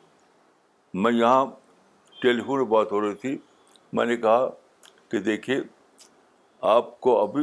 میں 1.05 1.13
یہاں 1.13 1.43
ٹیلی 2.23 2.43
فون 2.47 2.59
بات 2.71 2.89
ہو 2.93 2.99
رہی 3.01 3.15
تھی 3.23 3.33
میں 3.99 4.05
نے 4.07 4.17
کہا 4.25 4.43
کہ 5.11 5.17
دیکھیے 5.29 5.57
آپ 6.75 6.87
کو 7.07 7.11
ابھی 7.23 7.43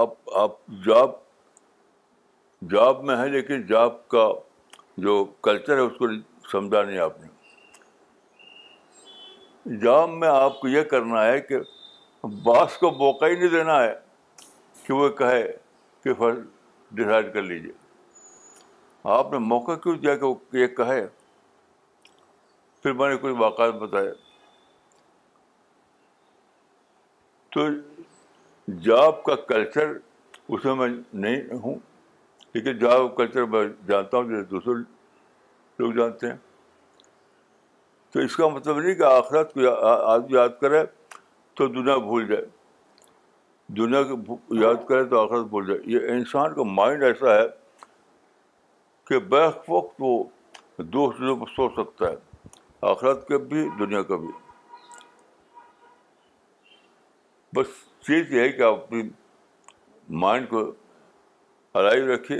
آپ 0.00 0.10
آپ 0.42 0.52
جاب 0.86 1.10
جاب 2.72 2.94
میں 3.10 3.16
ہے 3.20 3.26
لیکن 3.28 3.66
جاب 3.66 3.92
کا 4.08 4.26
جو 5.06 5.24
کلچر 5.48 5.76
ہے 5.76 5.82
اس 5.86 5.96
کو 5.98 6.06
سمجھا 6.52 6.82
نہیں 6.82 6.98
آپ 7.08 7.14
نے 7.20 7.26
جاب 9.84 10.08
میں 10.20 10.28
آپ 10.28 10.60
کو 10.60 10.66
یہ 10.68 10.82
کرنا 10.92 11.20
ہے 11.26 11.38
کہ 11.48 11.56
باس 12.44 12.70
کو 12.80 12.90
موقع 13.04 13.24
ہی 13.24 13.34
نہیں 13.38 13.50
دینا 13.58 13.76
ہے 13.82 13.92
کہ 14.86 14.92
وہ 14.92 15.08
کہے 15.18 15.42
پھر 16.04 16.32
ڈسائڈ 16.96 17.32
کر 17.34 17.42
لیجیے 17.42 17.72
آپ 19.16 19.32
نے 19.32 19.38
موقع 19.38 19.74
کیوں 19.82 19.94
دیا 19.98 20.14
کہ 20.16 20.24
وہ 20.26 20.34
یہ 20.58 20.66
کہے 20.76 21.06
پھر 22.82 22.92
میں 23.00 23.08
نے 23.10 23.16
کچھ 23.22 23.32
واقعات 23.38 23.74
بتایا 23.82 24.12
تو 27.56 27.66
جاب 28.84 29.22
کا 29.24 29.34
کلچر 29.48 29.92
اس 30.48 30.64
میں 30.64 30.74
میں 30.74 30.88
نہیں 31.24 31.58
ہوں 31.62 31.76
لیکن 32.54 32.78
جاب 32.78 33.14
کلچر 33.16 33.44
میں 33.54 33.64
جانتا 33.88 34.16
ہوں 34.16 34.28
جیسے 34.28 34.44
دوسرے 34.50 34.72
لوگ 35.78 35.92
جانتے 35.98 36.26
ہیں 36.30 36.36
تو 38.12 38.20
اس 38.20 38.36
کا 38.36 38.48
مطلب 38.54 38.78
نہیں 38.78 38.94
کہ 38.94 39.02
آخرت 39.10 39.52
کو 39.54 39.74
آدمی 39.86 40.36
یاد 40.36 40.60
کرے 40.60 40.82
تو 41.56 41.66
دنیا 41.76 41.96
بھول 42.08 42.26
جائے 42.28 42.42
دنیا 43.76 44.02
کو 44.04 44.36
یاد 44.60 44.74
کرے 44.88 45.04
تو 45.08 45.18
آخرت 45.20 45.44
بھول 45.48 45.66
جائے 45.66 45.78
یہ 45.92 46.08
انسان 46.14 46.54
کا 46.54 46.62
مائنڈ 46.78 47.02
ایسا 47.04 47.34
ہے 47.38 47.46
کہ 49.08 49.18
بیک 49.34 49.70
وقت 49.70 49.94
وہ 50.00 50.12
دو 50.96 51.10
چیزوں 51.18 51.36
پر 51.40 51.46
سوچ 51.54 51.72
سکتا 51.76 52.10
ہے 52.10 52.16
آخرت 52.90 53.26
کا 53.28 53.36
بھی 53.52 53.68
دنیا 53.78 54.02
کا 54.10 54.16
بھی 54.24 54.28
بس 57.56 57.66
چیز 58.06 58.32
یہ 58.32 58.40
ہے 58.40 58.48
کہ 58.52 58.62
آپ 58.62 58.80
اپنی 58.82 59.02
مائنڈ 60.24 60.48
کو 60.48 60.62
الائیو 61.80 62.12
رکھیے 62.14 62.38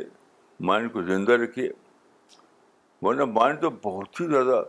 مائنڈ 0.71 0.93
کو 0.93 1.03
زندہ 1.03 1.33
رکھیے 1.43 1.71
ورنہ 3.03 3.25
مائنڈ 3.41 3.61
تو 3.61 3.71
بہت 3.83 4.21
ہی 4.21 4.27
زیادہ 4.33 4.63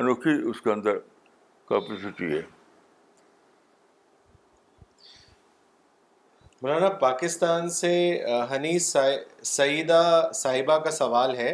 انوکھی 0.00 0.40
اس 0.50 0.60
کے 0.62 0.72
اندر 0.72 0.98
کیپیسٹی 1.68 2.36
ہے 2.36 2.42
مولانا 6.66 6.88
پاکستان 7.00 7.68
سے 7.70 7.90
ہنی 8.50 8.78
سعیدہ 9.42 9.98
صاحبہ 10.34 10.76
کا 10.84 10.90
سوال 10.90 11.34
ہے 11.36 11.52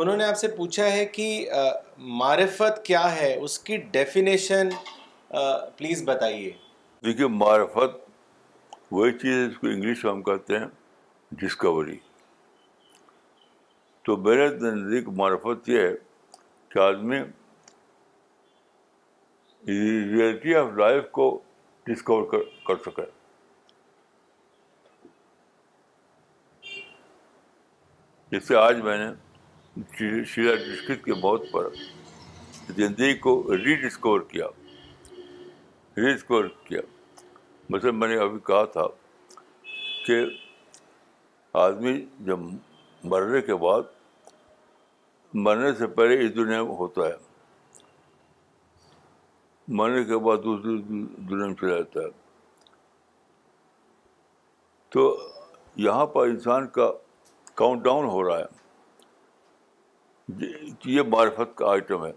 انہوں 0.00 0.16
نے 0.16 0.24
آپ 0.24 0.36
سے 0.36 0.48
پوچھا 0.56 0.84
ہے 0.92 1.04
کہ 1.16 1.26
معرفت 2.22 2.84
کیا 2.84 3.04
ہے 3.16 3.32
اس 3.40 3.58
کی 3.68 3.76
ڈیفینیشن 3.92 4.68
پلیز 5.76 6.02
بتائیے 6.08 6.50
دیکھیے 7.04 7.26
معرفت 7.34 7.94
وہی 8.92 9.12
چیز 9.18 9.36
ہے 9.38 9.46
جس 9.48 9.56
کو 9.60 9.66
انگلش 9.66 10.04
میں 10.04 10.12
ہم 10.12 10.22
کہتے 10.30 10.58
ہیں 10.58 10.66
ڈسکوری 11.42 11.96
تو 14.06 14.16
میرے 14.28 14.48
نزدیک 14.60 15.08
معرفت 15.22 15.68
یہ 15.68 15.80
ہے 15.88 15.92
کہ 16.74 16.78
آدمی 16.86 17.18
ریئلٹی 19.68 20.54
آف 20.64 20.72
لائف 20.78 21.10
کو 21.20 21.30
ڈسکور 21.92 22.26
کر 22.68 22.76
سکے 22.90 23.10
جس 28.30 28.44
سے 28.48 28.56
آج 28.56 28.80
میں 28.82 28.96
نے 28.98 30.22
شیلا 30.32 30.54
ڈسکت 30.54 31.04
کے 31.04 31.14
موت 31.22 31.44
پر 31.52 31.64
زندگی 32.76 33.14
کو 33.24 33.32
ری 33.64 33.74
ڈسکور 33.88 34.20
کیا 34.28 34.46
ری 35.96 36.12
ڈسکور 36.14 36.44
کیا 36.66 36.80
مثلا 37.74 37.90
میں 38.00 38.08
نے 38.08 38.16
ابھی 38.24 38.38
کہا 38.46 38.64
تھا 38.76 38.82
کہ 40.06 40.20
آدمی 41.64 41.92
جب 42.26 42.38
مرنے 43.12 43.40
کے 43.46 43.54
بعد 43.66 43.82
مرنے 45.46 45.72
سے 45.78 45.86
پہلے 45.98 46.22
اس 46.24 46.34
دنیا 46.36 46.62
میں 46.62 46.74
ہوتا 46.82 47.06
ہے 47.08 47.16
مرنے 49.80 50.04
کے 50.04 50.18
بعد 50.28 50.38
دوسری 50.44 50.78
دنیا 50.88 51.46
میں 51.46 51.54
چلا 51.60 51.76
جاتا 51.76 52.00
ہے 52.04 52.08
تو 54.92 55.14
یہاں 55.88 56.06
پر 56.16 56.28
انسان 56.28 56.66
کا 56.78 56.90
کاؤنٹ 57.60 57.82
ڈاؤن 57.84 58.04
ہو 58.08 58.18
رہا 58.24 58.38
ہے 58.38 58.44
یہ 60.92 61.02
معرفت 61.14 61.50
کا 61.56 61.64
آئٹم 61.70 62.04
ہے 62.06 62.12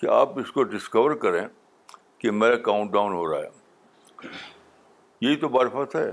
کہ 0.00 0.04
آپ 0.14 0.34
اس 0.38 0.50
کو 0.52 0.62
ڈسکور 0.72 1.10
کریں 1.22 1.44
کہ 2.22 2.28
میرا 2.40 2.56
کاؤنٹ 2.66 2.88
ڈاؤن 2.92 3.12
ہو 3.12 3.24
رہا 3.30 3.42
ہے 3.42 3.50
یہی 5.26 5.36
تو 5.44 5.48
معرفت 5.54 5.88
ہے 5.96 6.04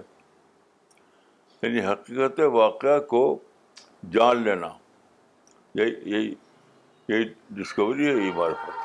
یعنی 1.61 1.79
حقیقت 1.91 2.39
واقعہ 2.53 2.99
کو 3.15 3.23
جان 4.15 4.35
لینا 4.43 4.69
یہی 5.81 5.93
یہی 6.13 6.27
یہی 7.09 7.23
ڈسکوری 7.59 8.05
ہے 8.11 8.15
یہی 8.21 8.31
معرفت 8.35 8.82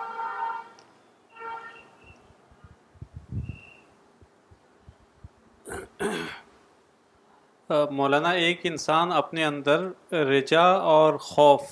مولانا 7.71 8.31
ایک 8.45 8.61
انسان 8.67 9.11
اپنے 9.13 9.45
اندر 9.45 9.83
رجا 10.27 10.65
اور 10.93 11.15
خوف 11.21 11.63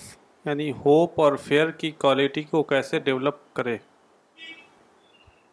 یعنی 0.47 0.71
ہوپ 0.85 1.21
اور 1.21 1.37
فیئر 1.45 1.71
کی 1.83 1.91
کوالٹی 2.05 2.43
کو 2.51 2.63
کیسے 2.73 2.99
ڈیولپ 3.07 3.35
کرے 3.57 3.77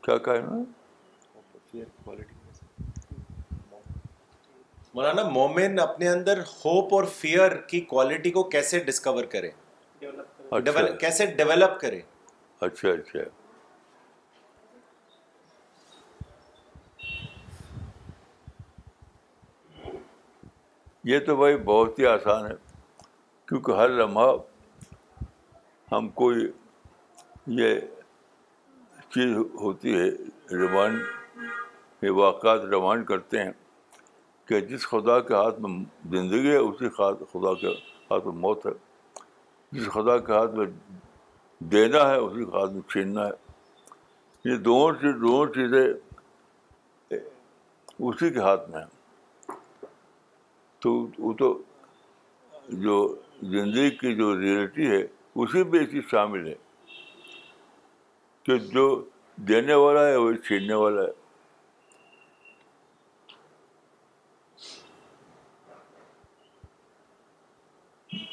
کیا 0.05 0.17
کہنا 0.25 0.59
مولانا 4.95 5.23
مومن 5.37 5.79
اپنے 5.79 6.09
اندر 6.09 6.39
ہوپ 6.63 6.93
اور 6.93 7.03
فیئر 7.19 7.55
کی 7.69 7.79
کوالٹی 7.93 8.31
کو 8.31 8.43
کیسے 8.55 8.79
ڈسکور 8.89 9.23
کرے 9.35 9.49
اچھا۔ 10.51 10.85
کیسے 10.99 11.25
ڈیولپ 11.37 11.79
کرے 11.81 12.01
اچھا 12.61 12.89
اچھا 12.91 13.23
یہ 21.09 21.19
تو 21.25 21.35
بھائی 21.35 21.57
بہت 21.65 21.97
ہی 21.99 22.05
آسان 22.07 22.45
ہے 22.45 22.55
کیونکہ 23.47 23.71
ہر 23.77 23.89
لمحہ 23.89 24.25
ہم 25.91 26.07
کوئی 26.21 26.45
یہ 27.61 27.79
چیز 29.15 29.35
ہوتی 29.61 29.93
ہے 29.99 30.03
ریمائنڈ 30.61 31.01
یہ 32.03 32.09
واقعات 32.19 32.61
ریمائنڈ 32.71 33.05
کرتے 33.07 33.41
ہیں 33.43 33.51
کہ 34.49 34.59
جس 34.69 34.87
خدا 34.89 35.19
کے 35.27 35.33
ہاتھ 35.35 35.59
میں 35.65 35.69
زندگی 36.15 36.51
ہے 36.51 36.55
اسی 36.57 36.89
خدا 36.97 37.53
کے 37.63 37.75
ہاتھ 38.11 38.25
میں 38.27 38.33
موت 38.47 38.65
ہے 38.67 38.71
جس 39.79 39.87
خدا 39.93 40.17
کے 40.25 40.31
ہاتھ 40.33 40.55
میں 40.55 40.65
دینا 41.71 42.09
ہے 42.09 42.15
اسی 42.15 42.45
کے 42.45 42.57
ہاتھ 42.59 42.71
میں 42.73 42.81
چھیننا 42.91 43.25
ہے 43.27 44.51
یہ 44.51 44.57
دونوں 44.69 44.95
چیز 45.01 45.15
دونوں 45.21 45.53
چیزیں 45.53 45.85
اسی 47.11 48.29
کے 48.33 48.39
ہاتھ 48.39 48.69
میں 48.69 48.79
ہیں 48.81 48.92
تو 50.83 50.91
وہ 51.25 51.31
تو 51.39 51.49
جو 52.85 52.95
زندگی 53.51 53.89
کی 53.97 54.13
جو 54.15 54.25
ریئلٹی 54.39 54.87
ہے 54.89 54.97
اسی 55.43 55.61
میں 55.71 55.83
شامل 56.11 56.47
ہے 56.47 56.55
کہ 58.45 58.53
جو 58.73 58.83
دینے 59.49 59.73
والا 59.83 60.01
ہے 60.07 60.15
وہ 60.21 60.31
چھیننے 60.47 60.73
والا 60.81 61.01
ہے 61.03 61.13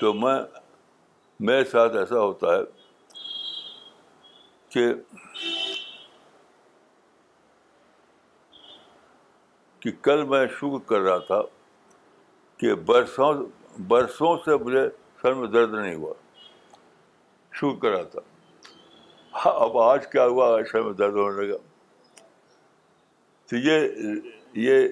تو 0.00 0.12
میں 0.24 0.38
میرے 1.48 1.64
ساتھ 1.70 1.94
ایسا 1.96 2.18
ہوتا 2.20 2.46
ہے 2.56 2.62
کہ 9.80 9.90
کل 10.02 10.24
میں 10.34 10.46
شکر 10.58 10.78
کر 10.88 11.00
رہا 11.08 11.18
تھا 11.32 11.40
کہ 12.60 12.74
برسوں 12.88 13.32
برسوں 13.88 14.36
سے 14.44 14.56
مجھے 14.64 14.80
سر 15.20 15.34
میں 15.34 15.46
درد 15.52 15.74
نہیں 15.74 15.94
ہوا 15.94 16.12
شکر 17.58 17.74
کرا 17.82 18.02
تھا 18.14 18.20
ہاں، 19.44 19.52
اب 19.64 19.76
آج 19.78 20.06
کیا 20.12 20.24
ہوا 20.26 20.48
سر 20.72 20.82
میں 20.82 20.92
درد 20.98 21.14
ہونے 21.16 21.46
لگا 21.46 21.56
تو 23.50 23.56
یہ 23.56 23.86
یہ 24.66 24.86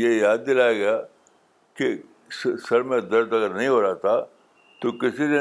یہ 0.00 0.14
یاد 0.20 0.38
دلایا 0.46 0.72
گیا 0.78 0.96
کہ 1.78 1.94
سر 2.68 2.82
میں 2.90 3.00
درد 3.12 3.32
اگر 3.32 3.54
نہیں 3.54 3.68
ہو 3.68 3.80
رہا 3.82 3.92
تھا 4.06 4.16
تو 4.80 4.92
کسی 5.02 5.26
نے 5.34 5.40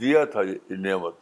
دیا 0.00 0.24
تھا 0.34 0.42
یہ 0.50 0.76
نعمت 0.86 1.14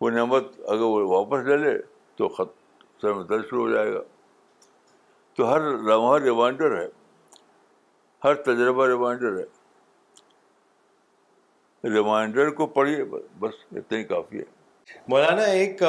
وہ 0.00 0.10
نعمت 0.10 0.52
اگر 0.74 0.80
وہ 0.94 1.00
واپس 1.16 1.46
لے 1.46 1.56
لے 1.64 1.76
تو 2.16 2.28
خط 2.38 2.56
سر 3.02 3.12
میں 3.14 3.24
درد 3.24 3.44
شروع 3.50 3.66
ہو 3.66 3.72
جائے 3.74 3.92
گا 3.94 4.00
تو 5.36 5.52
ہر 5.52 5.60
لمحہ 5.88 6.16
ریمائنڈر 6.24 6.78
ہے 6.80 6.86
ہر 8.24 8.34
تجربہ 8.44 8.86
ریمائنڈر 8.88 9.36
ریمائنڈر 11.96 12.40
ہے 12.40 12.46
ہے 12.46 12.54
کو 12.56 12.66
پڑھیے 12.76 13.02
بس 13.40 13.54
اتنا 13.76 13.98
ہی 13.98 14.04
کافی 14.04 14.38
مولانا 15.08 15.42
ایک 15.58 15.82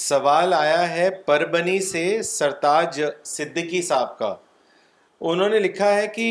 سوال 0.00 0.52
آیا 0.54 0.88
ہے 0.90 1.08
پربنی 1.26 1.78
سے 1.84 2.04
سرتاج 2.30 3.00
صدیقی 3.32 3.80
صاحب 3.82 4.16
کا 4.18 4.34
انہوں 5.32 5.48
نے 5.48 5.58
لکھا 5.60 5.92
ہے 5.94 6.06
کہ 6.14 6.28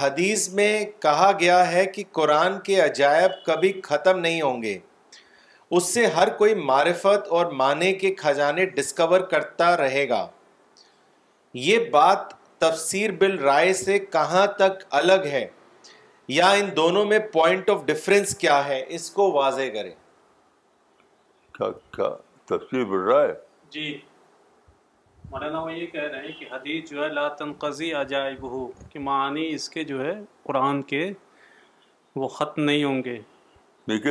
حدیث 0.00 0.48
میں 0.54 0.72
کہا 1.02 1.30
گیا 1.40 1.58
ہے 1.70 1.84
کہ 1.94 2.02
قرآن 2.18 2.58
کے 2.64 2.80
عجائب 2.80 3.44
کبھی 3.46 3.72
ختم 3.84 4.18
نہیں 4.18 4.40
ہوں 4.42 4.62
گے 4.62 4.78
اس 5.76 5.92
سے 5.94 6.06
ہر 6.16 6.28
کوئی 6.38 6.54
معرفت 6.70 7.28
اور 7.38 7.50
معنی 7.62 7.92
کے 8.02 8.14
خزانے 8.18 8.66
ڈسکور 8.76 9.20
کرتا 9.30 9.76
رہے 9.76 10.08
گا 10.08 10.26
یہ 11.68 11.88
بات 11.92 12.38
تفسیر 12.60 13.10
بل 13.20 13.38
رائے 13.38 13.72
سے 13.74 13.98
کہاں 14.14 14.46
تک 14.58 14.82
الگ 14.98 15.24
ہے 15.32 15.46
یا 16.38 16.50
ان 16.60 16.66
دونوں 16.76 17.04
میں 17.12 17.18
پوائنٹ 17.32 17.70
آف 17.70 17.82
ڈفرینس 17.86 18.34
کیا 18.38 18.64
ہے 18.66 18.82
اس 18.96 19.10
کو 19.10 19.30
واضح 19.32 19.70
کریں 19.74 19.94
تفسیر 22.50 22.84
بل 22.90 23.06
رائے 23.12 23.32
جی 23.76 23.86
مولانا 25.30 25.60
وہ 25.62 25.72
یہ 25.72 25.86
کہہ 25.86 26.02
رہے 26.02 26.26
ہیں 26.26 26.32
کہ 26.38 26.46
حدیث 26.52 26.90
جو 26.90 27.02
ہے 27.04 27.08
لا 27.12 27.26
تنقضی 27.40 27.92
عجائب 28.02 28.44
ہو 28.50 28.66
کہ 28.92 28.98
معنی 29.08 29.46
اس 29.54 29.68
کے 29.76 29.84
جو 29.94 30.04
ہے 30.04 30.12
قرآن 30.46 30.82
کے 30.92 31.04
وہ 32.20 32.28
ختم 32.38 32.62
نہیں 32.62 32.84
ہوں 32.84 33.02
گے 33.04 33.18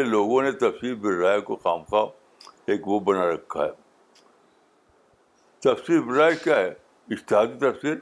لوگوں 0.04 0.41
نے 0.43 0.52
تفسیر 0.66 0.95
بل 1.04 1.16
رائے 1.24 1.39
کو 1.50 1.56
خام 1.64 1.84
خواہ 1.89 2.72
ایک 2.72 2.88
وہ 2.88 3.00
بنا 3.12 3.30
رکھا 3.34 3.64
ہے 3.66 3.70
تفسیر 5.64 6.12
رائے 6.18 6.36
کیا 6.43 6.56
ہے 6.60 6.70
اشتہادی 7.14 7.58
تفسیر 7.60 7.93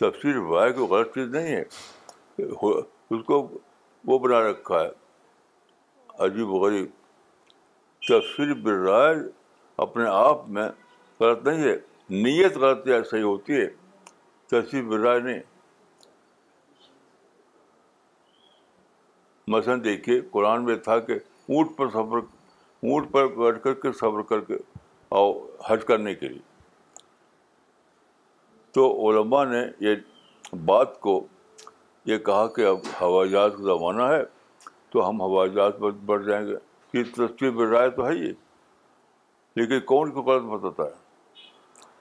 تفصیل 0.00 0.36
رائے 0.50 0.72
کوئی 0.72 0.86
غلط 0.88 1.08
چیز 1.14 1.28
نہیں 1.34 1.54
ہے 1.54 2.72
اس 3.16 3.22
کو 3.26 3.36
وہ 4.10 4.18
بنا 4.18 4.40
رکھا 4.50 4.80
ہے 4.82 4.88
عجیب 6.26 6.50
و 6.54 6.58
غریب 6.64 6.86
تفصیل 8.08 8.52
برائے 8.62 9.14
اپنے 9.86 10.06
آپ 10.10 10.48
میں 10.56 10.68
غلط 11.20 11.44
نہیں 11.48 11.62
ہے 11.68 11.74
نیت 12.24 12.56
غلط 12.64 12.86
یا 12.88 13.02
صحیح 13.10 13.22
ہوتی 13.24 13.60
ہے 13.60 13.66
تفصیل 14.50 14.82
برائے 14.88 15.20
نہیں 15.20 15.40
مثلاً 19.54 19.84
دیکھیے 19.84 20.20
قرآن 20.30 20.64
میں 20.64 20.76
تھا 20.88 20.98
کہ 21.08 21.12
اونٹ 21.18 21.76
پر 21.76 21.88
سفر 21.90 22.18
اونٹ 22.90 23.12
پر 23.12 23.26
بیٹھ 23.36 23.62
کر 23.62 23.74
کے 23.84 23.92
سفر 24.00 24.22
کر 24.28 24.40
کے 24.50 24.56
آؤ 25.20 25.32
حج 25.68 25.84
کرنے 25.88 26.14
کے 26.14 26.28
لیے 26.28 26.47
تو 28.78 28.84
علماء 29.08 29.42
نے 29.44 29.60
یہ 29.80 30.54
بات 30.64 30.98
کو 31.00 31.12
یہ 32.06 32.18
کہا 32.26 32.46
کہ 32.56 32.66
اب 32.66 32.84
ہوائی 33.00 33.30
جہاز 33.30 33.50
کا 33.52 33.62
زمانہ 33.66 34.02
ہے 34.12 34.20
تو 34.90 35.08
ہم 35.08 35.20
ہوائی 35.20 35.50
جہاز 35.54 35.72
پر 35.80 35.90
بڑھ 36.10 36.24
جائیں 36.26 36.46
گے 36.48 37.02
بڑھ 37.14 37.68
رہا 37.68 37.78
رائے 37.78 37.90
تو 37.96 38.06
ہے 38.08 38.14
یہ 38.16 38.32
لیکن 39.56 39.80
کون 39.86 40.10
کو 40.18 40.22
غلط 40.28 40.44
بتاتا 40.52 40.84
ہے 40.90 41.96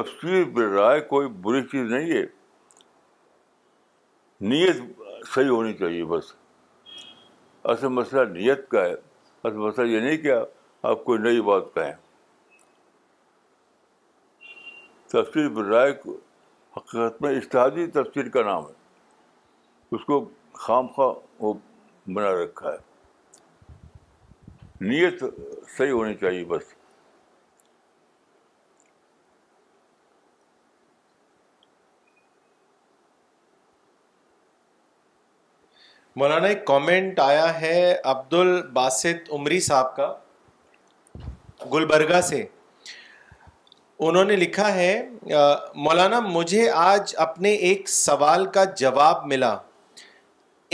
تفصیل 0.00 0.44
بر 0.56 0.68
رائے 0.80 1.00
کوئی 1.14 1.28
بری 1.42 1.62
چیز 1.72 1.90
نہیں 1.92 2.10
ہے 2.16 2.24
نیت 4.52 4.82
صحیح 5.34 5.48
ہونی 5.50 5.72
چاہیے 5.84 6.04
بس 6.14 6.32
اصل 7.74 7.88
مسئلہ 8.00 8.24
نیت 8.38 8.68
کا 8.70 8.84
ہے 8.84 8.92
اصل 8.94 9.56
مسئلہ 9.66 9.86
یہ 9.90 10.00
نہیں 10.08 10.16
کہ 10.24 10.32
آپ 10.90 11.04
کوئی 11.04 11.18
نئی 11.28 11.40
بات 11.52 11.74
کہیں 11.74 11.92
تفسیر 15.14 15.48
برائے 15.56 15.90
حقیقت 16.76 17.20
میں 17.22 17.30
اشتہادی 17.38 17.84
تفسیر 17.96 18.28
کا 18.36 18.42
نام 18.46 18.64
ہے 18.68 19.96
اس 19.96 20.04
کو 20.04 20.16
خام 20.62 20.86
خواہ 20.94 21.42
وہ 21.42 21.52
بنا 22.14 22.30
رکھا 22.42 22.72
ہے 22.72 22.76
نیت 24.92 25.22
صحیح 25.76 25.90
ہونی 25.90 26.14
چاہیے 26.22 26.44
بس 26.52 26.72
مولانا 36.22 36.46
ایک 36.46 36.66
کامنٹ 36.66 37.20
آیا 37.20 37.48
ہے 37.60 37.78
عبد 38.14 38.34
الباسط 38.40 39.32
عمری 39.38 39.60
صاحب 39.70 39.94
کا 39.96 40.12
گلبرگہ 41.72 42.20
سے 42.30 42.44
انہوں 44.06 44.24
نے 44.24 44.36
لکھا 44.36 44.74
ہے 44.74 44.92
مولانا 45.82 46.18
مجھے 46.20 46.68
آج 46.74 47.14
اپنے 47.24 47.52
ایک 47.68 47.88
سوال 47.88 48.44
کا 48.54 48.64
جواب 48.78 49.24
ملا 49.32 49.54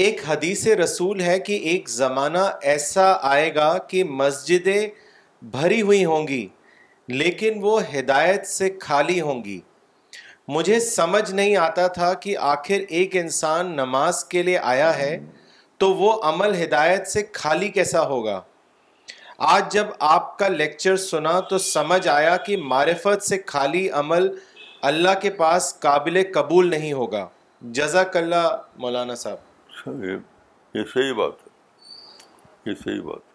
ایک 0.05 0.21
حدیث 0.29 0.67
رسول 0.83 1.21
ہے 1.21 1.39
کہ 1.47 1.53
ایک 1.73 1.89
زمانہ 1.91 2.45
ایسا 2.73 3.13
آئے 3.31 3.55
گا 3.55 3.77
کہ 3.89 4.05
مسجدیں 4.21 4.87
بھری 5.57 5.81
ہوئی 5.83 6.05
ہوں 6.05 6.27
گی 6.29 6.47
لیکن 7.09 7.59
وہ 7.63 7.81
ہدایت 7.95 8.47
سے 8.47 8.69
خالی 8.81 9.21
ہوں 9.21 9.45
گی 9.45 9.61
مجھے 10.57 10.79
سمجھ 10.81 11.31
نہیں 11.33 11.57
آتا 11.57 11.87
تھا 11.99 12.13
کہ 12.23 12.37
آخر 12.55 12.85
ایک 12.99 13.17
انسان 13.17 13.77
نماز 13.77 14.25
کے 14.31 14.43
لیے 14.43 14.59
آیا 14.73 14.97
ہے 14.99 15.19
تو 15.79 15.95
وہ 15.97 16.13
عمل 16.29 16.63
ہدایت 16.63 17.07
سے 17.09 17.23
خالی 17.35 17.69
کیسا 17.77 18.07
ہوگا 18.09 18.41
آج 19.49 19.73
جب 19.73 19.87
آپ 20.07 20.37
کا 20.39 20.49
لیکچر 20.49 20.97
سنا 21.03 21.39
تو 21.51 21.59
سمجھ 21.67 22.07
آیا 22.15 22.37
کہ 22.47 22.57
معرفت 22.73 23.23
سے 23.27 23.37
خالی 23.53 23.89
عمل 24.01 24.29
اللہ 24.91 25.19
کے 25.23 25.31
پاس 25.39 25.73
قابل 25.81 26.23
قبول 26.35 26.69
نہیں 26.71 26.93
ہوگا 27.01 27.27
جزاک 27.79 28.17
اللہ 28.17 28.49
مولانا 28.85 29.15
صاحب 29.23 29.95
یہ 30.05 30.85
صحیح 30.95 31.13
بات 31.23 31.43
ہے 31.47 32.71
یہ 32.71 32.75
صحیح 32.85 33.01
بات 33.09 33.30